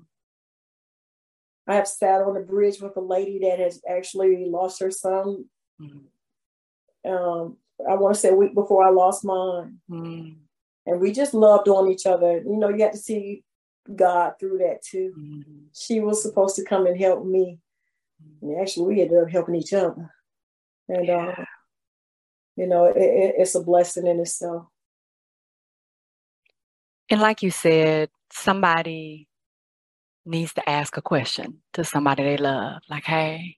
I 1.68 1.74
have 1.74 1.88
sat 1.88 2.22
on 2.22 2.37
a 2.37 2.40
bridge 2.40 2.81
with 2.81 2.96
a 2.96 3.00
lady 3.00 3.40
that 3.40 3.59
has 3.59 3.83
actually 3.88 4.46
lost 4.46 4.81
her 4.81 4.90
son. 4.90 5.46
Mm-hmm. 5.81 7.11
Um, 7.11 7.57
I 7.88 7.94
want 7.94 8.14
to 8.14 8.20
say 8.20 8.31
a 8.31 8.35
week 8.35 8.55
before 8.55 8.87
I 8.87 8.90
lost 8.90 9.24
mine. 9.24 9.79
Mm-hmm. 9.90 10.33
And 10.87 11.00
we 11.00 11.12
just 11.12 11.35
loved 11.35 11.68
on 11.68 11.90
each 11.90 12.07
other. 12.07 12.38
You 12.38 12.57
know, 12.57 12.68
you 12.68 12.83
had 12.83 12.92
to 12.92 12.98
see 12.98 13.42
God 13.94 14.35
through 14.38 14.59
that 14.59 14.83
too. 14.83 15.12
Mm-hmm. 15.18 15.64
She 15.74 16.00
was 16.00 16.22
supposed 16.22 16.57
to 16.57 16.64
come 16.64 16.87
and 16.87 16.98
help 16.98 17.26
me. 17.26 17.59
And 18.40 18.61
actually, 18.61 18.94
we 18.94 19.02
ended 19.02 19.22
up 19.22 19.29
helping 19.29 19.57
each 19.57 19.72
other. 19.72 20.14
And, 20.88 21.07
yeah. 21.07 21.35
uh, 21.38 21.44
you 22.55 22.66
know, 22.66 22.87
it, 22.87 22.96
it, 22.96 23.35
it's 23.38 23.55
a 23.57 23.61
blessing 23.61 24.07
in 24.07 24.20
itself. 24.20 24.66
And 27.10 27.20
like 27.20 27.42
you 27.42 27.50
said, 27.50 28.10
somebody 28.32 29.28
needs 30.24 30.52
to 30.54 30.68
ask 30.68 30.96
a 30.96 31.02
question 31.02 31.58
to 31.74 31.84
somebody 31.84 32.24
they 32.24 32.36
love. 32.36 32.82
Like, 32.90 33.04
hey, 33.04 33.56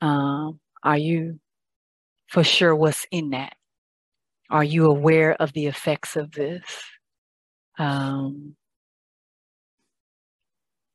um, 0.00 0.60
are 0.82 0.98
you 0.98 1.40
for 2.28 2.44
sure 2.44 2.74
what's 2.76 3.06
in 3.10 3.30
that? 3.30 3.54
Are 4.50 4.64
you 4.64 4.86
aware 4.86 5.32
of 5.32 5.52
the 5.54 5.66
effects 5.66 6.16
of 6.16 6.32
this? 6.32 6.62
Um, 7.78 8.56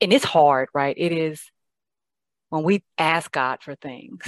and 0.00 0.12
it's 0.12 0.24
hard, 0.24 0.68
right? 0.72 0.94
It 0.96 1.12
is 1.12 1.42
when 2.48 2.62
we 2.62 2.82
ask 2.96 3.30
God 3.30 3.62
for 3.62 3.74
things, 3.74 4.22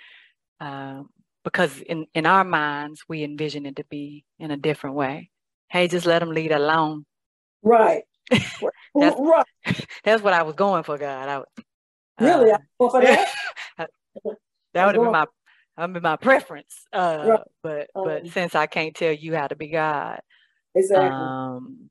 um, 0.60 1.08
because 1.44 1.80
in, 1.80 2.06
in 2.14 2.26
our 2.26 2.44
minds, 2.44 3.04
we 3.08 3.22
envision 3.22 3.64
it 3.64 3.76
to 3.76 3.84
be 3.84 4.24
in 4.38 4.50
a 4.50 4.56
different 4.56 4.96
way. 4.96 5.30
Hey, 5.70 5.88
just 5.88 6.06
let 6.06 6.20
them 6.20 6.30
lead 6.30 6.52
alone. 6.52 7.04
Right. 7.62 8.04
that's, 8.30 8.60
right. 8.94 9.46
that's 10.04 10.22
what 10.22 10.32
I 10.32 10.42
was 10.42 10.54
going 10.54 10.82
for, 10.82 10.98
God. 10.98 11.28
I, 11.28 11.34
uh, 11.36 11.42
really? 12.20 12.52
Uh, 12.52 12.58
for 12.78 13.00
that? 13.00 13.28
that 13.78 14.86
would 14.86 14.94
have 14.94 15.02
been 15.04 15.12
my 15.12 15.26
I 15.76 15.86
mean 15.86 16.02
my 16.02 16.16
preference. 16.16 16.74
Uh, 16.92 17.24
right. 17.26 17.40
but 17.62 17.90
um, 17.94 18.04
but 18.04 18.26
since 18.28 18.54
I 18.54 18.66
can't 18.66 18.94
tell 18.94 19.12
you 19.12 19.34
how 19.36 19.46
to 19.46 19.56
be 19.56 19.68
God, 19.68 20.20
exactly. 20.74 21.08
Um, 21.08 21.90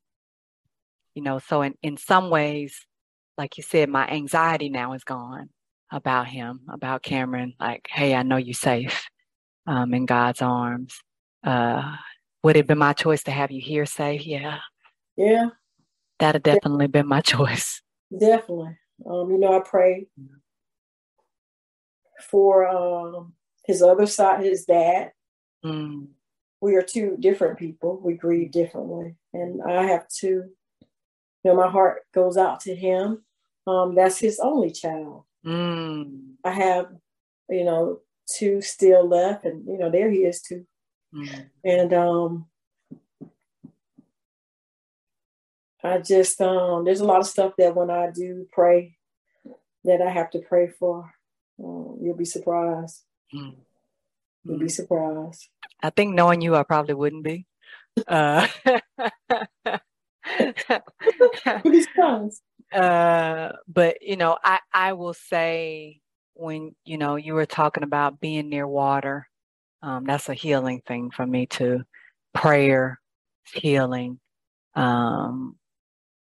you 1.15 1.23
know, 1.23 1.39
so 1.39 1.61
in, 1.61 1.73
in 1.81 1.97
some 1.97 2.29
ways, 2.29 2.85
like 3.37 3.57
you 3.57 3.63
said, 3.63 3.89
my 3.89 4.07
anxiety 4.07 4.69
now 4.69 4.93
is 4.93 5.03
gone 5.03 5.49
about 5.91 6.27
him, 6.27 6.61
about 6.69 7.01
Cameron. 7.01 7.53
Like, 7.59 7.87
hey, 7.89 8.13
I 8.13 8.23
know 8.23 8.37
you're 8.37 8.53
safe 8.53 9.09
um, 9.65 9.93
in 9.93 10.05
God's 10.05 10.41
arms. 10.41 10.99
Uh, 11.43 11.95
would 12.47 12.55
it 12.55 12.59
have 12.59 12.67
been 12.67 12.77
my 12.77 12.93
choice 12.93 13.23
to 13.23 13.31
have 13.31 13.51
you 13.51 13.61
here 13.61 13.85
say, 13.85 14.17
Yeah. 14.17 14.59
Yeah. 15.17 15.49
That'd 16.19 16.45
have 16.45 16.55
definitely 16.55 16.87
been 16.87 17.07
my 17.07 17.21
choice. 17.21 17.81
Definitely. 18.17 18.77
Um, 19.05 19.29
you 19.29 19.37
know, 19.37 19.57
I 19.57 19.59
pray 19.59 20.07
for 22.21 22.67
um, 22.67 23.33
his 23.65 23.81
other 23.81 24.07
side, 24.07 24.43
his 24.43 24.65
dad. 24.65 25.11
Mm. 25.63 26.07
We 26.61 26.75
are 26.75 26.81
two 26.81 27.17
different 27.19 27.59
people. 27.59 27.99
We 28.01 28.13
grieve 28.13 28.51
differently. 28.51 29.15
And 29.33 29.61
I 29.61 29.83
have 29.83 30.07
to, 30.21 30.27
you 30.27 30.47
know, 31.43 31.55
my 31.55 31.69
heart 31.69 32.03
goes 32.13 32.37
out 32.37 32.61
to 32.61 32.73
him 32.73 33.23
um, 33.67 33.95
that's 33.95 34.17
his 34.17 34.39
only 34.39 34.71
child. 34.71 35.25
Mm. 35.45 36.35
I 36.43 36.51
have, 36.51 36.87
you 37.49 37.65
know, 37.65 37.99
two 38.37 38.61
still 38.61 39.07
left, 39.07 39.43
and 39.43 39.67
you 39.67 39.77
know, 39.77 39.91
there 39.91 40.09
he 40.09 40.19
is 40.19 40.41
too. 40.41 40.65
Mm. 41.13 41.49
And 41.63 41.93
um, 41.93 42.45
I 45.83 45.99
just 45.99 46.39
um, 46.41 46.85
there's 46.85 46.99
a 46.99 47.05
lot 47.05 47.19
of 47.19 47.27
stuff 47.27 47.53
that 47.57 47.75
when 47.75 47.89
I 47.89 48.11
do 48.11 48.47
pray, 48.51 48.97
that 49.83 50.01
I 50.01 50.09
have 50.09 50.29
to 50.31 50.39
pray 50.39 50.67
for. 50.67 51.11
Um, 51.63 51.97
you'll 52.01 52.15
be 52.15 52.25
surprised. 52.25 53.03
Mm. 53.33 53.55
You'll 54.43 54.59
be 54.59 54.69
surprised. 54.69 55.47
I 55.81 55.89
think 55.89 56.15
knowing 56.15 56.41
you, 56.41 56.55
I 56.55 56.63
probably 56.63 56.93
wouldn't 56.93 57.23
be. 57.23 57.45
Uh, 58.07 58.47
uh, 62.73 63.51
but 63.67 64.01
you 64.01 64.17
know, 64.17 64.37
I 64.43 64.59
I 64.73 64.93
will 64.93 65.13
say 65.13 65.99
when 66.33 66.75
you 66.85 66.97
know 66.97 67.15
you 67.15 67.33
were 67.33 67.45
talking 67.45 67.83
about 67.83 68.19
being 68.19 68.49
near 68.49 68.67
water, 68.67 69.27
um, 69.81 70.05
that's 70.05 70.29
a 70.29 70.33
healing 70.33 70.81
thing 70.85 71.11
for 71.11 71.25
me 71.25 71.45
too. 71.45 71.83
Prayer, 72.33 72.99
healing, 73.53 74.19
um, 74.75 75.55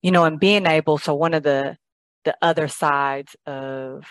you 0.02 0.10
know, 0.10 0.24
and 0.24 0.40
being 0.40 0.66
able. 0.66 0.98
So 0.98 1.14
one 1.14 1.34
of 1.34 1.42
the 1.42 1.76
the 2.24 2.36
other 2.42 2.68
sides 2.68 3.36
of 3.46 4.04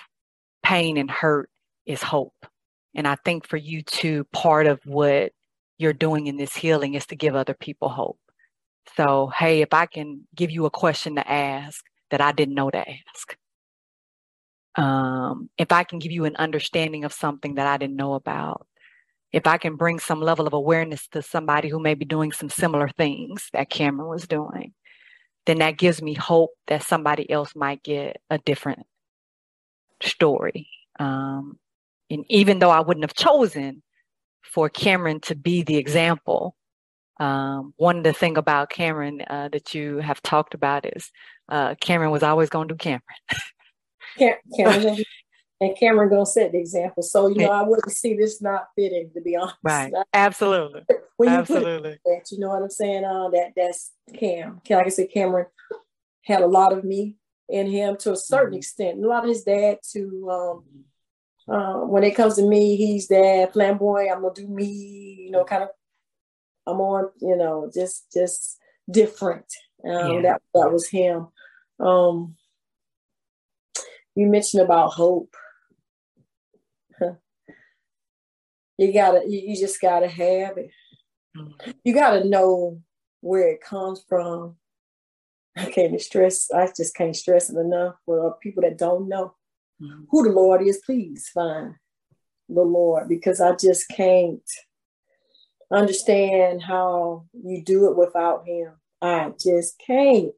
pain 0.64 0.98
and 0.98 1.10
hurt 1.10 1.50
is 1.86 2.02
hope, 2.02 2.46
and 2.96 3.08
I 3.08 3.16
think 3.24 3.48
for 3.48 3.58
you 3.58 3.82
too, 3.82 4.26
part 4.34 4.68
of 4.68 4.80
what 4.86 5.32
you're 5.78 5.94
doing 5.94 6.28
in 6.28 6.38
this 6.38 6.56
healing 6.56 6.96
is 6.96 7.06
to 7.08 7.16
give 7.16 7.36
other 7.36 7.54
people 7.54 7.90
hope. 7.90 8.20
So, 8.96 9.28
hey, 9.28 9.62
if 9.62 9.74
I 9.74 9.86
can 9.86 10.28
give 10.36 10.50
you 10.50 10.66
a 10.66 10.72
question 10.72 11.16
to 11.16 11.32
ask, 11.32 11.84
that 12.10 12.22
I 12.22 12.32
didn't 12.32 12.56
know 12.56 12.70
to 12.70 12.80
ask. 12.80 13.38
Um, 14.76 15.50
if 15.58 15.72
I 15.72 15.84
can 15.84 16.00
give 16.00 16.12
you 16.12 16.26
an 16.26 16.36
understanding 16.36 17.04
of 17.04 17.14
something 17.14 17.56
that 17.56 17.68
I 17.68 17.78
didn't 17.78 17.96
know 17.96 18.14
about, 18.14 18.67
if 19.32 19.46
I 19.46 19.58
can 19.58 19.76
bring 19.76 20.00
some 20.00 20.22
level 20.22 20.48
of 20.48 20.54
awareness 20.54 21.08
to 21.10 21.22
somebody 21.22 21.70
who 21.70 21.80
may 21.80 21.94
be 21.94 22.06
doing 22.06 22.32
some 22.32 22.50
similar 22.50 22.90
things 22.90 23.50
that 23.54 23.70
Cameron 23.70 24.10
was 24.10 24.28
doing, 24.28 24.74
then 25.46 25.60
that 25.60 25.78
gives 25.78 26.02
me 26.02 26.14
hope 26.14 26.52
that 26.68 26.84
somebody 26.84 27.30
else 27.30 27.56
might 27.56 27.84
get 27.84 28.22
a 28.30 28.38
different 28.38 28.86
story. 30.02 30.70
Um, 31.00 31.58
and 32.10 32.26
even 32.30 32.60
though 32.60 32.70
I 32.70 32.82
wouldn't 32.82 33.04
have 33.04 33.14
chosen 33.14 33.84
for 34.42 34.70
Cameron 34.70 35.20
to 35.22 35.36
be 35.36 35.62
the 35.62 35.78
example, 35.78 36.56
um, 37.20 37.74
one 37.78 37.98
of 37.98 38.04
the 38.04 38.14
thing 38.14 38.38
about 38.38 38.70
Cameron 38.70 39.22
uh, 39.28 39.50
that 39.50 39.74
you 39.74 39.98
have 39.98 40.22
talked 40.22 40.54
about 40.54 40.86
is 40.86 41.12
uh, 41.50 41.76
Cameron 41.82 42.12
was 42.12 42.24
always 42.24 42.50
going 42.50 42.68
to 42.68 42.74
do 42.74 42.78
Cameron. 42.78 43.02
Cameron 44.56 45.04
and 45.60 45.76
Cameron 45.78 46.10
gonna 46.10 46.26
set 46.26 46.52
the 46.52 46.60
example. 46.60 47.04
So 47.04 47.28
you 47.28 47.38
know, 47.38 47.52
I 47.52 47.64
wouldn't 47.64 47.92
see 47.92 48.16
this 48.16 48.42
not 48.42 48.68
fitting, 48.76 49.10
to 49.14 49.22
be 49.22 49.36
honest. 49.36 49.58
Right. 49.64 49.92
Absolutely. 50.14 50.84
when 51.18 51.30
you 51.30 51.36
Absolutely. 51.36 52.00
That, 52.06 52.26
you 52.32 52.40
know 52.40 52.50
what 52.50 52.62
I'm 52.62 52.70
saying? 52.70 53.04
Uh, 53.04 53.30
that 53.30 53.54
that's 53.56 53.92
Cam. 54.14 54.62
Like 54.70 54.86
I 54.86 54.90
said, 54.90 55.12
Cameron 55.12 55.48
had 56.24 56.42
a 56.42 56.48
lot 56.48 56.74
of 56.74 56.84
me 56.84 57.16
in 57.50 57.68
him 57.68 57.98
to 57.98 58.12
a 58.12 58.18
certain 58.18 58.52
mm-hmm. 58.52 58.58
extent. 58.58 59.04
A 59.04 59.08
lot 59.08 59.24
of 59.24 59.30
his 59.30 59.44
dad 59.44 59.80
to 59.94 60.30
um, 60.30 60.64
uh, 61.50 61.86
when 61.86 62.04
it 62.04 62.16
comes 62.16 62.36
to 62.36 62.48
me, 62.48 62.76
he's 62.76 63.08
that 63.08 63.54
flamboyant. 63.54 64.12
I'm 64.12 64.22
gonna 64.22 64.34
do 64.34 64.48
me. 64.48 65.24
You 65.26 65.32
know, 65.32 65.44
kind 65.44 65.64
of. 65.64 65.70
I'm 66.68 66.82
on. 66.82 67.10
You 67.20 67.36
know, 67.36 67.72
just 67.74 68.12
just 68.14 68.60
different. 68.90 69.46
Um, 69.84 70.14
yeah. 70.14 70.22
That 70.22 70.42
that 70.54 70.72
was 70.72 70.88
him. 70.88 71.28
Um, 71.80 72.36
you 74.14 74.28
mentioned 74.28 74.64
about 74.64 74.94
hope. 74.94 75.36
You 78.78 78.94
gotta, 78.94 79.24
you, 79.28 79.40
you 79.40 79.60
just 79.60 79.82
gotta 79.82 80.08
have 80.08 80.58
it. 80.58 80.70
You 81.84 81.94
gotta 81.94 82.24
know 82.24 82.82
where 83.22 83.50
it 83.50 83.62
comes 83.62 84.04
from. 84.08 84.58
I 85.56 85.72
can't 85.72 86.00
stress. 86.00 86.52
I 86.52 86.70
just 86.76 86.96
can't 86.96 87.16
stress 87.16 87.50
it 87.50 87.58
enough 87.58 87.96
for 88.06 88.38
people 88.42 88.62
that 88.62 88.78
don't 88.78 89.08
know 89.08 89.34
mm-hmm. 89.82 90.04
who 90.10 90.24
the 90.24 90.32
Lord 90.32 90.62
is. 90.62 90.82
Please 90.86 91.30
find 91.30 91.76
the 92.50 92.62
Lord 92.62 93.10
because 93.10 93.42
I 93.42 93.56
just 93.56 93.90
can't 93.90 94.42
understand 95.72 96.62
how 96.62 97.26
you 97.34 97.64
do 97.64 97.90
it 97.90 97.98
without 97.98 98.48
Him. 98.48 98.74
I 99.02 99.34
just 99.40 99.80
can't 99.86 100.32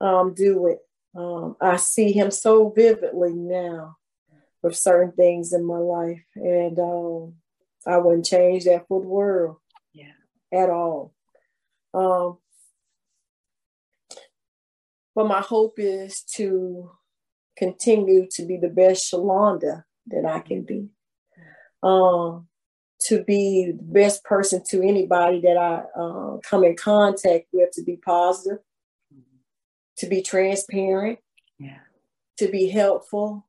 um, 0.00 0.34
do 0.34 0.66
it. 0.66 0.78
Um, 1.14 1.56
I 1.60 1.76
see 1.76 2.12
him 2.12 2.30
so 2.30 2.70
vividly 2.70 3.32
now 3.34 3.96
with 4.62 4.76
certain 4.76 5.12
things 5.12 5.52
in 5.52 5.64
my 5.64 5.78
life, 5.78 6.24
and 6.36 6.78
um, 6.78 7.34
I 7.86 7.98
wouldn't 7.98 8.26
change 8.26 8.64
that 8.64 8.86
for 8.88 9.00
the 9.00 9.08
world. 9.08 9.56
Yeah, 9.92 10.12
at 10.52 10.70
all. 10.70 11.14
Um, 11.92 12.38
but 15.14 15.26
my 15.26 15.40
hope 15.40 15.74
is 15.78 16.22
to 16.36 16.90
continue 17.56 18.26
to 18.30 18.46
be 18.46 18.56
the 18.56 18.68
best 18.68 19.12
Shalonda 19.12 19.84
that 20.06 20.24
I 20.24 20.40
can 20.40 20.62
be. 20.62 20.88
Um, 21.82 22.48
to 23.06 23.24
be 23.24 23.72
the 23.72 23.82
best 23.82 24.22
person 24.24 24.62
to 24.68 24.82
anybody 24.82 25.40
that 25.40 25.56
I 25.56 25.82
uh, 25.98 26.36
come 26.38 26.64
in 26.64 26.76
contact 26.76 27.46
with, 27.52 27.70
to 27.72 27.82
be 27.82 27.96
positive, 27.96 28.58
to 29.98 30.06
be 30.06 30.22
transparent, 30.22 31.18
yeah. 31.58 31.78
to 32.38 32.48
be 32.48 32.68
helpful. 32.68 33.46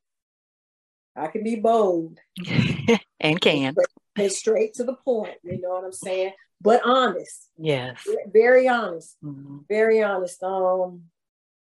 I 1.15 1.27
can 1.27 1.43
be 1.43 1.57
bold 1.57 2.19
and 3.19 3.41
can 3.41 3.75
and 4.23 4.31
straight 4.31 4.73
to 4.75 4.83
the 4.83 4.95
point. 4.95 5.35
You 5.43 5.59
know 5.61 5.69
what 5.69 5.85
I'm 5.85 5.91
saying? 5.91 6.33
But 6.61 6.81
honest. 6.85 7.49
Yes. 7.57 8.07
Very 8.31 8.67
honest. 8.67 9.17
Mm-hmm. 9.23 9.59
Very 9.67 10.03
honest. 10.03 10.41
Um, 10.43 11.03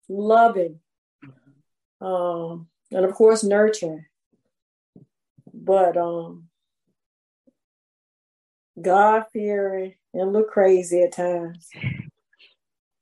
loving. 0.07 0.79
Mm-hmm. 1.25 2.05
Um, 2.05 2.67
and 2.91 3.05
of 3.05 3.13
course 3.13 3.43
nurturing. 3.43 4.05
But 5.53 5.97
um, 5.97 6.47
God 8.81 9.25
fearing 9.33 9.95
and 10.13 10.33
look 10.33 10.49
crazy 10.49 11.01
at 11.01 11.13
times. 11.13 11.69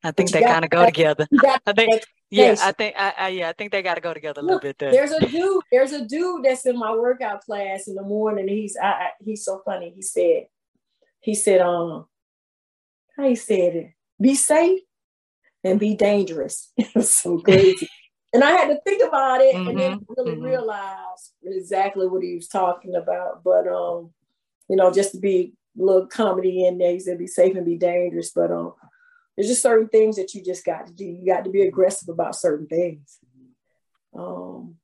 I 0.04 0.12
think 0.12 0.32
they 0.32 0.42
kind 0.42 0.64
of 0.64 0.70
go 0.70 0.86
together. 0.86 1.28
I 1.66 1.74
think, 1.74 2.04
yeah, 2.36 2.56
I 2.60 2.72
think, 2.72 2.96
I, 2.98 3.14
I, 3.18 3.28
yeah, 3.30 3.50
I 3.50 3.54
think 3.54 3.72
they 3.72 3.82
got 3.82 3.96
to 3.96 4.02
go 4.02 4.14
together 4.14 4.42
a 4.42 4.44
little 4.44 4.60
bit. 4.60 4.78
There. 4.78 4.92
There's 4.92 5.12
a 5.12 5.28
dude, 5.28 5.64
there's 5.72 5.92
a 5.92 6.06
dude 6.06 6.44
that's 6.44 6.66
in 6.66 6.78
my 6.78 6.94
workout 6.94 7.42
class 7.42 7.88
in 7.88 7.96
the 7.96 8.04
morning. 8.04 8.48
He's, 8.48 8.78
I, 8.82 8.88
I, 8.88 9.10
he's 9.24 9.44
so 9.46 9.62
funny. 9.66 9.94
He 9.96 10.02
said, 10.02 10.46
he 11.22 11.36
said, 11.36 11.62
um, 11.62 12.06
how 13.18 13.28
he 13.28 13.36
said 13.36 13.76
it, 13.76 13.88
be 14.20 14.36
safe 14.36 14.82
and 15.64 15.80
be 15.80 15.96
dangerous. 15.96 16.72
it 16.78 16.94
was 16.96 17.12
so 17.12 17.40
crazy. 17.40 17.90
and 18.34 18.44
I 18.44 18.52
had 18.52 18.68
to 18.68 18.80
think 18.82 19.04
about 19.04 19.42
it 19.42 19.56
mm-hmm, 19.56 19.70
and 19.70 19.80
then 19.80 20.00
mm-hmm, 20.00 20.14
really 20.18 20.36
mm-hmm. 20.36 20.46
realize 20.46 21.32
exactly 21.44 22.08
what 22.08 22.24
he 22.24 22.36
was 22.36 22.48
talking 22.48 22.96
about. 22.96 23.44
But 23.44 23.68
um, 23.68 24.12
you 24.70 24.76
know, 24.76 24.92
just 24.92 25.14
to 25.14 25.20
be 25.20 25.54
a 25.80 25.84
little 25.84 26.08
comedy 26.08 26.66
in 26.66 26.78
there, 26.78 26.92
he 26.92 27.00
said 27.00 27.18
be 27.18 27.28
safe 27.28 27.56
and 27.56 27.66
be 27.66 27.78
dangerous. 27.78 28.32
But 28.32 28.52
um, 28.52 28.74
there's 29.36 29.50
just 29.50 29.62
certain 29.62 29.90
things 29.90 30.16
that 30.16 30.34
you 30.34 30.44
just 30.44 30.66
got 30.66 30.88
to 30.88 30.94
do. 30.94 31.06
You 31.06 31.26
got 31.26 31.44
to 31.44 31.50
be 31.50 31.62
aggressive 31.62 32.10
about 32.10 32.36
certain 32.36 32.68
things. 32.68 33.20
Um, 34.18 34.76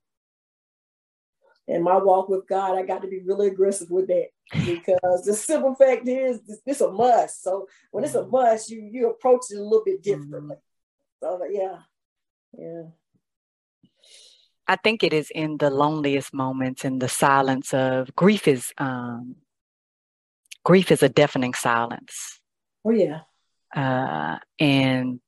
and 1.67 1.83
my 1.83 1.97
walk 1.97 2.27
with 2.27 2.47
God, 2.47 2.77
I 2.77 2.83
got 2.83 3.01
to 3.03 3.07
be 3.07 3.21
really 3.21 3.47
aggressive 3.47 3.89
with 3.89 4.07
that 4.07 4.27
because 4.51 5.23
the 5.25 5.33
simple 5.33 5.75
fact 5.75 6.07
is 6.07 6.41
this, 6.41 6.59
this 6.65 6.81
a 6.81 6.91
must. 6.91 7.43
So 7.43 7.67
when 7.91 8.03
it's 8.03 8.15
a 8.15 8.19
mm-hmm. 8.19 8.31
must, 8.31 8.69
you 8.69 8.89
you 8.91 9.09
approach 9.09 9.43
it 9.51 9.57
a 9.57 9.63
little 9.63 9.83
bit 9.85 10.03
differently. 10.03 10.57
Mm-hmm. 11.23 11.39
So 11.39 11.45
yeah, 11.49 11.77
yeah. 12.57 12.83
I 14.67 14.75
think 14.75 15.03
it 15.03 15.13
is 15.13 15.31
in 15.33 15.57
the 15.57 15.69
loneliest 15.69 16.33
moments, 16.33 16.83
in 16.83 16.99
the 16.99 17.09
silence 17.09 17.73
of 17.73 18.13
grief 18.15 18.47
is 18.47 18.73
um, 18.77 19.35
grief 20.63 20.91
is 20.91 21.03
a 21.03 21.09
deafening 21.09 21.53
silence. 21.53 22.41
Oh 22.83 22.91
yeah. 22.91 23.21
Uh, 23.75 24.37
and 24.59 25.19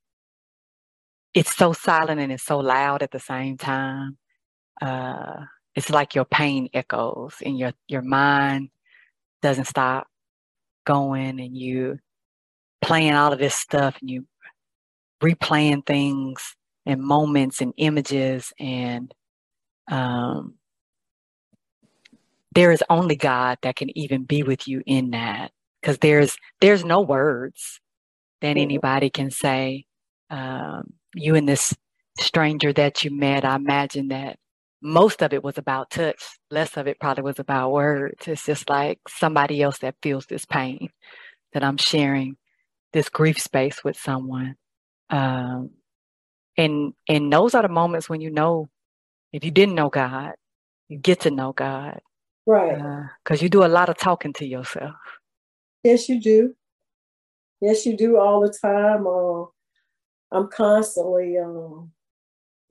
it's 1.34 1.56
so 1.56 1.74
silent 1.74 2.20
and 2.20 2.32
it's 2.32 2.44
so 2.44 2.60
loud 2.60 3.02
at 3.02 3.12
the 3.12 3.20
same 3.20 3.58
time. 3.58 4.18
Uh, 4.82 5.46
it's 5.76 5.90
like 5.90 6.16
your 6.16 6.26
pain 6.26 6.70
echoes 6.74 7.36
and 7.44 7.58
your 7.58 7.74
your 7.88 8.02
mind 8.02 8.70
doesn't 9.42 9.66
stop 9.66 10.08
going 10.86 11.40
and 11.40 11.58
you 11.58 12.00
playing 12.82 13.14
all 13.14 13.34
of 13.34 13.40
this 13.40 13.56
stuff 13.56 13.98
and 14.02 14.10
you 14.10 14.26
replaying 15.22 15.86
things 15.86 16.56
and 16.86 17.02
moments 17.02 17.62
and 17.62 17.74
images 17.78 18.52
and 18.60 19.14
um, 19.90 20.56
there 22.54 22.72
is 22.72 22.84
only 22.90 23.16
God 23.16 23.58
that 23.62 23.76
can 23.76 23.96
even 23.98 24.24
be 24.24 24.44
with 24.44 24.68
you 24.68 24.84
in 24.86 25.12
that 25.12 25.52
because 25.82 25.98
there's 26.00 26.38
there's 26.62 26.84
no 26.86 27.02
words 27.02 27.80
that 28.44 28.50
mm-hmm. 28.58 28.62
anybody 28.62 29.10
can 29.10 29.32
say. 29.32 29.86
Um, 30.30 30.94
you 31.16 31.36
and 31.36 31.48
this 31.48 31.74
stranger 32.20 32.74
that 32.74 33.04
you 33.04 33.16
met, 33.16 33.46
I 33.46 33.56
imagine 33.56 34.10
that 34.10 34.38
most 34.82 35.24
of 35.24 35.32
it 35.34 35.44
was 35.44 35.58
about 35.58 35.90
touch. 35.90 36.22
Less 36.52 36.76
of 36.76 36.88
it 36.88 37.00
probably 37.00 37.24
was 37.24 37.40
about 37.40 37.72
words. 37.72 38.28
It's 38.28 38.46
just 38.46 38.70
like 38.70 39.00
somebody 39.08 39.62
else 39.62 39.80
that 39.80 39.96
feels 40.04 40.26
this 40.26 40.46
pain 40.46 40.90
that 41.54 41.64
I'm 41.64 41.78
sharing 41.78 42.36
this 42.92 43.10
grief 43.10 43.40
space 43.40 43.84
with 43.84 43.98
someone. 43.98 44.56
Um, 45.10 45.72
and 46.58 46.94
and 47.08 47.32
those 47.32 47.56
are 47.56 47.62
the 47.62 47.70
moments 47.70 48.10
when 48.10 48.22
you 48.22 48.30
know 48.30 48.70
if 49.32 49.44
you 49.44 49.52
didn't 49.52 49.76
know 49.76 49.90
God, 49.90 50.34
you 50.90 50.98
get 50.98 51.22
to 51.22 51.32
know 51.32 51.54
God. 51.54 52.02
Right. 52.46 52.76
Because 53.24 53.42
uh, 53.42 53.44
you 53.44 53.50
do 53.50 53.64
a 53.64 53.68
lot 53.68 53.90
of 53.90 53.98
talking 53.98 54.34
to 54.34 54.46
yourself. 54.46 54.96
Yes, 55.84 56.10
you 56.10 56.20
do. 56.20 56.56
Yes, 57.64 57.86
you 57.86 57.96
do 57.96 58.18
all 58.18 58.42
the 58.42 58.52
time. 58.52 59.08
Uh, 59.08 59.46
I'm 60.38 60.50
constantly 60.50 61.38
um, 61.38 61.94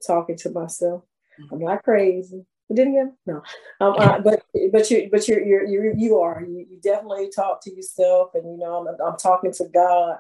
talking 0.07 0.37
to 0.37 0.51
myself. 0.51 1.05
I'm 1.51 1.61
not 1.61 1.83
crazy. 1.83 2.45
Didn't 2.71 2.93
you? 2.93 3.17
No. 3.25 3.43
Um, 3.81 3.95
uh, 3.99 4.19
but 4.21 4.43
but 4.71 4.91
you 4.91 5.09
but 5.11 5.27
you're 5.29 5.43
you're, 5.43 5.65
you're 5.65 5.97
you 5.97 6.19
are 6.19 6.45
you, 6.47 6.67
you 6.69 6.79
definitely 6.83 7.31
talk 7.35 7.63
to 7.63 7.75
yourself, 7.75 8.33
and 8.35 8.45
you 8.45 8.59
know 8.59 8.87
I'm 8.87 9.13
I'm 9.13 9.17
talking 9.17 9.53
to 9.55 9.65
God. 9.73 10.19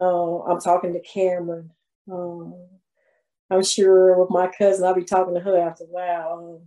Uh, 0.00 0.40
I'm 0.40 0.60
talking 0.60 0.92
to 0.92 1.00
Cameron. 1.00 1.70
Um, 2.10 2.54
I'm 3.48 3.62
sure 3.62 4.18
with 4.18 4.30
my 4.30 4.48
cousin, 4.48 4.84
I'll 4.84 4.94
be 4.96 5.04
talking 5.04 5.34
to 5.34 5.40
her 5.40 5.56
after 5.56 5.84
a 5.84 5.86
while. 5.86 6.60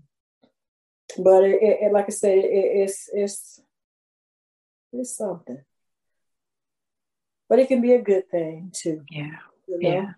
Um, 1.18 1.24
but 1.26 1.44
it, 1.44 1.60
it, 1.62 1.92
like 1.92 2.06
I 2.06 2.12
said, 2.12 2.38
it, 2.38 2.46
it's 2.46 3.10
it's 3.12 3.60
it's 4.94 5.18
something. 5.18 5.60
But 7.50 7.60
it 7.60 7.68
can 7.68 7.82
be 7.82 7.94
a 7.94 8.02
good 8.02 8.30
thing 8.30 8.72
too. 8.74 9.04
Yeah. 9.10 9.38
You 9.68 9.80
know? 9.80 9.90
Yeah. 9.90 10.12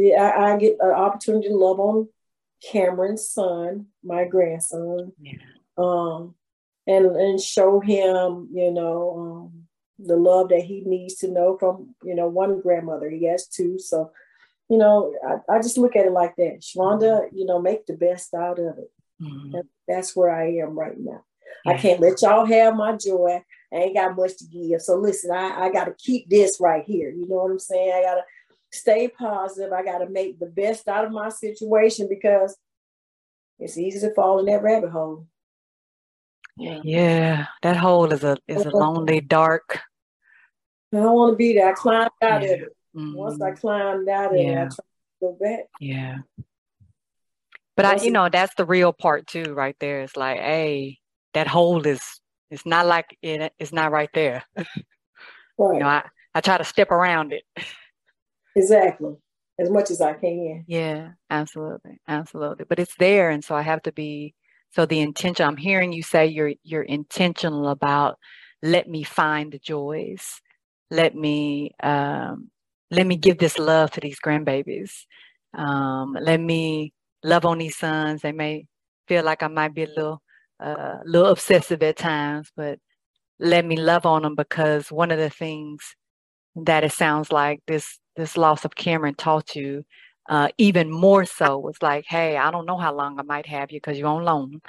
Yeah, 0.00 0.22
I, 0.22 0.52
I, 0.52 0.58
get 0.58 0.76
an 0.78 0.92
opportunity 0.92 1.48
to 1.48 1.56
love 1.56 1.80
on 1.80 2.08
Cameron's 2.62 3.28
son, 3.28 3.86
my 4.04 4.24
grandson. 4.24 5.12
Yeah. 5.20 5.38
Um, 5.76 6.36
and 6.86 7.06
and 7.16 7.40
show 7.40 7.80
him, 7.80 8.48
you 8.52 8.70
know, 8.70 9.50
um, 9.50 9.64
the 9.98 10.16
love 10.16 10.50
that 10.50 10.62
he 10.62 10.82
needs 10.86 11.16
to 11.16 11.28
know 11.28 11.58
from, 11.58 11.96
you 12.04 12.14
know, 12.14 12.28
one 12.28 12.60
grandmother. 12.60 13.10
He 13.10 13.26
has 13.26 13.48
two, 13.48 13.78
so 13.80 14.12
you 14.68 14.78
know, 14.78 15.14
I, 15.26 15.56
I 15.56 15.62
just 15.62 15.78
look 15.78 15.96
at 15.96 16.06
it 16.06 16.12
like 16.12 16.36
that. 16.36 16.60
Shalonda, 16.60 17.28
you 17.32 17.46
know, 17.46 17.60
make 17.60 17.86
the 17.86 17.94
best 17.94 18.34
out 18.34 18.58
of 18.58 18.78
it. 18.78 18.92
Mm-hmm. 19.20 19.60
That's 19.86 20.14
where 20.14 20.30
I 20.30 20.58
am 20.58 20.78
right 20.78 20.98
now. 20.98 21.24
Yeah. 21.64 21.72
I 21.72 21.78
can't 21.78 22.00
let 22.00 22.22
y'all 22.22 22.44
have 22.44 22.76
my 22.76 22.96
joy. 22.96 23.42
I 23.72 23.76
ain't 23.76 23.96
got 23.96 24.16
much 24.16 24.36
to 24.38 24.44
give. 24.46 24.80
So 24.80 24.96
listen, 24.96 25.30
I, 25.30 25.66
I 25.66 25.72
got 25.72 25.84
to 25.84 25.94
keep 25.98 26.28
this 26.28 26.58
right 26.60 26.84
here. 26.84 27.10
You 27.10 27.28
know 27.28 27.36
what 27.36 27.50
I'm 27.50 27.58
saying? 27.58 27.92
I 27.94 28.02
got 28.02 28.14
to 28.14 28.22
stay 28.72 29.08
positive. 29.08 29.72
I 29.72 29.82
got 29.82 29.98
to 29.98 30.08
make 30.08 30.38
the 30.38 30.46
best 30.46 30.88
out 30.88 31.04
of 31.04 31.12
my 31.12 31.28
situation 31.28 32.08
because 32.08 32.56
it's 33.58 33.76
easy 33.76 34.00
to 34.00 34.14
fall 34.14 34.38
in 34.38 34.46
that 34.46 34.62
rabbit 34.62 34.90
hole. 34.90 35.26
Yeah, 36.56 36.80
yeah 36.82 37.46
that 37.62 37.76
hole 37.76 38.12
is 38.12 38.24
a 38.24 38.36
is 38.48 38.64
a 38.64 38.70
lonely, 38.70 39.20
dark. 39.20 39.80
I 40.92 40.96
don't 40.96 41.14
want 41.14 41.32
to 41.34 41.36
be 41.36 41.54
there. 41.54 41.70
I 41.70 41.72
climbed 41.72 42.10
out 42.22 42.42
yeah. 42.42 42.48
of 42.48 42.60
it. 42.60 42.76
Mm-hmm. 42.96 43.14
Once 43.14 43.40
I 43.40 43.52
climbed 43.52 44.08
out 44.08 44.32
of 44.32 44.40
yeah. 44.40 44.42
it, 44.42 44.52
I 44.52 44.54
tried 44.54 44.70
to 44.70 44.82
go 45.20 45.36
back. 45.40 45.60
Yeah. 45.80 46.18
But 47.76 47.84
I, 47.84 48.02
you 48.02 48.10
know, 48.10 48.28
that's 48.28 48.54
the 48.56 48.64
real 48.64 48.92
part 48.92 49.28
too, 49.28 49.54
right 49.54 49.76
there. 49.78 50.00
It's 50.00 50.16
like, 50.16 50.40
hey, 50.40 50.98
that 51.34 51.46
hole 51.46 51.86
is 51.86 52.00
it's 52.50 52.66
not 52.66 52.86
like 52.86 53.16
it 53.22 53.52
it's 53.58 53.72
not 53.72 53.92
right 53.92 54.10
there. 54.14 54.44
Right. 54.56 54.66
you 55.74 55.78
know, 55.80 55.86
I, 55.86 56.04
I 56.34 56.40
try 56.40 56.58
to 56.58 56.64
step 56.64 56.90
around 56.90 57.32
it. 57.32 57.44
Exactly. 58.56 59.14
As 59.58 59.70
much 59.70 59.90
as 59.90 60.00
I 60.00 60.14
can. 60.14 60.64
Yeah, 60.66 61.10
absolutely. 61.30 62.00
Absolutely. 62.06 62.64
But 62.68 62.78
it's 62.78 62.94
there. 62.98 63.30
And 63.30 63.42
so 63.42 63.56
I 63.56 63.62
have 63.62 63.82
to 63.82 63.92
be 63.92 64.34
so 64.70 64.86
the 64.86 65.00
intention 65.00 65.46
I'm 65.46 65.56
hearing 65.56 65.92
you 65.92 66.02
say 66.02 66.26
you're 66.26 66.52
you're 66.62 66.82
intentional 66.82 67.68
about 67.68 68.18
let 68.62 68.88
me 68.88 69.02
find 69.02 69.52
the 69.52 69.58
joys. 69.58 70.40
Let 70.90 71.14
me 71.14 71.72
um 71.82 72.50
let 72.90 73.06
me 73.06 73.16
give 73.16 73.38
this 73.38 73.58
love 73.58 73.90
to 73.92 74.00
these 74.00 74.18
grandbabies. 74.20 74.90
Um, 75.54 76.16
let 76.20 76.40
me 76.40 76.92
love 77.22 77.44
on 77.44 77.58
these 77.58 77.76
sons. 77.76 78.22
They 78.22 78.32
may 78.32 78.66
feel 79.06 79.24
like 79.24 79.42
I 79.42 79.48
might 79.48 79.74
be 79.74 79.84
a 79.84 79.88
little, 79.88 80.22
uh, 80.60 80.98
little 81.04 81.30
obsessive 81.30 81.82
at 81.82 81.96
times, 81.96 82.50
but 82.56 82.78
let 83.38 83.64
me 83.64 83.76
love 83.76 84.06
on 84.06 84.22
them 84.22 84.34
because 84.34 84.90
one 84.90 85.10
of 85.10 85.18
the 85.18 85.30
things 85.30 85.94
that 86.56 86.84
it 86.84 86.92
sounds 86.92 87.30
like 87.30 87.60
this 87.66 87.98
this 88.16 88.36
loss 88.36 88.64
of 88.64 88.74
Cameron 88.74 89.14
taught 89.14 89.54
you, 89.54 89.84
uh, 90.28 90.48
even 90.58 90.90
more 90.90 91.24
so, 91.24 91.56
was 91.58 91.76
like, 91.80 92.04
hey, 92.08 92.36
I 92.36 92.50
don't 92.50 92.66
know 92.66 92.76
how 92.76 92.92
long 92.92 93.18
I 93.18 93.22
might 93.22 93.46
have 93.46 93.70
you 93.70 93.78
because 93.78 93.96
you're 93.96 94.08
on 94.08 94.24
loan. 94.24 94.60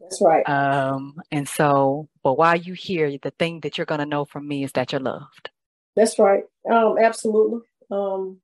That's 0.00 0.22
right. 0.22 0.48
Um, 0.48 1.14
and 1.32 1.48
so, 1.48 2.08
but 2.22 2.38
while 2.38 2.56
you 2.56 2.74
here, 2.74 3.10
the 3.20 3.32
thing 3.32 3.60
that 3.60 3.76
you're 3.76 3.84
going 3.84 3.98
to 3.98 4.06
know 4.06 4.24
from 4.24 4.46
me 4.46 4.62
is 4.62 4.72
that 4.72 4.92
you're 4.92 5.00
loved. 5.00 5.50
That's 5.96 6.18
right. 6.18 6.44
Um, 6.70 6.96
absolutely. 6.98 7.60
Um, 7.90 8.38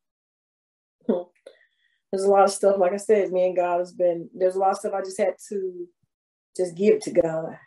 there's 1.07 2.25
a 2.25 2.31
lot 2.31 2.45
of 2.45 2.51
stuff, 2.51 2.77
like 2.79 2.93
I 2.93 2.97
said, 2.97 3.31
me 3.31 3.47
and 3.47 3.57
God 3.57 3.79
has 3.79 3.93
been, 3.93 4.29
there's 4.35 4.57
a 4.57 4.59
lot 4.59 4.73
of 4.73 4.79
stuff 4.79 4.95
I 4.95 5.01
just 5.01 5.19
had 5.19 5.35
to 5.51 5.87
just 6.57 6.75
give 6.75 7.01
to 7.01 7.11
God. 7.13 7.59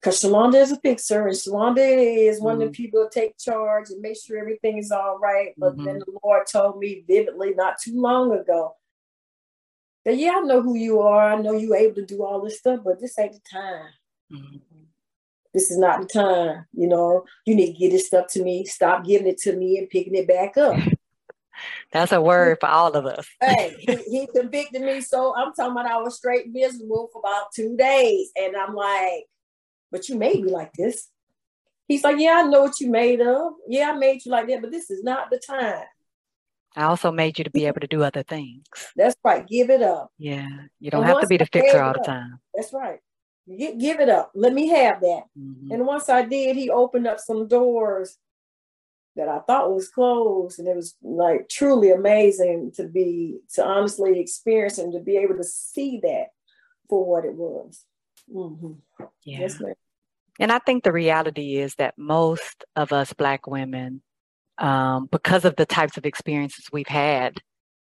Because. 0.00 0.20
Shalonda 0.20 0.62
is 0.62 0.72
a 0.72 0.80
fixer, 0.80 1.26
and 1.26 1.36
Shalonda 1.36 2.28
is 2.28 2.40
one 2.40 2.52
mm. 2.52 2.54
of 2.54 2.58
the 2.60 2.64
mm-hmm. 2.66 2.72
people 2.72 3.08
to 3.08 3.20
take 3.20 3.38
charge 3.38 3.90
and 3.90 4.00
make 4.00 4.16
sure 4.16 4.38
everything 4.38 4.78
is 4.78 4.92
all 4.92 5.18
right. 5.18 5.48
But 5.56 5.74
mm-hmm. 5.74 5.84
then 5.84 5.98
the 5.98 6.18
Lord 6.22 6.46
told 6.50 6.78
me 6.78 7.04
vividly 7.06 7.54
not 7.54 7.80
too 7.82 8.00
long 8.00 8.32
ago 8.32 8.76
that, 10.04 10.16
yeah, 10.16 10.34
I 10.36 10.40
know 10.40 10.62
who 10.62 10.76
you 10.76 11.00
are. 11.00 11.32
I 11.32 11.36
know 11.36 11.52
you're 11.52 11.76
able 11.76 11.96
to 11.96 12.06
do 12.06 12.22
all 12.22 12.40
this 12.40 12.58
stuff, 12.58 12.80
but 12.84 13.00
this 13.00 13.18
ain't 13.18 13.32
the 13.32 13.40
time. 13.50 13.88
Mm-hmm 14.32 14.56
this 15.56 15.70
is 15.70 15.78
not 15.78 16.02
the 16.02 16.06
time. 16.06 16.66
You 16.74 16.86
know, 16.86 17.24
you 17.46 17.54
need 17.54 17.72
to 17.72 17.78
get 17.78 17.90
this 17.90 18.08
stuff 18.08 18.26
to 18.32 18.42
me. 18.42 18.66
Stop 18.66 19.06
giving 19.06 19.26
it 19.26 19.38
to 19.38 19.56
me 19.56 19.78
and 19.78 19.88
picking 19.88 20.14
it 20.14 20.28
back 20.28 20.58
up. 20.58 20.78
That's 21.92 22.12
a 22.12 22.20
word 22.20 22.58
for 22.60 22.68
all 22.68 22.92
of 22.92 23.06
us. 23.06 23.26
hey, 23.40 23.74
he, 23.78 23.96
he, 23.96 24.26
convicted 24.34 24.82
me. 24.82 25.00
So 25.00 25.34
I'm 25.36 25.52
talking 25.52 25.72
about 25.72 25.86
I 25.86 25.98
was 25.98 26.16
straight 26.16 26.52
miserable 26.52 27.08
for 27.12 27.20
about 27.20 27.52
two 27.54 27.76
days. 27.76 28.30
And 28.36 28.56
I'm 28.56 28.74
like, 28.74 29.24
but 29.90 30.08
you 30.08 30.16
made 30.16 30.42
me 30.42 30.52
like 30.52 30.72
this. 30.74 31.08
He's 31.88 32.02
like, 32.02 32.18
yeah, 32.18 32.42
I 32.44 32.48
know 32.48 32.62
what 32.62 32.80
you 32.80 32.90
made 32.90 33.20
of. 33.20 33.52
Yeah, 33.68 33.90
I 33.90 33.96
made 33.96 34.24
you 34.24 34.32
like 34.32 34.48
that, 34.48 34.60
but 34.60 34.72
this 34.72 34.90
is 34.90 35.04
not 35.04 35.30
the 35.30 35.38
time. 35.38 35.84
I 36.74 36.84
also 36.84 37.10
made 37.10 37.38
you 37.38 37.44
to 37.44 37.50
be 37.50 37.66
able 37.66 37.80
to 37.80 37.86
do 37.86 38.02
other 38.02 38.22
things. 38.22 38.66
That's 38.96 39.16
right. 39.24 39.46
Give 39.46 39.70
it 39.70 39.82
up. 39.82 40.10
Yeah. 40.18 40.48
You 40.78 40.90
don't 40.90 41.02
and 41.02 41.10
have 41.10 41.20
to 41.20 41.26
be 41.26 41.38
the 41.38 41.46
fixer 41.46 41.82
all 41.82 41.94
the 41.94 42.00
time. 42.00 42.40
That's 42.54 42.72
right 42.72 43.00
give 43.48 44.00
it 44.00 44.08
up. 44.08 44.32
Let 44.34 44.52
me 44.52 44.68
have 44.68 45.00
that. 45.00 45.22
Mm-hmm. 45.38 45.70
And 45.70 45.86
once 45.86 46.08
I 46.08 46.22
did, 46.22 46.56
he 46.56 46.70
opened 46.70 47.06
up 47.06 47.20
some 47.20 47.46
doors 47.48 48.18
that 49.16 49.28
I 49.28 49.40
thought 49.40 49.72
was 49.72 49.88
closed. 49.88 50.58
And 50.58 50.68
it 50.68 50.76
was 50.76 50.94
like 51.02 51.48
truly 51.48 51.90
amazing 51.90 52.72
to 52.76 52.84
be, 52.84 53.38
to 53.54 53.64
honestly 53.64 54.20
experience 54.20 54.78
and 54.78 54.92
to 54.92 55.00
be 55.00 55.16
able 55.16 55.36
to 55.36 55.44
see 55.44 56.00
that 56.02 56.26
for 56.88 57.04
what 57.04 57.24
it 57.24 57.34
was. 57.34 57.84
Mm-hmm. 58.32 58.72
Yeah. 59.24 59.40
Yes, 59.40 59.60
and 60.38 60.52
I 60.52 60.58
think 60.58 60.84
the 60.84 60.92
reality 60.92 61.56
is 61.56 61.74
that 61.76 61.94
most 61.96 62.64
of 62.74 62.92
us 62.92 63.12
Black 63.12 63.46
women 63.46 64.02
um, 64.58 65.08
because 65.10 65.44
of 65.44 65.56
the 65.56 65.66
types 65.66 65.96
of 65.96 66.06
experiences 66.06 66.68
we've 66.72 66.88
had, 66.88 67.40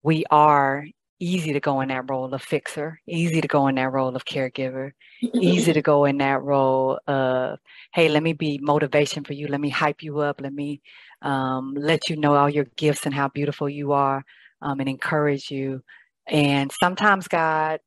we 0.04 0.26
are 0.30 0.86
easy 1.20 1.54
to 1.54 1.60
go 1.60 1.82
in 1.82 1.90
that 1.90 2.10
role 2.10 2.34
of 2.34 2.42
fixer, 2.42 3.00
easy 3.08 3.42
to 3.42 3.48
go 3.48 3.68
in 3.68 3.76
that 3.76 3.92
role 3.92 4.16
of 4.16 4.26
caregiver, 4.26 4.92
easy 5.22 5.74
to 5.74 5.82
go 5.82 6.06
in 6.06 6.18
that 6.18 6.42
role 6.42 7.00
of, 7.08 7.60
hey, 7.94 8.08
let 8.10 8.24
me 8.24 8.34
be 8.34 8.60
motivation 8.62 9.24
for 9.24 9.34
you. 9.34 9.48
Let 9.48 9.60
me 9.60 9.70
hype 9.70 10.02
you 10.02 10.20
up. 10.20 10.40
Let 10.42 10.54
me 10.54 10.82
um, 11.22 11.76
let 11.76 12.10
you 12.10 12.16
know 12.16 12.36
all 12.36 12.50
your 12.50 12.66
gifts 12.76 13.06
and 13.06 13.14
how 13.14 13.28
beautiful 13.28 13.70
you 13.70 13.92
are 13.92 14.24
um, 14.62 14.80
and 14.80 14.90
encourage 14.90 15.52
you. 15.52 15.82
And 16.28 16.72
sometimes 16.72 17.28
God 17.28 17.80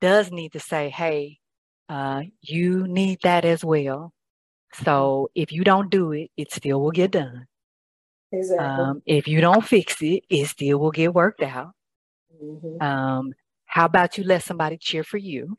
does 0.00 0.30
need 0.30 0.52
to 0.52 0.60
say, 0.60 0.90
hey, 0.90 1.38
uh, 1.88 2.22
you 2.42 2.86
need 2.86 3.18
that 3.22 3.44
as 3.44 3.64
well. 3.64 4.12
So 4.84 5.30
if 5.34 5.52
you 5.52 5.64
don't 5.64 5.90
do 5.90 6.12
it, 6.12 6.30
it 6.36 6.52
still 6.52 6.80
will 6.80 6.92
get 6.92 7.12
done. 7.12 7.46
Exactly. 8.32 8.84
Um, 8.84 9.02
if 9.06 9.26
you 9.26 9.40
don't 9.40 9.64
fix 9.64 10.00
it, 10.02 10.24
it 10.28 10.46
still 10.46 10.78
will 10.78 10.92
get 10.92 11.12
worked 11.12 11.42
out. 11.42 11.72
Mhm. 12.42 12.80
Um, 12.80 13.34
how 13.66 13.84
about 13.84 14.18
you 14.18 14.24
let 14.24 14.42
somebody 14.42 14.76
cheer 14.78 15.04
for 15.04 15.18
you? 15.18 15.56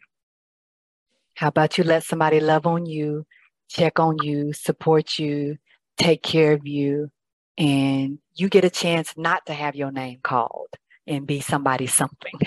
How 1.35 1.47
about 1.47 1.77
you 1.77 1.83
let 1.83 2.03
somebody 2.03 2.39
love 2.39 2.65
on 2.65 2.85
you, 2.85 3.25
check 3.69 3.99
on 3.99 4.17
you, 4.23 4.53
support 4.53 5.17
you, 5.17 5.57
take 5.97 6.23
care 6.23 6.53
of 6.53 6.65
you, 6.65 7.11
and 7.57 8.19
you 8.33 8.49
get 8.49 8.65
a 8.65 8.69
chance 8.69 9.13
not 9.17 9.45
to 9.45 9.53
have 9.53 9.75
your 9.75 9.91
name 9.91 10.19
called 10.23 10.69
and 11.07 11.27
be 11.27 11.39
somebody 11.41 11.87
something. 11.87 12.33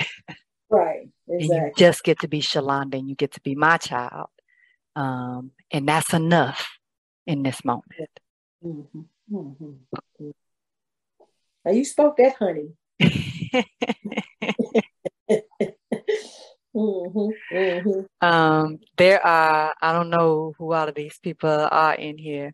Right. 0.70 1.08
And 1.28 1.42
you 1.42 1.72
just 1.76 2.02
get 2.02 2.20
to 2.20 2.28
be 2.28 2.40
Shalonda 2.40 2.98
and 2.98 3.08
you 3.08 3.14
get 3.14 3.32
to 3.32 3.40
be 3.42 3.54
my 3.54 3.76
child. 3.76 4.28
Um, 4.96 5.52
and 5.70 5.86
that's 5.88 6.12
enough 6.12 6.78
in 7.26 7.42
this 7.44 7.64
moment. 7.64 8.10
Mhm. 8.64 9.04
Mhm. 9.30 9.78
Now 11.64 11.70
you 11.70 11.84
spoke 11.84 12.16
that, 12.16 12.34
honey. 12.36 12.72
hmm 16.74 17.30
hmm 17.50 18.00
um, 18.20 18.78
there 18.96 19.24
are, 19.24 19.74
I 19.80 19.92
don't 19.92 20.10
know 20.10 20.54
who 20.58 20.72
all 20.72 20.88
of 20.88 20.94
these 20.94 21.18
people 21.18 21.68
are 21.70 21.94
in 21.94 22.18
here, 22.18 22.52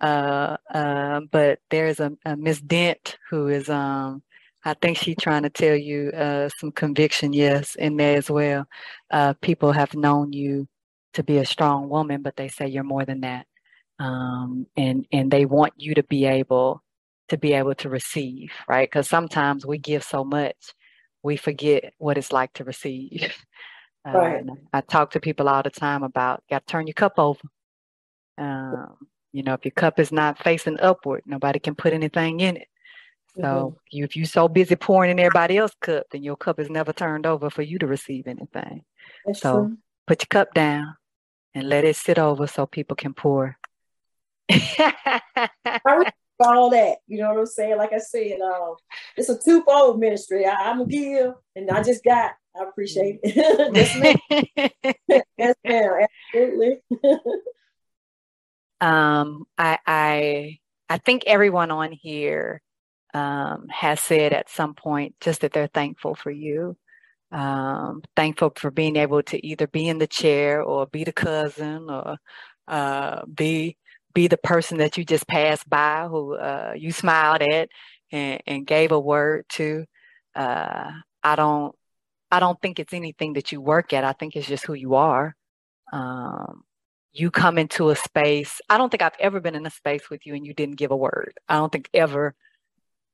uh, 0.00 0.56
uh, 0.72 1.20
but 1.30 1.60
there's 1.70 2.00
a, 2.00 2.12
a 2.24 2.36
Miss 2.36 2.60
Dent 2.60 3.18
who 3.30 3.48
is, 3.48 3.68
um, 3.68 4.22
I 4.64 4.74
think 4.74 4.98
she's 4.98 5.16
trying 5.20 5.42
to 5.42 5.50
tell 5.50 5.76
you 5.76 6.10
uh, 6.10 6.48
some 6.58 6.72
conviction, 6.72 7.32
yes, 7.32 7.74
in 7.76 7.96
there 7.96 8.16
as 8.16 8.30
well. 8.30 8.66
Uh, 9.10 9.34
people 9.40 9.72
have 9.72 9.94
known 9.94 10.32
you 10.32 10.68
to 11.14 11.22
be 11.22 11.38
a 11.38 11.46
strong 11.46 11.88
woman, 11.88 12.22
but 12.22 12.36
they 12.36 12.48
say 12.48 12.68
you're 12.68 12.84
more 12.84 13.04
than 13.04 13.20
that. 13.22 13.46
Um, 13.98 14.66
and 14.76 15.06
and 15.12 15.30
they 15.30 15.44
want 15.44 15.74
you 15.76 15.94
to 15.94 16.02
be 16.04 16.24
able 16.24 16.82
to 17.28 17.36
be 17.38 17.52
able 17.52 17.74
to 17.76 17.88
receive, 17.88 18.50
right? 18.68 18.88
Because 18.90 19.08
sometimes 19.08 19.66
we 19.66 19.78
give 19.78 20.02
so 20.02 20.24
much, 20.24 20.56
we 21.22 21.36
forget 21.36 21.92
what 21.98 22.18
it's 22.18 22.32
like 22.32 22.52
to 22.54 22.64
receive. 22.64 23.34
Uh, 24.02 24.12
Right. 24.12 24.44
I 24.72 24.80
talk 24.80 25.10
to 25.10 25.20
people 25.20 25.46
all 25.46 25.62
the 25.62 25.68
time 25.70 26.02
about 26.02 26.42
got 26.48 26.66
to 26.66 26.72
turn 26.72 26.86
your 26.86 26.94
cup 26.94 27.18
over. 27.18 27.40
Um, 28.38 28.96
you 29.32 29.42
know, 29.42 29.54
if 29.54 29.64
your 29.64 29.72
cup 29.72 29.98
is 29.98 30.12
not 30.12 30.42
facing 30.42 30.80
upward, 30.80 31.22
nobody 31.26 31.58
can 31.58 31.74
put 31.74 31.92
anything 31.92 32.40
in 32.40 32.56
it. 32.56 32.68
So 33.36 33.42
Mhm. 33.42 33.76
you, 33.90 34.04
if 34.04 34.16
you're 34.16 34.26
so 34.26 34.48
busy 34.48 34.76
pouring 34.76 35.10
in 35.10 35.18
everybody 35.20 35.56
else's 35.56 35.76
cup, 35.80 36.06
then 36.10 36.22
your 36.22 36.36
cup 36.36 36.58
is 36.58 36.68
never 36.68 36.92
turned 36.92 37.26
over 37.26 37.48
for 37.48 37.62
you 37.62 37.78
to 37.78 37.86
receive 37.86 38.26
anything. 38.26 38.84
That's 39.24 39.40
So 39.40 39.50
true. 39.50 39.78
put 40.06 40.22
your 40.22 40.26
cup 40.28 40.52
down 40.52 40.96
and 41.54 41.68
let 41.68 41.84
it 41.84 41.96
sit 41.96 42.18
over 42.18 42.46
so 42.46 42.66
people 42.66 42.96
can 42.96 43.14
pour. 43.14 43.56
All 46.42 46.70
that, 46.70 47.00
you 47.06 47.18
know 47.18 47.28
what 47.28 47.40
I'm 47.40 47.46
saying? 47.46 47.76
Like 47.76 47.92
I 47.92 47.98
said, 47.98 48.40
um, 48.40 48.74
it's 49.14 49.28
a 49.28 49.38
twofold 49.38 50.00
ministry. 50.00 50.46
I, 50.46 50.54
I'm 50.54 50.80
a 50.80 50.86
give, 50.86 51.34
and 51.54 51.70
I 51.70 51.82
just 51.82 52.02
got. 52.02 52.32
I 52.58 52.64
appreciate 52.64 53.20
it. 53.22 53.36
yes, 53.74 53.94
ma'am. 53.94 54.16
Yes, 55.36 55.54
ma'am. 55.64 56.06
Absolutely. 56.34 56.80
Um, 58.80 59.44
I, 59.58 59.78
I, 59.86 60.58
I 60.88 60.98
think 60.98 61.24
everyone 61.26 61.70
on 61.70 61.92
here 61.92 62.62
um, 63.14 63.66
has 63.70 64.00
said 64.00 64.32
at 64.32 64.50
some 64.50 64.74
point 64.74 65.14
just 65.20 65.40
that 65.42 65.52
they're 65.52 65.68
thankful 65.68 66.14
for 66.14 66.30
you. 66.30 66.76
Um, 67.32 68.02
thankful 68.16 68.52
for 68.56 68.70
being 68.70 68.96
able 68.96 69.22
to 69.24 69.46
either 69.46 69.66
be 69.68 69.86
in 69.88 69.98
the 69.98 70.06
chair 70.06 70.62
or 70.62 70.86
be 70.86 71.04
the 71.04 71.12
cousin 71.12 71.88
or 71.88 72.16
uh, 72.66 73.22
be 73.32 73.76
be 74.12 74.26
the 74.26 74.36
person 74.36 74.78
that 74.78 74.98
you 74.98 75.04
just 75.04 75.28
passed 75.28 75.68
by 75.68 76.08
who 76.08 76.34
uh, 76.34 76.72
you 76.76 76.90
smiled 76.90 77.42
at 77.42 77.68
and, 78.10 78.42
and 78.46 78.66
gave 78.66 78.90
a 78.92 78.98
word 78.98 79.44
to. 79.50 79.84
Uh, 80.34 80.90
I 81.22 81.36
don't 81.36 81.74
I 82.30 82.40
don't 82.40 82.60
think 82.60 82.78
it's 82.78 82.92
anything 82.92 83.34
that 83.34 83.52
you 83.52 83.60
work 83.60 83.92
at. 83.92 84.04
I 84.04 84.12
think 84.12 84.36
it's 84.36 84.48
just 84.48 84.66
who 84.66 84.74
you 84.74 84.94
are. 84.94 85.34
Um, 85.92 86.62
you 87.12 87.30
come 87.30 87.58
into 87.58 87.90
a 87.90 87.96
space. 87.96 88.60
I 88.68 88.78
don't 88.78 88.90
think 88.90 89.02
I've 89.02 89.12
ever 89.18 89.40
been 89.40 89.54
in 89.54 89.66
a 89.66 89.70
space 89.70 90.08
with 90.10 90.26
you 90.26 90.34
and 90.34 90.46
you 90.46 90.54
didn't 90.54 90.76
give 90.76 90.90
a 90.90 90.96
word. 90.96 91.34
I 91.48 91.56
don't 91.56 91.72
think 91.72 91.88
ever. 91.92 92.34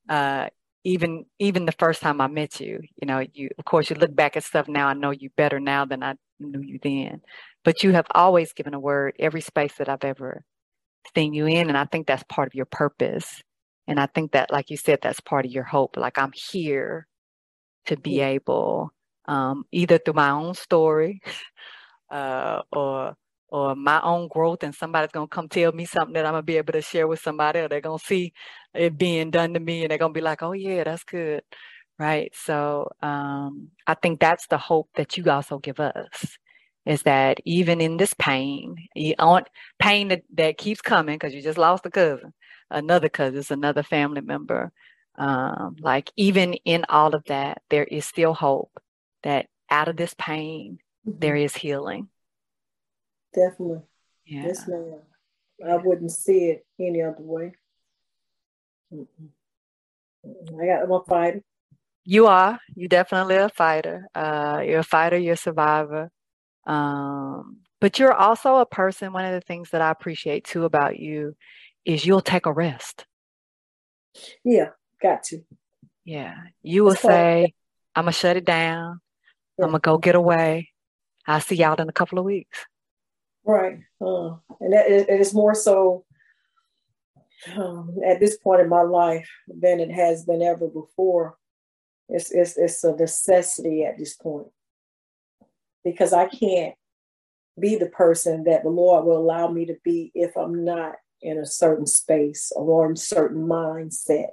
Uh, 0.07 0.47
even 0.83 1.25
even 1.39 1.65
the 1.65 1.73
first 1.73 2.01
time 2.01 2.21
I 2.21 2.27
met 2.27 2.61
you, 2.61 2.81
you 3.01 3.07
know, 3.07 3.25
you 3.33 3.49
of 3.57 3.65
course 3.65 3.89
you 3.89 3.97
look 3.97 4.15
back 4.15 4.37
at 4.37 4.43
stuff 4.43 4.67
now. 4.69 4.87
I 4.87 4.93
know 4.93 5.11
you 5.11 5.29
better 5.35 5.59
now 5.59 5.83
than 5.85 6.01
I 6.01 6.15
knew 6.39 6.61
you 6.61 6.79
then, 6.81 7.21
but 7.65 7.83
you 7.83 7.91
have 7.91 8.07
always 8.11 8.53
given 8.53 8.73
a 8.73 8.79
word 8.79 9.15
every 9.19 9.41
space 9.41 9.73
that 9.79 9.89
I've 9.89 10.05
ever 10.05 10.45
seen 11.13 11.33
you 11.33 11.45
in, 11.45 11.67
and 11.67 11.77
I 11.77 11.85
think 11.85 12.07
that's 12.07 12.23
part 12.23 12.47
of 12.47 12.55
your 12.55 12.65
purpose. 12.65 13.41
And 13.87 13.99
I 13.99 14.05
think 14.05 14.31
that, 14.31 14.51
like 14.51 14.69
you 14.69 14.77
said, 14.77 14.99
that's 15.01 15.19
part 15.19 15.45
of 15.45 15.51
your 15.51 15.63
hope. 15.63 15.97
Like 15.97 16.17
I'm 16.17 16.31
here 16.33 17.07
to 17.87 17.97
be 17.97 18.21
able, 18.21 18.91
um, 19.25 19.65
either 19.71 19.97
through 19.97 20.13
my 20.13 20.29
own 20.29 20.53
story, 20.53 21.21
uh, 22.11 22.61
or 22.71 23.15
or 23.49 23.75
my 23.75 24.01
own 24.01 24.27
growth, 24.27 24.63
and 24.63 24.75
somebody's 24.75 25.11
gonna 25.11 25.27
come 25.27 25.49
tell 25.49 25.71
me 25.71 25.85
something 25.85 26.13
that 26.13 26.25
I'm 26.25 26.33
gonna 26.33 26.43
be 26.43 26.57
able 26.57 26.73
to 26.73 26.81
share 26.81 27.07
with 27.07 27.19
somebody, 27.21 27.59
or 27.59 27.67
they're 27.69 27.81
gonna 27.81 27.99
see 27.99 28.33
it 28.73 28.97
being 28.97 29.31
done 29.31 29.53
to 29.53 29.59
me, 29.59 29.83
and 29.83 29.91
they're 29.91 29.97
gonna 29.97 30.13
be 30.13 30.21
like, 30.21 30.43
"Oh 30.43 30.53
yeah, 30.53 30.83
that's 30.83 31.03
good." 31.03 31.43
Right. 31.99 32.31
So 32.35 32.89
um, 33.01 33.69
I 33.87 33.95
think 33.95 34.19
that's 34.19 34.47
the 34.47 34.57
hope 34.57 34.89
that 34.95 35.17
you 35.17 35.29
also 35.31 35.59
give 35.59 35.79
us 35.79 36.37
is 36.85 37.03
that 37.03 37.39
even 37.45 37.81
in 37.81 37.97
this 37.97 38.13
pain, 38.17 38.77
pain 39.79 40.07
that, 40.09 40.21
that 40.35 40.57
keeps 40.57 40.81
coming 40.81 41.15
because 41.15 41.33
you 41.33 41.41
just 41.41 41.57
lost 41.57 41.85
a 41.85 41.89
cousin, 41.89 42.33
another 42.69 43.09
cousin, 43.09 43.43
another 43.49 43.83
family 43.83 44.21
member. 44.21 44.71
Um, 45.17 45.75
like 45.79 46.11
even 46.15 46.53
in 46.65 46.85
all 46.89 47.15
of 47.15 47.23
that, 47.25 47.61
there 47.69 47.83
is 47.85 48.05
still 48.05 48.33
hope 48.33 48.71
that 49.23 49.47
out 49.69 49.87
of 49.87 49.97
this 49.97 50.13
pain, 50.17 50.79
there 51.19 51.35
is 51.35 51.55
healing. 51.55 52.09
Definitely. 53.33 53.81
Yeah. 54.25 54.47
Yes, 54.47 54.67
ma'am. 54.67 54.99
I 55.67 55.75
wouldn't 55.77 56.11
see 56.11 56.49
it 56.49 56.65
any 56.79 57.01
other 57.01 57.15
way. 57.19 57.53
Mm-mm. 58.93 59.29
I 60.61 60.65
got. 60.65 60.83
I'm 60.83 60.91
a 60.91 61.03
fighter. 61.03 61.41
You 62.03 62.27
are. 62.27 62.59
You 62.75 62.87
definitely 62.87 63.35
a 63.35 63.49
fighter. 63.49 64.07
Uh, 64.13 64.61
you're 64.65 64.79
a 64.79 64.83
fighter. 64.83 65.17
You're 65.17 65.33
a 65.33 65.37
survivor. 65.37 66.09
Um, 66.65 67.57
but 67.79 67.99
you're 67.99 68.13
also 68.13 68.57
a 68.57 68.65
person. 68.65 69.13
One 69.13 69.25
of 69.25 69.33
the 69.33 69.41
things 69.41 69.71
that 69.71 69.81
I 69.81 69.91
appreciate 69.91 70.43
too 70.43 70.65
about 70.65 70.99
you 70.99 71.35
is 71.85 72.05
you'll 72.05 72.21
take 72.21 72.45
a 72.45 72.51
rest. 72.51 73.05
Yeah, 74.43 74.69
got 75.01 75.23
to. 75.23 75.41
Yeah, 76.05 76.35
you 76.61 76.83
will 76.83 76.95
say, 76.95 77.53
"I'm 77.95 78.03
gonna 78.03 78.13
shut 78.13 78.37
it 78.37 78.45
down. 78.45 79.01
Yeah. 79.57 79.65
I'm 79.65 79.71
gonna 79.71 79.79
go 79.79 79.97
get 79.97 80.15
away. 80.15 80.71
I'll 81.25 81.41
see 81.41 81.55
y'all 81.55 81.79
in 81.81 81.89
a 81.89 81.93
couple 81.93 82.19
of 82.19 82.25
weeks." 82.25 82.65
Right. 83.47 83.79
Uh, 84.01 84.35
and 84.59 84.73
that 84.73 84.91
is, 84.91 85.03
it 85.03 85.21
is 85.21 85.33
more 85.33 85.55
so 85.55 86.03
um, 87.55 87.95
at 88.05 88.19
this 88.19 88.37
point 88.37 88.61
in 88.61 88.67
my 88.67 88.81
life 88.81 89.29
than 89.47 89.79
it 89.79 89.89
has 89.89 90.25
been 90.25 90.41
ever 90.41 90.67
before. 90.67 91.37
It's, 92.09 92.29
it's, 92.31 92.57
it's 92.57 92.83
a 92.83 92.93
necessity 92.93 93.85
at 93.85 93.97
this 93.97 94.15
point 94.15 94.47
because 95.85 96.11
I 96.11 96.27
can't 96.27 96.75
be 97.57 97.77
the 97.77 97.87
person 97.87 98.43
that 98.43 98.63
the 98.63 98.69
Lord 98.69 99.05
will 99.05 99.17
allow 99.17 99.47
me 99.47 99.65
to 99.67 99.77
be 99.83 100.11
if 100.13 100.35
I'm 100.35 100.65
not 100.65 100.95
in 101.21 101.37
a 101.37 101.45
certain 101.45 101.87
space 101.87 102.51
or 102.53 102.85
in 102.87 102.93
a 102.93 102.97
certain 102.97 103.47
mindset. 103.47 104.27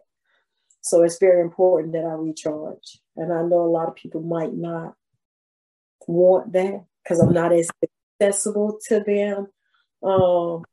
So 0.82 1.02
it's 1.02 1.18
very 1.18 1.40
important 1.40 1.92
that 1.92 2.04
I 2.04 2.14
recharge. 2.14 3.00
And 3.16 3.32
I 3.32 3.42
know 3.42 3.64
a 3.64 3.70
lot 3.70 3.88
of 3.88 3.94
people 3.94 4.22
might 4.22 4.52
not 4.52 4.94
want 6.08 6.52
that 6.52 6.84
because 7.02 7.20
I'm 7.20 7.32
not 7.32 7.52
as 7.52 7.70
accessible 8.20 8.78
to 8.88 9.00
them. 9.00 9.48
Um, 10.02 10.64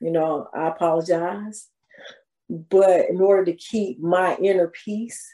you 0.00 0.10
know, 0.10 0.48
I 0.54 0.68
apologize. 0.68 1.68
But 2.50 3.08
in 3.10 3.20
order 3.20 3.44
to 3.46 3.54
keep 3.54 4.00
my 4.00 4.36
inner 4.36 4.68
peace, 4.68 5.26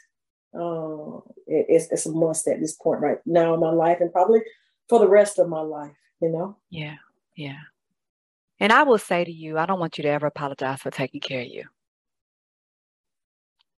uh, 0.53 1.17
it, 1.47 1.65
it's, 1.69 1.91
it's 1.91 2.05
a 2.05 2.11
must 2.11 2.47
at 2.47 2.59
this 2.59 2.73
point 2.73 3.01
right 3.01 3.17
now 3.25 3.53
in 3.53 3.59
my 3.59 3.71
life 3.71 3.97
and 4.01 4.11
probably 4.11 4.41
for 4.87 4.99
the 4.99 5.07
rest 5.07 5.39
of 5.39 5.49
my 5.49 5.61
life, 5.61 5.95
you 6.21 6.29
know? 6.29 6.57
Yeah, 6.69 6.95
yeah. 7.35 7.59
And 8.59 8.71
I 8.73 8.83
will 8.83 8.97
say 8.97 9.23
to 9.25 9.31
you, 9.31 9.57
I 9.57 9.65
don't 9.65 9.79
want 9.79 9.97
you 9.97 10.03
to 10.03 10.09
ever 10.09 10.27
apologize 10.27 10.81
for 10.81 10.91
taking 10.91 11.21
care 11.21 11.41
of 11.41 11.47
you. 11.47 11.65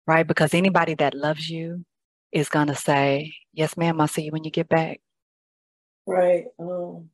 right? 0.06 0.26
Because 0.26 0.54
anybody 0.54 0.94
that 0.96 1.14
loves 1.14 1.48
you 1.48 1.84
is 2.32 2.48
going 2.48 2.68
to 2.68 2.74
say, 2.74 3.34
Yes, 3.52 3.76
ma'am, 3.76 4.00
I'll 4.00 4.08
see 4.08 4.22
you 4.22 4.32
when 4.32 4.44
you 4.44 4.50
get 4.50 4.68
back. 4.68 5.00
Right. 6.06 6.44
Um, 6.58 7.10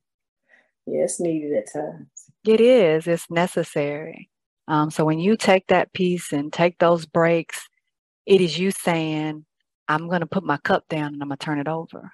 yeah, 0.87 1.05
it's 1.05 1.21
needed 1.21 1.53
at 1.53 1.73
times. 1.73 2.09
It 2.47 2.61
is, 2.61 3.07
it's 3.07 3.31
necessary. 3.31 4.31
Um, 4.69 4.91
so 4.91 5.05
when 5.05 5.19
you 5.19 5.37
take 5.37 5.67
that 5.69 5.93
piece 5.93 6.33
and 6.33 6.53
take 6.53 6.79
those 6.79 7.07
breaks, 7.07 7.69
it 8.27 8.41
is 8.41 8.59
you 8.59 8.71
saying, 8.71 9.45
I'm 9.89 10.09
going 10.09 10.21
to 10.21 10.27
put 10.27 10.45
my 10.45 10.59
cup 10.59 10.87
down 10.89 11.15
and 11.15 11.23
I'm 11.23 11.29
going 11.29 11.39
to 11.39 11.45
turn 11.45 11.59
it 11.59 11.69
over 11.69 12.13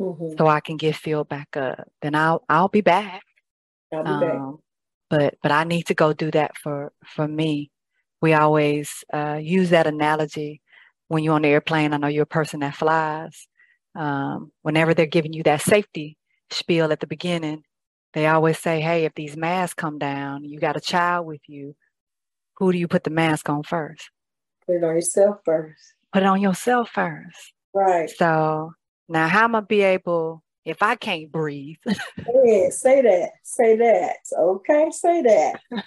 mm-hmm. 0.00 0.36
so 0.36 0.46
I 0.46 0.60
can 0.60 0.76
get 0.76 0.96
filled 0.96 1.28
back 1.28 1.56
up. 1.56 1.88
Then 2.02 2.14
I'll 2.14 2.44
I'll 2.48 2.68
be 2.68 2.80
back. 2.80 3.22
I'll 3.92 4.02
be 4.02 4.10
um, 4.10 4.20
back. 4.20 4.60
But 5.10 5.34
but 5.42 5.52
I 5.52 5.64
need 5.64 5.86
to 5.86 5.94
go 5.94 6.12
do 6.12 6.30
that 6.32 6.56
for 6.56 6.92
for 7.06 7.28
me. 7.28 7.70
We 8.20 8.32
always 8.32 9.04
uh, 9.12 9.38
use 9.40 9.70
that 9.70 9.86
analogy 9.86 10.60
when 11.08 11.22
you're 11.22 11.34
on 11.34 11.42
the 11.42 11.48
airplane. 11.48 11.92
I 11.92 11.98
know 11.98 12.08
you're 12.08 12.22
a 12.22 12.26
person 12.26 12.60
that 12.60 12.74
flies. 12.74 13.46
Um, 13.94 14.50
whenever 14.62 14.94
they're 14.94 15.06
giving 15.06 15.32
you 15.32 15.42
that 15.44 15.62
safety 15.62 16.16
spiel 16.50 16.92
at 16.92 17.00
the 17.00 17.06
beginning, 17.06 17.62
they 18.12 18.26
always 18.26 18.58
say, 18.58 18.80
"Hey, 18.80 19.04
if 19.04 19.14
these 19.14 19.36
masks 19.36 19.74
come 19.74 19.98
down, 19.98 20.44
you 20.44 20.58
got 20.58 20.76
a 20.76 20.80
child 20.80 21.26
with 21.26 21.42
you. 21.46 21.74
Who 22.58 22.72
do 22.72 22.78
you 22.78 22.88
put 22.88 23.04
the 23.04 23.10
mask 23.10 23.48
on 23.48 23.62
first? 23.62 24.10
Put 24.66 24.76
it 24.76 24.84
on 24.84 24.94
yourself 24.94 25.38
first. 25.44 25.94
Put 26.12 26.22
it 26.22 26.26
on 26.26 26.40
yourself 26.40 26.90
first. 26.90 27.52
Right. 27.72 28.08
So 28.08 28.72
now, 29.08 29.28
how 29.28 29.44
am 29.44 29.54
I 29.56 29.60
be 29.60 29.82
able 29.82 30.42
if 30.64 30.82
I 30.82 30.94
can't 30.94 31.30
breathe? 31.30 31.76
yeah, 31.86 32.70
say 32.70 33.02
that. 33.02 33.30
Say 33.42 33.76
that. 33.76 34.16
Okay, 34.36 34.90
say 34.90 35.22
that. 35.22 35.60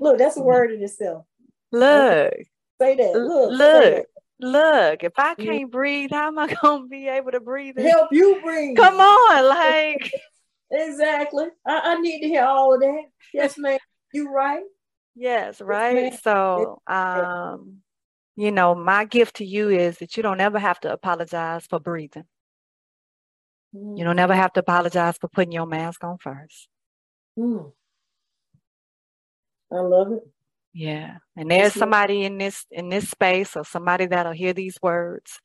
Look, 0.00 0.18
that's 0.18 0.36
a 0.36 0.42
word 0.42 0.72
in 0.72 0.82
itself. 0.82 1.24
Look. 1.72 2.34
Say 2.80 2.96
that. 2.96 3.14
Look. 3.14 3.52
Look. 3.52 4.06
Look, 4.42 5.04
if 5.04 5.12
I 5.16 5.36
can't 5.36 5.70
breathe, 5.70 6.10
how 6.10 6.26
am 6.26 6.38
I 6.38 6.52
gonna 6.62 6.88
be 6.88 7.06
able 7.06 7.30
to 7.30 7.38
breathe? 7.38 7.78
Help 7.78 8.08
you 8.10 8.40
breathe. 8.42 8.76
Come 8.76 8.98
on, 8.98 9.48
like 9.48 10.12
exactly. 10.72 11.46
I, 11.64 11.80
I, 11.84 12.00
need 12.00 12.22
to 12.22 12.26
hear 12.26 12.44
all 12.44 12.74
of 12.74 12.80
that. 12.80 13.02
Yes, 13.32 13.56
ma'am. 13.56 13.78
You 14.12 14.32
right. 14.32 14.64
Yes, 15.14 15.60
right. 15.60 16.12
Yes, 16.12 16.22
so 16.22 16.82
um, 16.88 17.82
you 18.34 18.50
know, 18.50 18.74
my 18.74 19.04
gift 19.04 19.36
to 19.36 19.44
you 19.44 19.68
is 19.68 19.98
that 19.98 20.16
you 20.16 20.24
don't 20.24 20.40
ever 20.40 20.58
have 20.58 20.80
to 20.80 20.92
apologize 20.92 21.64
for 21.66 21.78
breathing. 21.78 22.24
Mm. 23.74 23.96
You 23.96 24.04
don't 24.04 24.18
ever 24.18 24.34
have 24.34 24.52
to 24.54 24.60
apologize 24.60 25.18
for 25.18 25.28
putting 25.28 25.52
your 25.52 25.66
mask 25.66 26.02
on 26.02 26.18
first. 26.18 26.68
Mm. 27.38 27.72
I 29.70 29.76
love 29.76 30.12
it. 30.12 30.28
Yeah. 30.72 31.18
And 31.36 31.50
there's 31.50 31.74
somebody 31.74 32.24
in 32.24 32.38
this 32.38 32.64
in 32.70 32.88
this 32.88 33.08
space 33.08 33.56
or 33.56 33.64
somebody 33.64 34.06
that'll 34.06 34.32
hear 34.32 34.52
these 34.52 34.78
words 34.82 35.40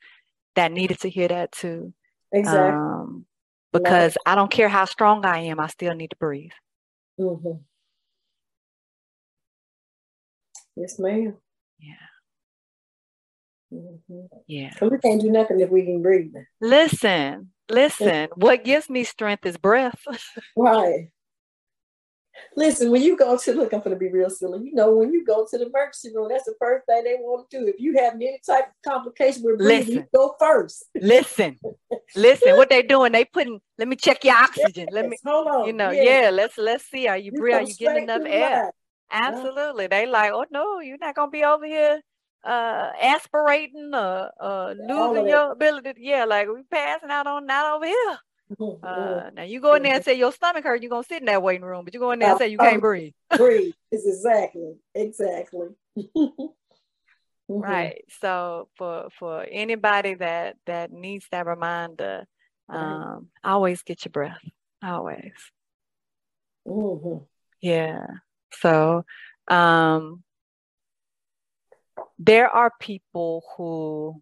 that 0.55 0.71
needed 0.71 0.99
to 1.01 1.09
hear 1.09 1.27
that 1.27 1.51
too. 1.51 1.93
Exactly. 2.31 2.79
Um, 2.79 3.25
because 3.73 4.17
I 4.25 4.35
don't 4.35 4.51
care 4.51 4.69
how 4.69 4.85
strong 4.85 5.25
I 5.25 5.39
am, 5.39 5.59
I 5.59 5.67
still 5.67 5.93
need 5.93 6.11
to 6.11 6.15
breathe. 6.17 6.51
Mm-hmm. 7.19 7.59
Yes, 10.75 10.99
ma'am. 10.99 11.35
Yeah. 11.79 11.93
Mm-hmm. 13.73 14.37
Yeah. 14.47 14.73
we 14.81 14.97
can't 14.99 15.21
do 15.21 15.29
nothing 15.29 15.59
if 15.59 15.69
we 15.69 15.83
can 15.83 16.01
breathe. 16.01 16.33
Listen, 16.61 17.51
listen. 17.69 18.29
what 18.35 18.63
gives 18.63 18.89
me 18.89 19.03
strength 19.03 19.45
is 19.45 19.57
breath. 19.57 19.99
right. 20.55 21.09
Listen, 22.55 22.91
when 22.91 23.01
you 23.01 23.17
go 23.17 23.37
to 23.37 23.53
look, 23.53 23.73
I'm 23.73 23.81
gonna 23.81 23.95
be 23.95 24.09
real 24.09 24.29
silly. 24.29 24.65
You 24.65 24.73
know, 24.73 24.95
when 24.95 25.13
you 25.13 25.25
go 25.25 25.45
to 25.49 25.57
the 25.57 25.67
emergency 25.67 26.11
room, 26.13 26.29
that's 26.29 26.45
the 26.45 26.55
first 26.59 26.85
thing 26.85 27.03
they 27.03 27.15
want 27.19 27.49
to 27.49 27.59
do. 27.59 27.67
If 27.67 27.79
you 27.79 27.97
have 27.97 28.15
any 28.15 28.39
type 28.45 28.67
of 28.67 28.91
complication 28.91 29.43
with 29.43 29.59
breathing, 29.59 29.79
listen, 29.79 29.93
you 29.93 30.05
go 30.13 30.35
first. 30.39 30.85
listen, 30.95 31.57
listen. 32.15 32.55
What 32.55 32.69
they 32.69 32.81
doing? 32.81 33.11
They 33.11 33.25
putting. 33.25 33.59
Let 33.77 33.87
me 33.87 33.95
check 33.95 34.23
your 34.23 34.35
oxygen. 34.35 34.87
Yes, 34.87 34.93
let 34.93 35.07
me. 35.07 35.17
Hold 35.25 35.47
on. 35.47 35.67
You 35.67 35.73
know, 35.73 35.91
yeah. 35.91 36.21
yeah 36.21 36.29
let's 36.31 36.57
let's 36.57 36.85
see. 36.85 37.07
Are 37.07 37.17
you, 37.17 37.31
you 37.33 37.39
breathe? 37.39 37.55
Are 37.55 37.61
you 37.63 37.75
getting 37.75 38.03
enough 38.03 38.23
air? 38.25 38.71
Absolutely. 39.11 39.83
Yeah. 39.83 39.87
They 39.89 40.05
like, 40.07 40.31
oh 40.33 40.45
no, 40.51 40.79
you're 40.79 40.97
not 40.97 41.15
gonna 41.15 41.31
be 41.31 41.43
over 41.43 41.65
here 41.65 42.01
uh 42.43 42.91
aspirating 43.01 43.91
or 43.93 44.31
uh 44.39 44.73
losing 44.87 45.27
your 45.27 45.51
ability. 45.51 45.93
Yeah, 45.97 46.25
like 46.25 46.47
we 46.47 46.63
passing 46.71 47.09
out 47.09 47.27
on 47.27 47.45
not 47.45 47.75
over 47.75 47.85
here. 47.85 48.19
Uh, 48.83 49.29
now 49.33 49.43
you 49.43 49.59
go 49.59 49.73
in 49.75 49.83
there 49.83 49.95
and 49.95 50.03
say 50.03 50.13
your 50.13 50.31
stomach 50.31 50.63
hurt, 50.63 50.81
you're 50.81 50.89
gonna 50.89 51.03
sit 51.03 51.19
in 51.19 51.25
that 51.25 51.43
waiting 51.43 51.65
room, 51.65 51.83
but 51.83 51.93
you 51.93 51.99
go 51.99 52.11
in 52.11 52.19
there 52.19 52.29
and 52.29 52.37
say 52.37 52.47
you 52.47 52.57
can't 52.57 52.81
breathe. 52.81 53.13
breathe. 53.37 53.73
It's 53.91 54.05
exactly, 54.05 54.75
exactly. 54.95 55.69
Mm-hmm. 57.49 57.61
right. 57.61 58.03
So 58.19 58.67
for 58.75 59.07
for 59.17 59.45
anybody 59.49 60.15
that 60.15 60.57
that 60.65 60.91
needs 60.91 61.25
that 61.31 61.45
reminder, 61.45 62.25
um, 62.67 63.29
always 63.41 63.83
get 63.83 64.03
your 64.03 64.11
breath. 64.11 64.41
Always. 64.83 65.31
Mm-hmm. 66.67 67.23
Yeah. 67.61 68.05
So 68.51 69.05
um 69.47 70.23
there 72.19 72.49
are 72.49 72.71
people 72.81 73.43
who 73.55 74.21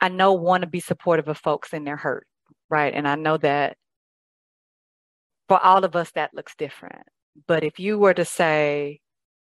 I 0.00 0.08
know 0.08 0.32
want 0.34 0.62
to 0.62 0.68
be 0.68 0.80
supportive 0.80 1.28
of 1.28 1.38
folks 1.38 1.72
in 1.72 1.84
their 1.84 1.96
hurt, 1.96 2.26
right? 2.70 2.94
And 2.94 3.06
I 3.06 3.16
know 3.16 3.36
that 3.38 3.76
for 5.48 5.58
all 5.58 5.84
of 5.84 5.96
us, 5.96 6.10
that 6.12 6.34
looks 6.34 6.54
different. 6.56 7.02
But 7.46 7.64
if 7.64 7.78
you 7.78 7.98
were 7.98 8.14
to 8.14 8.24
say, 8.24 9.00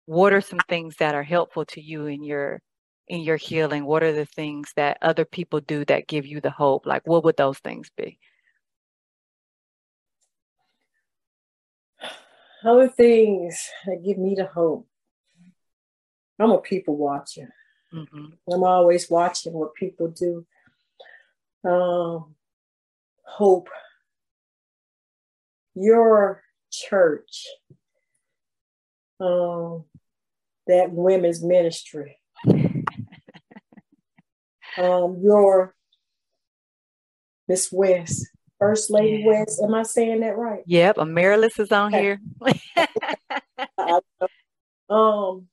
what 0.07 0.32
are 0.32 0.40
some 0.40 0.61
things 0.68 0.96
that 0.96 1.14
are 1.14 1.22
helpful 1.22 1.64
to 1.66 1.80
you 1.80 2.07
in 2.07 2.22
your 2.22 2.61
in 3.09 3.20
your 3.20 3.36
healing? 3.36 3.84
What 3.84 4.02
are 4.02 4.12
the 4.12 4.26
things 4.26 4.72
that 4.76 4.98
other 5.02 5.24
people 5.24 5.61
do 5.61 5.84
that 5.86 6.07
give 6.07 6.26
you 6.26 6.40
the 6.40 6.50
hope? 6.50 6.86
Like, 6.86 7.07
what 7.07 7.24
would 7.24 7.36
those 7.36 7.59
things 7.59 7.90
be? 7.96 8.18
Other 12.64 12.88
things 12.88 13.68
that 13.86 14.02
give 14.05 14.16
me 14.16 14.34
the 14.34 14.46
hope. 14.46 14.86
I'm 16.38 16.50
a 16.50 16.59
people 16.59 16.96
watcher. 16.96 17.55
Mm-hmm. 17.95 18.53
I'm 18.53 18.64
always 18.64 19.09
watching 19.09 19.53
what 19.53 19.74
people 19.74 20.09
do. 20.09 20.45
Um, 21.64 22.34
hope 23.24 23.68
your 25.74 26.42
church, 26.70 27.47
um, 29.20 29.84
that 30.66 30.90
women's 30.90 31.42
ministry, 31.42 32.18
um, 32.47 32.84
your 35.22 35.74
Miss 37.49 37.70
West, 37.70 38.28
First 38.59 38.90
Lady 38.90 39.22
yeah. 39.22 39.40
West. 39.40 39.61
Am 39.62 39.74
I 39.74 39.82
saying 39.84 40.20
that 40.20 40.36
right? 40.36 40.62
Yep, 40.66 40.99
Amaryllis 40.99 41.59
is 41.59 41.72
on 41.72 41.92
here. 41.92 42.20
um, 44.88 45.49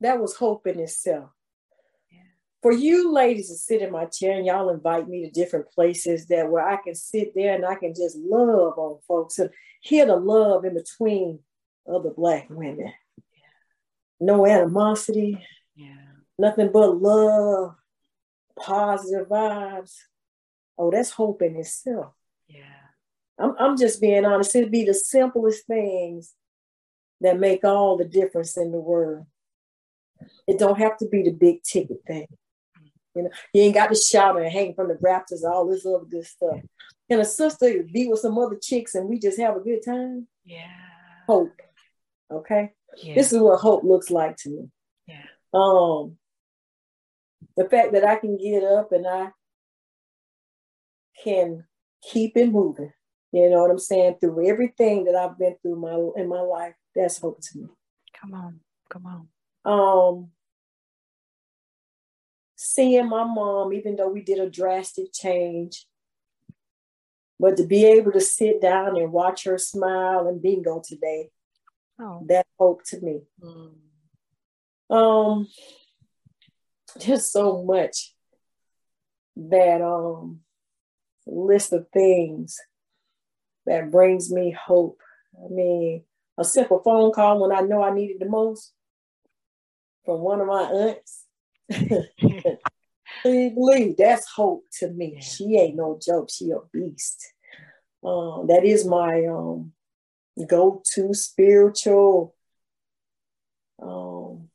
that 0.00 0.20
was 0.20 0.36
hope 0.36 0.66
in 0.66 0.78
itself. 0.80 1.30
For 2.62 2.72
you 2.72 3.12
ladies 3.12 3.48
to 3.48 3.54
sit 3.54 3.80
in 3.80 3.90
my 3.90 4.04
chair 4.04 4.36
and 4.36 4.44
y'all 4.44 4.68
invite 4.68 5.08
me 5.08 5.24
to 5.24 5.30
different 5.30 5.70
places 5.70 6.26
that 6.26 6.50
where 6.50 6.66
I 6.66 6.76
can 6.76 6.94
sit 6.94 7.34
there 7.34 7.54
and 7.54 7.64
I 7.64 7.74
can 7.74 7.94
just 7.94 8.16
love 8.16 8.76
on 8.76 8.98
folks 9.08 9.38
and 9.38 9.48
hear 9.80 10.04
the 10.04 10.16
love 10.16 10.66
in 10.66 10.74
between 10.74 11.38
other 11.90 12.10
black 12.10 12.48
women. 12.50 12.92
No 14.20 14.46
animosity. 14.46 15.38
Yeah. 15.74 15.94
Nothing 16.38 16.70
but 16.70 17.00
love, 17.00 17.74
positive 18.58 19.28
vibes. 19.28 19.94
Oh, 20.76 20.90
that's 20.90 21.10
hope 21.10 21.40
in 21.40 21.56
itself. 21.56 22.12
Yeah. 22.46 22.64
I'm, 23.38 23.54
I'm 23.58 23.76
just 23.78 24.00
being 24.02 24.26
honest. 24.26 24.54
It'd 24.54 24.70
be 24.70 24.84
the 24.84 24.92
simplest 24.92 25.66
things 25.66 26.34
that 27.22 27.40
make 27.40 27.64
all 27.64 27.96
the 27.96 28.04
difference 28.04 28.58
in 28.58 28.70
the 28.70 28.80
world. 28.80 29.26
It 30.46 30.58
don't 30.58 30.78
have 30.78 30.96
to 30.98 31.06
be 31.08 31.22
the 31.22 31.32
big 31.32 31.62
ticket 31.62 31.98
thing. 32.06 32.26
You 33.14 33.24
know, 33.24 33.30
you 33.52 33.62
ain't 33.62 33.74
got 33.74 33.88
to 33.88 33.94
shout 33.94 34.36
and 34.36 34.50
hang 34.50 34.74
from 34.74 34.88
the 34.88 34.98
rafters, 35.00 35.44
all 35.44 35.68
this 35.68 35.84
other 35.84 36.04
good 36.04 36.24
stuff. 36.24 36.60
And 37.08 37.20
a 37.20 37.24
sister 37.24 37.84
be 37.92 38.06
with 38.06 38.20
some 38.20 38.38
other 38.38 38.58
chicks 38.60 38.94
and 38.94 39.08
we 39.08 39.18
just 39.18 39.38
have 39.40 39.56
a 39.56 39.60
good 39.60 39.84
time. 39.84 40.28
Yeah. 40.44 40.68
Hope. 41.26 41.52
Okay. 42.30 42.70
Yeah. 43.02 43.14
This 43.14 43.32
is 43.32 43.40
what 43.40 43.60
hope 43.60 43.82
looks 43.82 44.10
like 44.10 44.36
to 44.38 44.50
me. 44.50 44.70
Yeah. 45.06 45.24
Um 45.52 46.16
the 47.56 47.68
fact 47.68 47.92
that 47.92 48.04
I 48.04 48.16
can 48.16 48.36
get 48.36 48.62
up 48.62 48.92
and 48.92 49.06
I 49.06 49.30
can 51.24 51.64
keep 52.02 52.36
it 52.36 52.50
moving. 52.50 52.92
You 53.32 53.50
know 53.50 53.62
what 53.62 53.70
I'm 53.70 53.78
saying? 53.78 54.16
Through 54.20 54.48
everything 54.48 55.04
that 55.04 55.16
I've 55.16 55.36
been 55.36 55.56
through 55.62 55.76
my 55.76 56.20
in 56.20 56.28
my 56.28 56.40
life, 56.40 56.74
that's 56.94 57.18
hope 57.18 57.40
to 57.40 57.58
me. 57.58 57.66
Come 58.20 58.34
on, 58.34 58.60
come 58.88 59.06
on 59.06 59.28
um, 59.64 60.30
seeing 62.56 63.08
my 63.08 63.24
mom, 63.24 63.72
even 63.72 63.96
though 63.96 64.08
we 64.08 64.22
did 64.22 64.38
a 64.38 64.50
drastic 64.50 65.12
change, 65.12 65.86
but 67.38 67.56
to 67.56 67.66
be 67.66 67.84
able 67.86 68.12
to 68.12 68.20
sit 68.20 68.60
down 68.60 68.96
and 68.96 69.12
watch 69.12 69.44
her 69.44 69.58
smile 69.58 70.26
and 70.26 70.42
bingo 70.42 70.82
today, 70.86 71.30
oh. 72.00 72.24
that 72.28 72.46
hope 72.58 72.82
to 72.86 73.00
me. 73.00 73.20
Mm. 73.42 74.94
Um, 74.94 75.48
there's 77.06 77.30
so 77.30 77.62
much 77.62 78.14
that 79.36 79.80
um 79.80 80.40
list 81.26 81.72
of 81.72 81.86
things 81.92 82.58
that 83.66 83.90
brings 83.90 84.30
me 84.30 84.50
hope. 84.50 85.00
I 85.34 85.48
mean, 85.48 86.02
a 86.36 86.44
simple 86.44 86.80
phone 86.84 87.12
call 87.12 87.40
when 87.40 87.56
I 87.56 87.60
know 87.60 87.82
I 87.82 87.94
need 87.94 88.10
it 88.10 88.18
the 88.18 88.28
most 88.28 88.72
from 90.04 90.20
one 90.20 90.40
of 90.40 90.46
my 90.46 90.62
aunts. 90.62 91.26
believe 93.22 93.96
that's 93.96 94.28
hope 94.28 94.64
to 94.78 94.88
me. 94.88 95.14
Yeah. 95.14 95.20
She 95.20 95.56
ain't 95.58 95.76
no 95.76 95.98
joke. 96.00 96.28
She 96.30 96.50
a 96.50 96.58
beast. 96.72 97.32
Um, 98.04 98.46
that 98.48 98.64
is 98.64 98.86
my 98.86 99.26
um, 99.26 99.72
go-to 100.46 101.12
spiritual. 101.12 102.34
Um, 103.82 104.48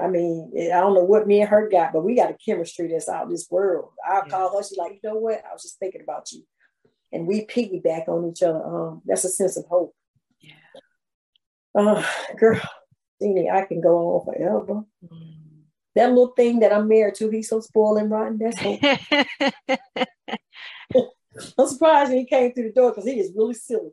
I 0.00 0.08
mean, 0.08 0.52
I 0.56 0.80
don't 0.80 0.94
know 0.94 1.04
what 1.04 1.26
me 1.26 1.40
and 1.40 1.48
her 1.48 1.68
got, 1.68 1.92
but 1.92 2.04
we 2.04 2.14
got 2.14 2.30
a 2.30 2.36
chemistry 2.44 2.88
that's 2.88 3.08
out 3.08 3.28
this 3.28 3.48
world. 3.50 3.90
I'll 4.06 4.22
yeah. 4.26 4.30
call 4.30 4.56
her. 4.56 4.62
She's 4.62 4.78
like, 4.78 4.92
you 4.92 5.10
know 5.10 5.16
what? 5.16 5.42
I 5.48 5.52
was 5.52 5.62
just 5.62 5.78
thinking 5.78 6.02
about 6.02 6.32
you, 6.32 6.42
and 7.12 7.26
we 7.26 7.46
piggyback 7.46 8.08
on 8.08 8.30
each 8.30 8.42
other. 8.42 8.62
Um, 8.64 9.02
that's 9.06 9.24
a 9.24 9.30
sense 9.30 9.56
of 9.56 9.66
hope. 9.66 9.94
Yeah. 10.40 10.52
Uh, 11.74 12.04
girl, 12.38 12.60
Jeannie, 13.20 13.50
I 13.50 13.64
can 13.64 13.80
go 13.80 14.16
on 14.16 14.24
forever. 14.24 14.84
Mm. 15.04 15.34
That 15.94 16.10
little 16.10 16.34
thing 16.36 16.60
that 16.60 16.72
I'm 16.72 16.88
married 16.88 17.14
to, 17.16 17.30
he's 17.30 17.48
so 17.48 17.60
spoiled 17.60 17.98
and 17.98 18.10
rotten. 18.10 18.38
That's 18.38 18.60
hope. 18.60 18.80
I'm 21.58 21.68
surprised 21.68 22.10
when 22.10 22.18
he 22.18 22.26
came 22.26 22.52
through 22.52 22.68
the 22.68 22.72
door 22.72 22.90
because 22.90 23.04
he 23.04 23.18
is 23.18 23.32
really 23.34 23.54
silly. 23.54 23.92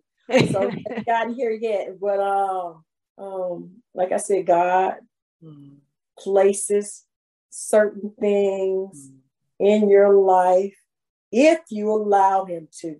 So 0.52 0.70
he 0.70 0.84
got 1.06 1.34
here 1.34 1.52
yet, 1.52 2.00
but 2.00 2.20
um, 2.20 2.84
um, 3.18 3.72
like 3.94 4.12
I 4.12 4.18
said, 4.18 4.46
God 4.46 4.96
mm. 5.44 5.78
places 6.18 7.04
certain 7.50 8.14
things 8.20 9.10
mm. 9.10 9.18
in 9.60 9.90
your 9.90 10.14
life 10.14 10.78
if 11.32 11.60
you 11.70 11.92
allow 11.92 12.46
Him 12.46 12.68
to, 12.80 12.98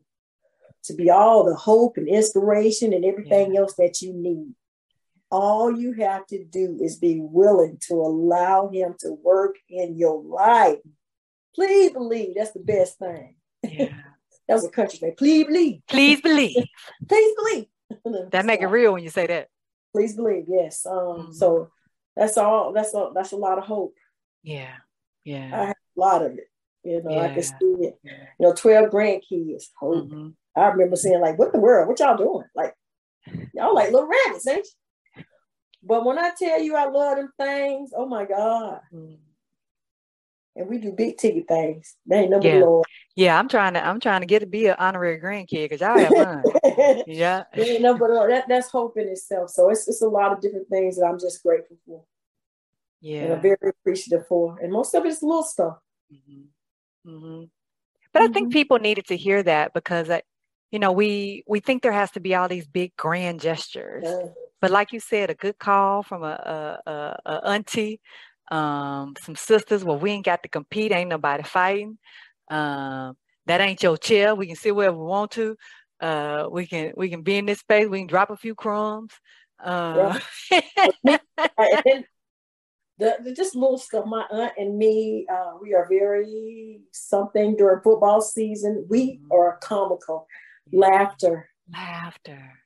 to 0.86 0.94
be 0.94 1.10
all 1.10 1.46
the 1.46 1.56
hope 1.56 1.98
and 1.98 2.08
inspiration 2.08 2.94
and 2.94 3.06
everything 3.06 3.54
yeah. 3.54 3.62
else 3.62 3.76
that 3.76 4.02
you 4.02 4.14
need. 4.14 4.54
All 5.34 5.76
you 5.76 5.94
have 5.94 6.28
to 6.28 6.46
do 6.46 6.78
is 6.80 6.98
be 6.98 7.20
willing 7.20 7.80
to 7.88 7.96
allow 7.96 8.70
Him 8.70 8.94
to 9.00 9.14
work 9.14 9.56
in 9.68 9.98
your 9.98 10.22
life. 10.24 10.78
Please 11.56 11.92
believe 11.92 12.36
that's 12.36 12.52
the 12.52 12.60
best 12.60 13.00
thing. 13.00 13.36
Yeah. 13.64 13.86
that 14.48 14.54
was 14.54 14.64
a 14.64 14.70
country 14.70 15.00
thing. 15.00 15.16
Please 15.18 15.48
believe. 15.48 15.82
Please 15.88 16.22
believe. 16.22 16.56
Please 17.10 17.36
believe. 17.36 17.66
that 18.32 18.46
make 18.46 18.62
it 18.62 18.68
real 18.68 18.94
when 18.94 19.02
you 19.02 19.10
say 19.10 19.26
that. 19.26 19.48
Please 19.92 20.16
believe. 20.16 20.44
Yes. 20.48 20.86
Um. 20.86 20.94
Mm-hmm. 20.96 21.32
So 21.32 21.72
that's 22.16 22.38
all. 22.38 22.72
That's 22.72 22.94
a 22.94 23.10
that's 23.16 23.32
a 23.32 23.38
lot 23.38 23.58
of 23.58 23.64
hope. 23.64 23.96
Yeah. 24.44 24.76
Yeah. 25.24 25.50
I 25.52 25.66
have 25.66 25.76
a 25.98 26.00
lot 26.00 26.24
of 26.24 26.34
it. 26.34 26.48
You 26.84 27.02
know, 27.02 27.10
yeah. 27.10 27.22
I 27.24 27.34
can 27.34 27.42
see 27.42 27.56
it. 27.62 27.98
You 28.04 28.12
know, 28.40 28.54
twelve 28.54 28.92
grandkids. 28.92 29.64
Hope. 29.80 30.12
Mm-hmm. 30.12 30.30
I 30.56 30.68
remember 30.68 30.96
saying 30.96 31.22
like, 31.22 31.40
"What 31.40 31.54
the 31.54 31.60
world? 31.60 31.88
What 31.88 32.00
y'all 32.00 32.18
doing? 32.18 32.46
Like, 32.54 32.76
y'all 33.56 33.74
like 33.74 33.92
little 33.92 34.08
rabbits, 34.08 34.48
ain't 34.48 34.58
you?" 34.58 34.72
But 35.86 36.06
when 36.06 36.18
I 36.18 36.32
tell 36.38 36.62
you 36.62 36.76
I 36.76 36.86
love 36.86 37.18
them 37.18 37.32
things, 37.38 37.92
oh 37.96 38.06
my 38.06 38.26
God. 38.26 38.80
Mm. 38.94 39.18
And 40.56 40.70
we 40.70 40.78
do 40.78 40.92
big 40.92 41.18
ticket 41.18 41.48
things. 41.48 41.96
They 42.06 42.20
ain't 42.20 42.30
number 42.30 42.48
yeah. 42.48 42.60
Lord. 42.60 42.86
Yeah, 43.16 43.40
I'm 43.40 43.50
trying 43.50 43.74
to 43.74 43.86
I'm 43.86 44.00
trying 44.00 44.22
to 44.22 44.28
get 44.28 44.40
to 44.40 44.46
be 44.46 44.68
an 44.68 44.76
honorary 44.78 45.20
grandkid 45.20 45.70
because 45.70 45.82
y'all 45.82 45.98
have 45.98 46.10
fun. 46.10 46.44
yeah. 47.08 47.44
ain't 47.56 47.82
number 47.82 48.08
that 48.30 48.46
that's 48.48 48.70
hope 48.70 48.98
in 48.98 49.08
itself. 49.08 49.50
So 49.50 49.70
it's 49.70 49.88
it's 49.88 50.02
a 50.02 50.08
lot 50.08 50.32
of 50.32 50.42
different 50.42 50.70
things 50.70 50.98
that 50.98 51.06
I'm 51.06 51.20
just 51.20 51.42
grateful 51.44 51.78
for. 51.86 52.04
Yeah. 53.02 53.22
And 53.22 53.34
I'm 53.34 53.42
very 53.42 53.58
appreciative 53.70 54.28
for. 54.28 54.58
And 54.62 54.72
most 54.72 54.94
of 54.94 55.06
it's 55.06 55.22
little 55.22 55.44
stuff. 55.44 55.78
Mm-hmm. 56.14 57.10
Mm-hmm. 57.10 57.44
But 58.14 58.20
mm-hmm. 58.22 58.30
I 58.30 58.34
think 58.34 58.48
mm-hmm. 58.48 58.54
people 58.54 58.80
needed 58.80 59.08
to 59.08 59.18
hear 59.18 59.42
that 59.44 59.74
because 59.74 60.10
I, 60.10 60.22
you 60.72 60.80
know, 60.80 60.92
we 60.92 61.44
we 61.48 61.60
think 61.60 61.84
there 61.84 61.92
has 61.92 62.12
to 62.12 62.20
be 62.20 62.36
all 62.36 62.48
these 62.48 62.68
big 62.68 62.96
grand 62.96 63.42
gestures. 63.42 64.06
Yeah. 64.06 64.30
But 64.64 64.72
like 64.72 64.94
you 64.94 65.02
said, 65.02 65.30
a 65.30 65.34
good 65.34 65.60
call 65.60 66.04
from 66.04 66.24
a, 66.24 66.80
a, 66.86 66.90
a, 66.90 67.20
a 67.26 67.48
auntie, 67.50 68.00
um, 68.50 69.14
some 69.22 69.36
sisters. 69.36 69.84
Well, 69.84 70.00
we 70.00 70.12
ain't 70.12 70.24
got 70.24 70.42
to 70.44 70.48
compete. 70.48 70.94
Ain't 70.94 71.10
nobody 71.10 71.44
fighting. 71.44 71.98
Um, 72.50 73.18
that 73.46 73.60
ain't 73.60 73.84
your 73.84 73.98
chair. 73.98 74.34
We 74.36 74.48
can 74.48 74.56
sit 74.56 74.74
wherever 74.74 74.98
we 74.98 75.04
want 75.04 75.32
to. 75.32 75.58
Uh, 76.00 76.48
we 76.50 76.66
can 76.66 76.94
we 76.96 77.10
can 77.10 77.24
be 77.24 77.36
in 77.36 77.46
this 77.46 77.60
space. 77.60 77.90
We 77.90 77.98
can 77.98 78.08
drop 78.08 78.30
a 78.30 78.38
few 78.38 78.56
crumbs. 78.56 79.12
Uh, 79.62 80.18
yeah. 80.50 80.62
the, 81.04 82.06
the, 82.98 83.34
just 83.36 83.56
little 83.56 83.78
stuff. 83.78 84.06
My 84.06 84.24
aunt 84.32 84.54
and 84.58 84.78
me, 84.78 85.28
uh, 85.30 85.58
we 85.62 85.74
are 85.74 85.90
very 85.90 86.80
something 86.94 87.58
during 87.58 87.82
football 87.82 88.22
season. 88.22 88.86
We 88.90 89.18
mm-hmm. 89.18 89.32
are 89.34 89.60
comical, 89.62 90.26
laughter, 90.72 91.50
laughter. 91.70 92.63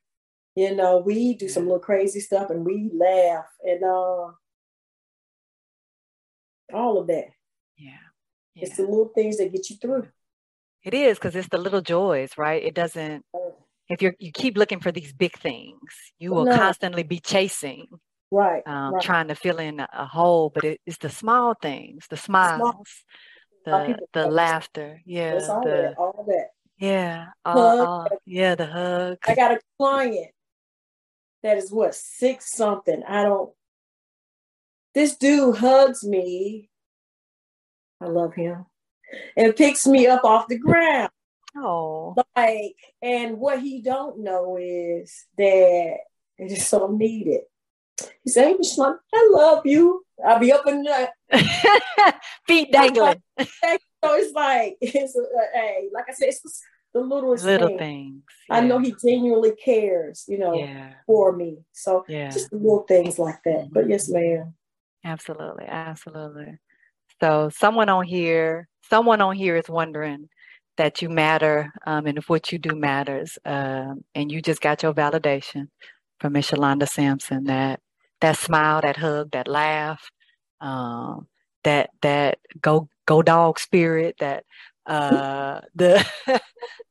You 0.58 0.74
know, 0.74 0.98
we 0.98 1.36
do 1.36 1.48
some 1.48 1.66
little 1.66 1.78
crazy 1.78 2.20
stuff 2.20 2.50
and 2.50 2.66
we 2.66 2.90
laugh 2.92 3.46
and 3.64 3.84
uh 3.84 4.32
all 6.74 7.00
of 7.00 7.06
that. 7.06 7.28
Yeah. 7.78 7.92
yeah. 8.56 8.66
It's 8.66 8.78
the 8.78 8.82
little 8.82 9.12
things 9.14 9.38
that 9.38 9.52
get 9.52 9.70
you 9.70 9.76
through. 9.76 10.08
It 10.84 10.96
is 10.96 11.20
because 11.20 11.36
it's 11.36 11.50
the 11.50 11.60
little 11.60 11.82
joys, 11.82 12.32
right? 12.40 12.64
It 12.64 12.74
doesn't 12.74 13.24
if 13.88 14.02
you 14.02 14.14
you 14.18 14.32
keep 14.32 14.58
looking 14.58 14.80
for 14.80 14.92
these 14.92 15.14
big 15.14 15.38
things, 15.38 15.78
you 16.18 16.34
will 16.34 16.46
no. 16.46 16.58
constantly 16.58 17.04
be 17.04 17.20
chasing. 17.20 17.86
Right, 18.32 18.64
um, 18.66 18.96
right. 18.96 19.04
Trying 19.04 19.28
to 19.28 19.36
fill 19.36 19.60
in 19.60 19.80
a 19.80 20.08
hole, 20.08 20.50
but 20.50 20.64
it, 20.64 20.82
it's 20.88 20.98
the 20.98 21.12
small 21.12 21.54
things, 21.62 22.08
the 22.10 22.18
smiles, 22.18 23.04
the 23.64 23.96
the 24.12 24.26
laughter, 24.26 25.02
yeah, 25.06 25.40
all 25.48 25.64
the, 25.64 25.70
that, 25.70 25.94
all 26.00 26.26
that. 26.28 26.48
Yeah, 26.80 27.28
all, 27.46 27.82
all, 27.82 28.08
yeah, 28.26 28.56
the 28.56 28.66
hug. 28.66 29.18
I 29.28 29.36
got 29.36 29.52
a 29.52 29.60
client 29.78 30.32
that 31.44 31.58
is 31.58 31.72
what 31.72 31.96
six 31.96 32.52
something. 32.52 33.04
I 33.08 33.24
don't. 33.24 33.52
This 34.94 35.16
dude 35.16 35.58
hugs 35.58 36.04
me. 36.04 36.70
I 38.02 38.06
love 38.06 38.34
him, 38.34 38.66
and 39.36 39.56
picks 39.56 39.88
me 39.88 40.08
up 40.08 40.24
off 40.24 40.48
the 40.48 40.58
ground. 40.58 41.10
Oh, 41.56 42.16
like, 42.36 42.76
and 43.02 43.38
what 43.38 43.62
he 43.62 43.82
don't 43.82 44.20
know 44.20 44.58
is 44.60 45.26
that 45.38 45.98
it 46.38 46.52
is 46.52 46.68
so 46.68 46.88
needed. 46.88 47.42
He 48.24 48.30
said, 48.30 48.46
"Hey, 48.46 48.56
Michelle, 48.56 49.00
I 49.14 49.30
love 49.32 49.66
you. 49.66 50.06
I'll 50.24 50.40
be 50.40 50.52
up 50.52 50.68
in 50.68 50.84
the 50.84 51.10
feet 52.48 52.72
dangling." 52.72 53.22
so 53.40 53.46
it's 54.16 54.34
like, 54.34 54.78
it's 54.82 55.16
a, 55.16 55.24
hey, 55.54 55.90
like 55.94 56.06
I 56.10 56.14
said, 56.14 56.30
it's 56.30 56.62
the 56.98 57.06
littlest 57.06 57.46
little 57.46 57.70
thing. 57.70 57.78
things. 57.78 58.24
Yeah. 58.50 58.56
I 58.56 58.62
know 58.62 58.80
he 58.80 58.96
genuinely 59.04 59.54
cares, 59.56 60.26
you 60.28 60.38
know, 60.38 60.54
yeah. 60.54 60.94
for 61.06 61.36
me. 61.36 61.58
So 61.74 62.06
yeah. 62.08 62.30
just 62.30 62.52
little 62.52 62.84
things 62.88 63.20
like 63.20 63.42
that. 63.46 63.66
Mm-hmm. 63.66 63.74
But 63.74 63.90
yes, 63.90 64.10
ma'am. 64.10 64.54
Absolutely, 65.04 65.66
absolutely. 65.66 66.58
So 67.22 67.50
someone 67.50 67.90
on 67.90 68.06
here, 68.06 68.68
someone 68.90 69.22
on 69.22 69.36
here 69.36 69.56
is 69.56 69.70
wondering 69.70 70.30
that 70.78 71.02
you 71.02 71.10
matter 71.10 71.72
um, 71.86 72.06
and 72.06 72.18
if 72.18 72.30
what 72.30 72.52
you 72.52 72.60
do 72.60 72.76
matters. 72.76 73.38
Um, 73.46 74.04
and 74.16 74.32
you 74.32 74.42
just 74.42 74.62
got 74.62 74.84
your 74.84 74.94
validation 74.94 75.70
from 76.20 76.34
Miss 76.34 76.52
Yolanda 76.52 76.88
Sampson 76.88 77.46
that 77.46 77.80
that 78.22 78.38
smile, 78.38 78.82
that 78.82 78.98
hug, 78.98 79.32
that 79.32 79.48
laugh, 79.48 80.10
um, 80.62 81.28
that 81.64 81.92
that 82.02 82.40
go 82.60 82.90
go 83.06 83.22
dog 83.22 83.60
spirit, 83.60 84.16
that 84.20 84.44
uh, 84.88 85.62
the 85.76 86.06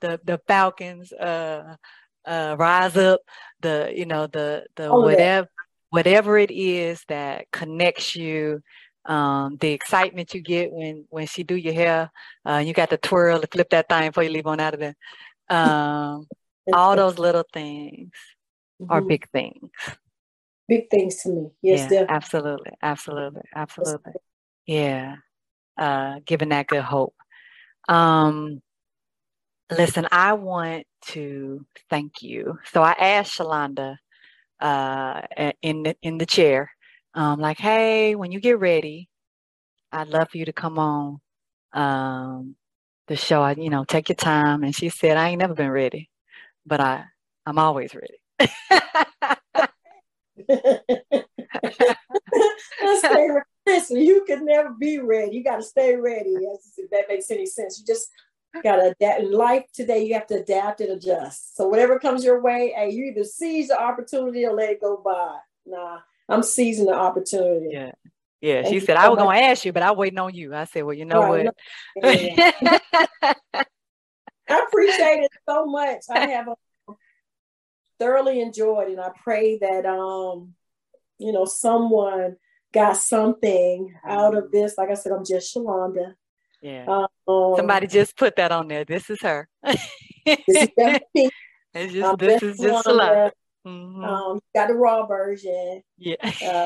the 0.01 0.21
the 0.25 0.41
Falcons 0.47 1.13
uh, 1.13 1.77
uh, 2.25 2.57
rise 2.59 2.97
up, 2.97 3.21
the 3.61 3.93
you 3.95 4.07
know 4.07 4.27
the 4.27 4.67
the 4.77 4.89
oh, 4.89 5.01
whatever 5.01 5.49
yeah. 5.49 5.65
whatever 5.91 6.39
it 6.39 6.51
is 6.51 7.03
that 7.09 7.51
connects 7.51 8.15
you. 8.15 8.63
Um, 9.05 9.57
the 9.61 9.71
excitement 9.71 10.35
you 10.35 10.41
get 10.41 10.73
when 10.73 11.07
when 11.11 11.27
she 11.27 11.45
do 11.45 11.55
your 11.55 11.75
hair, 11.75 12.11
uh, 12.45 12.63
you 12.65 12.73
got 12.73 12.91
to 12.91 12.97
twirl 12.97 13.41
to 13.41 13.47
flip 13.47 13.71
that 13.71 13.89
thing 13.89 14.09
before 14.09 14.25
you 14.25 14.31
leave 14.31 14.49
on 14.49 14.59
out 14.59 14.75
of 14.75 14.81
there. 14.81 14.97
Um, 15.49 16.27
all 16.73 16.97
those 16.97 17.19
little 17.19 17.45
things 17.53 18.13
mm-hmm. 18.83 18.91
are 18.91 19.01
big 19.01 19.29
things. 19.31 19.71
Big 20.69 20.91
things 20.91 21.23
to 21.23 21.29
me. 21.29 21.51
Yes, 21.63 21.89
yeah, 21.91 22.07
absolutely, 22.09 22.73
absolutely, 22.83 23.43
absolutely. 23.55 24.15
Yeah, 24.67 25.17
uh, 25.79 26.19
giving 26.27 26.49
that 26.49 26.67
good 26.67 26.83
hope. 26.83 27.15
Um, 27.89 28.63
listen, 29.71 30.07
I 30.11 30.35
want 30.35 30.87
to 31.07 31.65
thank 31.91 32.23
you. 32.23 32.59
So 32.73 32.83
I 32.83 32.93
asked 32.93 33.39
Shalonda 33.39 33.97
uh, 34.61 35.23
in 35.63 35.83
the 35.83 35.97
in 36.03 36.19
the 36.19 36.27
chair, 36.27 36.71
um, 37.15 37.41
like, 37.41 37.59
hey, 37.59 38.15
when 38.15 38.33
you 38.33 38.41
get 38.41 38.59
ready, 38.59 39.09
I'd 39.93 40.09
love 40.09 40.31
for 40.31 40.39
you 40.39 40.45
to 40.47 40.53
come 40.53 40.79
on 40.79 41.21
um, 41.73 42.57
the 43.09 43.17
show. 43.17 43.43
I, 43.43 43.53
you 43.53 43.71
know, 43.71 43.85
take 43.85 44.09
your 44.09 44.17
time. 44.17 44.63
And 44.65 44.75
she 44.75 44.89
said, 44.89 45.17
I 45.17 45.31
ain't 45.31 45.41
never 45.41 45.55
been 45.55 45.71
ready, 45.71 46.11
but 46.67 46.81
I 46.81 47.05
I'm 47.47 47.59
always 47.59 47.95
ready. 47.95 48.19
Listen, 53.67 53.97
you 53.97 54.25
can 54.27 54.45
never 54.45 54.71
be 54.71 54.99
ready. 54.99 55.37
You 55.37 55.45
got 55.45 55.57
to 55.57 55.63
stay 55.63 55.97
ready. 55.97 56.31
If 56.77 56.91
that 56.91 57.07
makes 57.09 57.31
any 57.31 57.47
sense. 57.47 57.79
You 57.79 57.87
just 57.87 58.11
got 58.63 58.77
to 58.77 58.95
adapt. 58.99 59.21
In 59.21 59.33
life 59.33 59.65
today, 59.75 60.05
you 60.05 60.15
have 60.15 60.27
to 60.29 60.41
adapt 60.41 60.81
and 60.81 60.93
adjust. 60.93 61.57
So 61.57 61.67
whatever 61.67 61.99
comes 61.99 62.25
your 62.25 62.41
way, 62.41 62.73
hey, 62.77 62.91
you 62.91 63.07
either 63.07 63.25
seize 63.25 63.69
the 63.69 63.81
opportunity 63.81 64.47
or 64.47 64.53
let 64.53 64.71
it 64.71 64.81
go 64.81 65.01
by. 65.05 65.37
Nah, 65.67 65.99
I'm 66.29 66.43
seizing 66.43 66.87
the 66.87 66.95
opportunity. 66.95 67.71
Yeah. 67.73 67.93
Yeah, 68.43 68.69
she 68.69 68.81
said, 68.81 68.97
I 68.97 69.09
was 69.09 69.19
going 69.19 69.37
to 69.37 69.45
ask 69.45 69.65
you, 69.65 69.73
but 69.73 69.83
I'm 69.83 69.97
waiting 69.97 70.19
on 70.19 70.33
you. 70.33 70.55
I 70.55 70.65
said, 70.65 70.85
well, 70.85 70.95
you 70.95 71.07
know 71.07 71.23
right, 71.23 71.47
what? 71.97 72.21
Yeah. 72.21 72.79
I 74.49 74.65
appreciate 74.69 75.25
it 75.25 75.31
so 75.49 75.67
much. 75.67 76.03
I 76.11 76.19
have 76.31 76.49
uh, 76.49 76.93
thoroughly 77.99 78.41
enjoyed 78.41 78.89
and 78.89 79.01
I 79.01 79.11
pray 79.25 79.59
that, 79.59 79.87
um, 79.87 80.55
you 81.19 81.33
know, 81.33 81.47
someone 81.47 82.37
got 82.77 82.97
something 82.99 83.95
out 84.05 84.37
of 84.37 84.53
this. 84.53 84.77
Like 84.77 84.91
I 84.91 84.95
said, 84.95 85.13
I'm 85.13 85.25
just 85.25 85.55
Shalonda. 85.55 86.15
Yeah. 86.61 86.85
Um, 87.27 87.55
Somebody 87.57 87.87
just 87.87 88.17
put 88.17 88.37
that 88.37 88.53
on 88.53 88.69
there. 88.69 88.85
This 88.85 89.09
is 89.09 89.21
her. 89.23 89.49
this 89.65 90.39
is 90.49 90.69
just, 91.93 92.19
this 92.19 92.43
is 92.43 92.59
just 92.59 92.87
Shalonda. 92.87 93.31
Mm-hmm. 93.67 94.05
Um, 94.05 94.41
got 94.55 94.69
the 94.69 94.75
raw 94.75 95.07
version. 95.07 95.83
Yeah. 95.99 96.17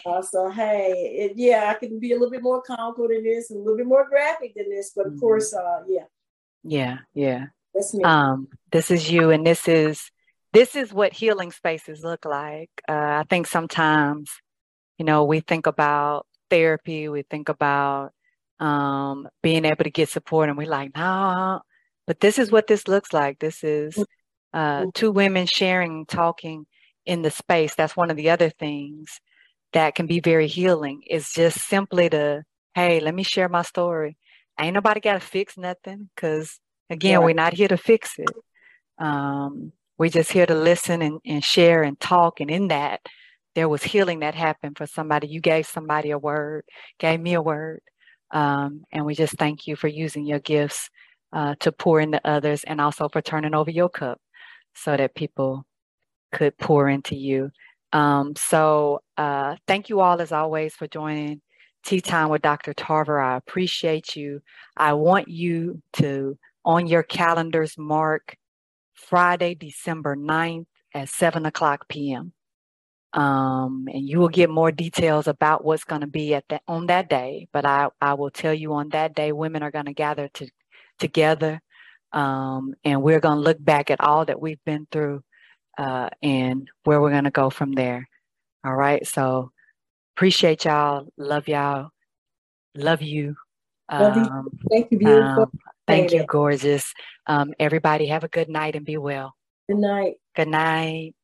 Uh, 0.05 0.21
so 0.21 0.51
hey, 0.51 0.91
it, 1.19 1.33
yeah, 1.37 1.71
I 1.71 1.75
can 1.75 1.99
be 1.99 2.11
a 2.11 2.15
little 2.15 2.31
bit 2.31 2.43
more 2.43 2.61
comical 2.61 3.09
than 3.09 3.23
this, 3.23 3.51
and 3.51 3.61
a 3.61 3.63
little 3.63 3.79
bit 3.79 3.87
more 3.87 4.07
graphic 4.09 4.55
than 4.55 4.69
this, 4.69 4.93
but 4.95 5.07
of 5.07 5.13
mm-hmm. 5.13 5.21
course, 5.21 5.55
uh, 5.55 5.83
yeah. 5.89 6.05
Yeah, 6.63 6.99
yeah. 7.15 7.47
That's 7.75 7.95
me. 7.95 8.05
Um, 8.05 8.49
this 8.71 8.91
is 8.91 9.11
you, 9.11 9.31
and 9.31 9.47
this 9.47 9.67
is 9.67 10.11
this 10.53 10.75
is 10.77 10.93
what 10.93 11.13
healing 11.13 11.53
spaces 11.53 12.03
look 12.03 12.25
like. 12.25 12.71
Uh, 12.89 13.23
I 13.23 13.25
think 13.31 13.47
sometimes, 13.47 14.31
you 15.01 15.07
know, 15.07 15.25
we 15.25 15.41
think 15.41 15.67
about 15.67 16.27
therapy, 16.51 17.09
we 17.09 17.23
think 17.23 17.49
about 17.49 18.13
um, 18.59 19.27
being 19.43 19.65
able 19.65 19.85
to 19.85 19.91
get 19.91 20.11
support, 20.11 20.51
and 20.51 20.59
we're 20.59 20.69
like, 20.69 20.95
nah. 20.95 21.61
But 22.07 22.21
this 22.21 22.39
is 22.39 22.53
what 22.53 22.67
this 22.67 22.87
looks 22.87 23.15
like. 23.15 23.39
This 23.39 23.65
is 23.65 23.97
uh, 24.53 24.81
mm-hmm. 24.81 24.91
two 24.93 25.11
women 25.11 25.47
sharing, 25.47 26.05
talking 26.05 26.67
in 27.07 27.23
the 27.23 27.31
space. 27.31 27.75
That's 27.75 27.97
one 27.97 28.11
of 28.11 28.19
the 28.19 28.29
other 28.29 28.51
things 28.51 29.21
that 29.73 29.95
can 29.95 30.07
be 30.07 30.21
very 30.21 30.49
healing 30.49 31.03
is 31.09 31.33
just 31.33 31.59
simply 31.61 32.11
to, 32.11 32.43
hey, 32.75 33.01
let 33.01 33.15
me 33.15 33.23
share 33.23 33.49
my 33.49 33.63
story. 33.63 34.19
Ain't 34.61 34.75
nobody 34.75 35.01
got 35.01 35.15
to 35.15 35.21
fix 35.21 35.57
nothing 35.57 36.11
because, 36.15 36.61
again, 36.91 37.13
yeah. 37.13 37.19
we're 37.25 37.33
not 37.33 37.55
here 37.55 37.69
to 37.69 37.79
fix 37.79 38.19
it. 38.19 38.29
Um, 38.99 39.73
we're 39.97 40.11
just 40.11 40.31
here 40.31 40.45
to 40.45 40.55
listen 40.55 41.01
and, 41.01 41.21
and 41.25 41.43
share 41.43 41.83
and 41.83 41.99
talk. 41.99 42.41
And 42.41 42.51
in 42.51 42.69
that, 42.69 43.01
there 43.55 43.69
was 43.69 43.83
healing 43.83 44.21
that 44.21 44.35
happened 44.35 44.77
for 44.77 44.87
somebody. 44.87 45.27
You 45.29 45.41
gave 45.41 45.67
somebody 45.67 46.11
a 46.11 46.19
word, 46.19 46.65
gave 46.99 47.21
me 47.21 47.35
a 47.35 47.43
word. 47.43 47.81
Um, 48.31 48.85
and 48.93 49.05
we 49.05 49.15
just 49.15 49.37
thank 49.39 49.67
you 49.67 49.77
for 49.77 49.89
using 49.89 50.25
your 50.25 50.39
gifts 50.39 50.89
uh, 51.33 51.55
to 51.61 51.73
pour 51.73 52.01
into 52.01 52.21
others 52.25 52.65
and 52.65 52.81
also 52.81 53.09
for 53.09 53.21
turning 53.23 53.55
over 53.55 53.71
your 53.71 53.89
cup 53.89 54.21
so 54.75 54.97
that 54.97 55.15
people 55.15 55.65
could 56.33 56.57
pour 56.59 56.89
into 56.89 57.17
you. 57.17 57.51
Um, 57.93 58.35
so 58.37 59.03
uh, 59.17 59.57
thank 59.67 59.89
you 59.89 60.01
all 60.01 60.21
as 60.21 60.31
always 60.33 60.75
for 60.75 60.87
joining 60.87 61.41
Tea 61.85 62.01
Time 62.01 62.29
with 62.29 62.43
Dr. 62.43 62.73
Tarver. 62.73 63.21
I 63.21 63.37
appreciate 63.37 64.15
you. 64.15 64.43
I 64.77 64.93
want 64.93 65.29
you 65.29 65.83
to, 65.95 66.39
on 66.65 66.87
your 66.87 67.03
calendars, 67.03 67.77
mark 67.77 68.37
Friday, 68.95 69.55
December 69.55 70.15
9th 70.15 70.67
at 70.95 71.09
7 71.09 71.47
o'clock 71.47 71.89
p.m. 71.89 72.33
Um, 73.13 73.89
and 73.93 74.09
you 74.09 74.19
will 74.19 74.29
get 74.29 74.51
more 74.51 74.71
details 74.71 75.27
about 75.27 75.65
what's 75.65 75.85
going 75.85 76.03
to 76.03 76.07
be 76.07 76.35
at 76.35 76.45
that 76.49 76.63
on 76.69 76.87
that 76.87 77.09
day. 77.09 77.49
But 77.53 77.65
I, 77.65 77.89
I 78.01 78.15
will 78.15 78.31
tell 78.31 78.55
you 78.55 78.75
on 78.75 78.91
that 78.91 79.15
day, 79.15 79.33
women 79.33 79.63
are 79.63 79.73
going 79.73 79.87
to 79.87 79.93
gather 79.93 80.29
to, 80.35 80.49
together, 80.99 81.61
um, 82.13 82.75
and 82.85 83.03
we're 83.03 83.21
going 83.21 83.39
to 83.39 83.43
look 83.43 83.63
back 83.63 83.91
at 83.91 84.01
all 84.01 84.25
that 84.27 84.41
we've 84.41 84.63
been 84.65 84.87
through 84.93 85.23
uh, 85.79 86.11
and 86.23 86.69
where 86.85 87.01
we're 87.01 87.11
going 87.11 87.25
to 87.25 87.31
go 87.31 87.51
from 87.51 87.73
there. 87.73 88.09
All 88.65 88.75
right. 88.75 89.07
So 89.07 89.51
appreciate 90.17 90.65
y'all. 90.65 91.09
Love 91.17 91.49
y'all. 91.49 91.91
Love 92.75 93.03
you. 93.03 93.37
Um, 93.89 94.51
thank 94.71 94.93
you, 94.93 94.99
beautiful. 94.99 95.43
Um, 95.45 95.53
thank 95.87 96.13
you, 96.13 96.25
gorgeous. 96.25 96.93
Um, 97.27 97.53
everybody 97.59 98.07
have 98.07 98.23
a 98.23 98.29
good 98.29 98.49
night 98.49 98.77
and 98.77 98.85
be 98.85 98.97
well. 98.97 99.35
Good 99.69 99.79
night. 99.79 100.15
Good 100.37 100.49
night. 100.49 101.15